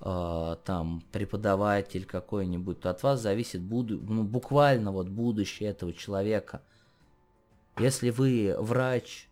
э, 0.00 0.56
там, 0.66 1.02
преподаватель 1.12 2.04
какой-нибудь, 2.04 2.78
то 2.78 2.90
от 2.90 3.02
вас 3.02 3.22
зависит 3.22 3.62
буду, 3.62 4.02
ну, 4.02 4.22
буквально 4.22 4.92
вот 4.92 5.08
будущее 5.08 5.70
этого 5.70 5.94
человека. 5.94 6.60
Если 7.78 8.10
вы 8.10 8.54
врач, 8.58 9.30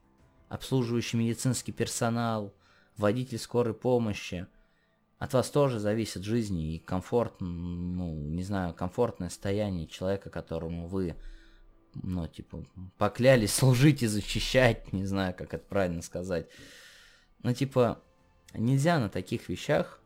обслуживающий 0.49 1.19
медицинский 1.19 1.73
персонал, 1.73 2.55
водитель 2.97 3.39
скорой 3.39 3.75
помощи– 3.75 4.47
от 5.21 5.35
вас 5.35 5.51
тоже 5.51 5.79
зависит 5.79 6.25
жизнь 6.25 6.59
и 6.59 6.79
комфорт, 6.79 7.35
ну, 7.41 8.11
не 8.11 8.43
знаю, 8.43 8.73
комфортное 8.73 9.29
состояние 9.29 9.87
человека, 9.87 10.31
которому 10.31 10.87
вы, 10.87 11.15
ну, 11.93 12.27
типа, 12.27 12.65
поклялись 12.97 13.55
служить 13.55 14.03
и 14.03 14.07
защищать, 14.07 14.95
не 14.95 15.05
знаю, 15.05 15.35
как 15.37 15.53
это 15.53 15.63
правильно 15.69 16.01
сказать. 16.01 16.49
Ну, 17.43 17.53
типа, 17.53 18.01
нельзя 18.55 18.99
на 18.99 19.11
таких 19.11 19.51
вещах 19.51 20.01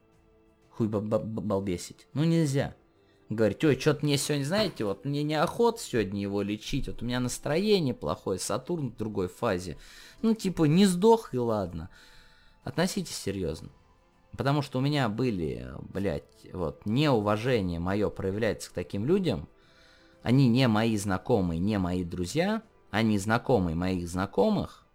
хуй 0.70 0.88
балбесить. 0.88 2.08
Ну, 2.12 2.24
нельзя. 2.24 2.74
Говорить, 3.28 3.62
ой, 3.64 3.78
что-то 3.78 4.04
мне 4.04 4.18
сегодня, 4.18 4.44
знаете, 4.44 4.84
вот 4.84 5.04
мне 5.04 5.22
неохота 5.22 5.80
сегодня 5.80 6.22
его 6.22 6.42
лечить, 6.42 6.88
вот 6.88 7.02
у 7.02 7.04
меня 7.04 7.20
настроение 7.20 7.94
плохое, 7.94 8.40
Сатурн 8.40 8.90
в 8.90 8.96
другой 8.96 9.28
фазе. 9.28 9.78
Ну, 10.22 10.34
типа, 10.34 10.64
не 10.64 10.86
сдох 10.86 11.34
и 11.34 11.38
ладно. 11.38 11.88
Относитесь 12.64 13.16
серьезно. 13.16 13.70
Потому 14.36 14.62
что 14.62 14.78
у 14.78 14.82
меня 14.82 15.08
были, 15.08 15.72
блядь, 15.80 16.46
вот, 16.52 16.84
неуважение 16.86 17.78
мое 17.78 18.10
проявляется 18.10 18.70
к 18.70 18.72
таким 18.72 19.04
людям. 19.04 19.48
Они 20.22 20.48
не 20.48 20.66
мои 20.68 20.96
знакомые, 20.96 21.60
не 21.60 21.78
мои 21.78 22.04
друзья. 22.04 22.62
Они 22.90 23.18
знакомые 23.18 23.74
моих 23.74 24.08
знакомых, 24.08 24.86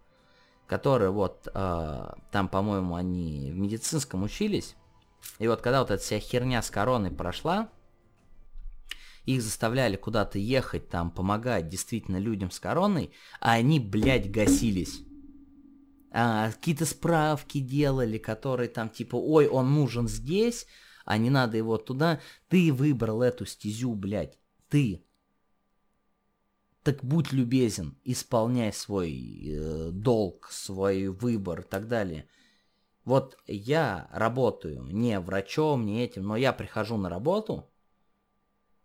которые 0.68 1.12
вот, 1.12 1.48
э, 1.54 2.14
там, 2.32 2.48
по-моему, 2.48 2.96
они 2.96 3.52
в 3.52 3.58
медицинском 3.58 4.24
учились. 4.24 4.76
И 5.38 5.48
вот 5.48 5.62
когда 5.62 5.82
вот 5.82 5.92
эта 5.92 6.02
вся 6.02 6.20
херня 6.20 6.62
с 6.62 6.70
короной 6.70 7.12
прошла, 7.12 7.70
их 9.26 9.42
заставляли 9.42 9.98
куда-то 9.98 10.40
ехать, 10.40 10.90
там, 10.90 11.12
помогать 11.12 11.68
действительно 11.68 12.18
людям 12.18 12.52
с 12.52 12.60
короной, 12.60 13.12
а 13.42 13.52
они, 13.52 13.80
блядь, 13.80 14.32
гасились 14.32 15.02
а, 16.12 16.52
какие-то 16.52 16.86
справки 16.86 17.60
делали, 17.60 18.18
которые 18.18 18.70
там 18.70 18.90
типа, 18.90 19.16
ой, 19.16 19.48
он 19.48 19.74
нужен 19.74 20.08
здесь, 20.08 20.66
а 21.06 21.18
не 21.18 21.30
надо 21.30 21.58
его 21.58 21.78
туда. 21.78 22.20
Ты 22.48 22.74
выбрал 22.74 23.22
эту 23.22 23.46
стезю, 23.46 23.94
блядь, 23.94 24.38
ты. 24.70 25.06
Так 26.84 27.04
будь 27.04 27.32
любезен, 27.32 27.98
исполняй 28.04 28.74
свой 28.74 29.12
э, 29.44 29.90
долг, 29.92 30.50
свой 30.52 31.08
выбор 31.08 31.62
и 31.62 31.64
так 31.64 31.88
далее. 31.88 32.28
Вот 33.06 33.38
я 33.48 34.08
работаю 34.12 34.84
не 34.92 35.20
врачом, 35.20 35.86
не 35.86 36.04
этим, 36.04 36.24
но 36.24 36.38
я 36.38 36.54
прихожу 36.54 36.98
на 36.98 37.10
работу, 37.10 37.70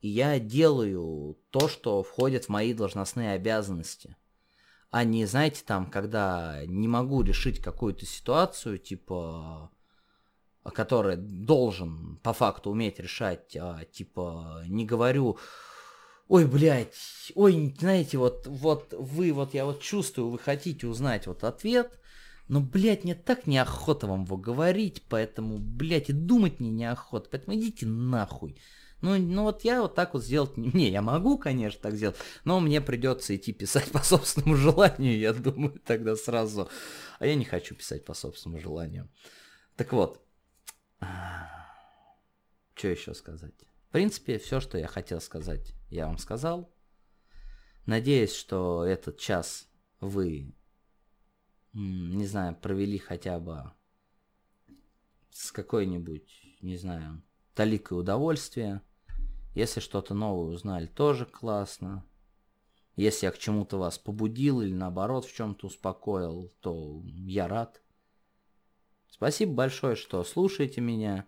и 0.00 0.08
я 0.08 0.38
делаю 0.38 1.38
то, 1.50 1.68
что 1.68 2.02
входит 2.02 2.46
в 2.46 2.48
мои 2.48 2.74
должностные 2.74 3.32
обязанности 3.32 4.16
а 4.94 5.02
не, 5.02 5.26
знаете, 5.26 5.64
там, 5.66 5.86
когда 5.90 6.60
не 6.66 6.86
могу 6.86 7.22
решить 7.22 7.60
какую-то 7.60 8.06
ситуацию, 8.06 8.78
типа, 8.78 9.72
которая 10.72 11.16
должен 11.16 12.20
по 12.22 12.32
факту 12.32 12.70
уметь 12.70 13.00
решать, 13.00 13.56
а, 13.56 13.84
типа, 13.86 14.62
не 14.68 14.86
говорю, 14.86 15.36
ой, 16.28 16.46
блядь, 16.46 16.94
ой, 17.34 17.74
знаете, 17.76 18.18
вот, 18.18 18.46
вот 18.46 18.94
вы, 18.96 19.32
вот 19.32 19.52
я 19.52 19.64
вот 19.64 19.80
чувствую, 19.80 20.28
вы 20.28 20.38
хотите 20.38 20.86
узнать 20.86 21.26
вот 21.26 21.42
ответ, 21.42 21.98
но, 22.46 22.60
блядь, 22.60 23.02
мне 23.02 23.16
так 23.16 23.48
неохота 23.48 24.06
вам 24.06 24.22
его 24.26 24.36
говорить, 24.36 25.02
поэтому, 25.08 25.58
блядь, 25.58 26.10
и 26.10 26.12
думать 26.12 26.60
мне 26.60 26.70
неохота, 26.70 27.30
поэтому 27.32 27.56
идите 27.56 27.84
нахуй. 27.84 28.56
Ну, 29.04 29.18
ну 29.18 29.42
вот 29.42 29.64
я 29.64 29.82
вот 29.82 29.94
так 29.94 30.14
вот 30.14 30.24
сделать 30.24 30.56
не, 30.56 30.88
я 30.88 31.02
могу, 31.02 31.36
конечно, 31.36 31.78
так 31.78 31.94
сделать, 31.94 32.16
но 32.44 32.58
мне 32.58 32.80
придется 32.80 33.36
идти 33.36 33.52
писать 33.52 33.92
по 33.92 33.98
собственному 33.98 34.56
желанию, 34.56 35.18
я 35.18 35.34
думаю, 35.34 35.78
тогда 35.84 36.16
сразу. 36.16 36.70
А 37.18 37.26
я 37.26 37.34
не 37.34 37.44
хочу 37.44 37.74
писать 37.74 38.06
по 38.06 38.14
собственному 38.14 38.62
желанию. 38.62 39.10
Так 39.76 39.92
вот, 39.92 40.26
что 42.74 42.88
еще 42.88 43.12
сказать? 43.12 43.52
В 43.88 43.92
принципе, 43.92 44.38
все, 44.38 44.58
что 44.58 44.78
я 44.78 44.86
хотел 44.86 45.20
сказать, 45.20 45.74
я 45.90 46.06
вам 46.06 46.16
сказал. 46.16 46.74
Надеюсь, 47.84 48.34
что 48.34 48.86
этот 48.86 49.18
час 49.18 49.68
вы, 50.00 50.54
не 51.74 52.26
знаю, 52.26 52.56
провели 52.56 52.96
хотя 52.96 53.38
бы 53.38 53.70
с 55.30 55.52
какой-нибудь, 55.52 56.56
не 56.62 56.78
знаю, 56.78 57.22
таликой 57.54 58.00
удовольствия. 58.00 58.80
Если 59.54 59.80
что-то 59.80 60.14
новое 60.14 60.52
узнали, 60.52 60.86
тоже 60.86 61.26
классно. 61.26 62.04
Если 62.96 63.26
я 63.26 63.32
к 63.32 63.38
чему-то 63.38 63.78
вас 63.78 63.98
побудил 63.98 64.60
или 64.60 64.72
наоборот 64.72 65.24
в 65.24 65.34
чем-то 65.34 65.68
успокоил, 65.68 66.52
то 66.60 67.02
я 67.04 67.48
рад. 67.48 67.80
Спасибо 69.08 69.52
большое, 69.52 69.96
что 69.96 70.22
слушаете 70.24 70.80
меня. 70.80 71.26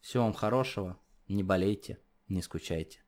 Всего 0.00 0.24
вам 0.24 0.32
хорошего. 0.32 0.98
Не 1.28 1.42
болейте, 1.42 1.98
не 2.28 2.40
скучайте. 2.40 3.02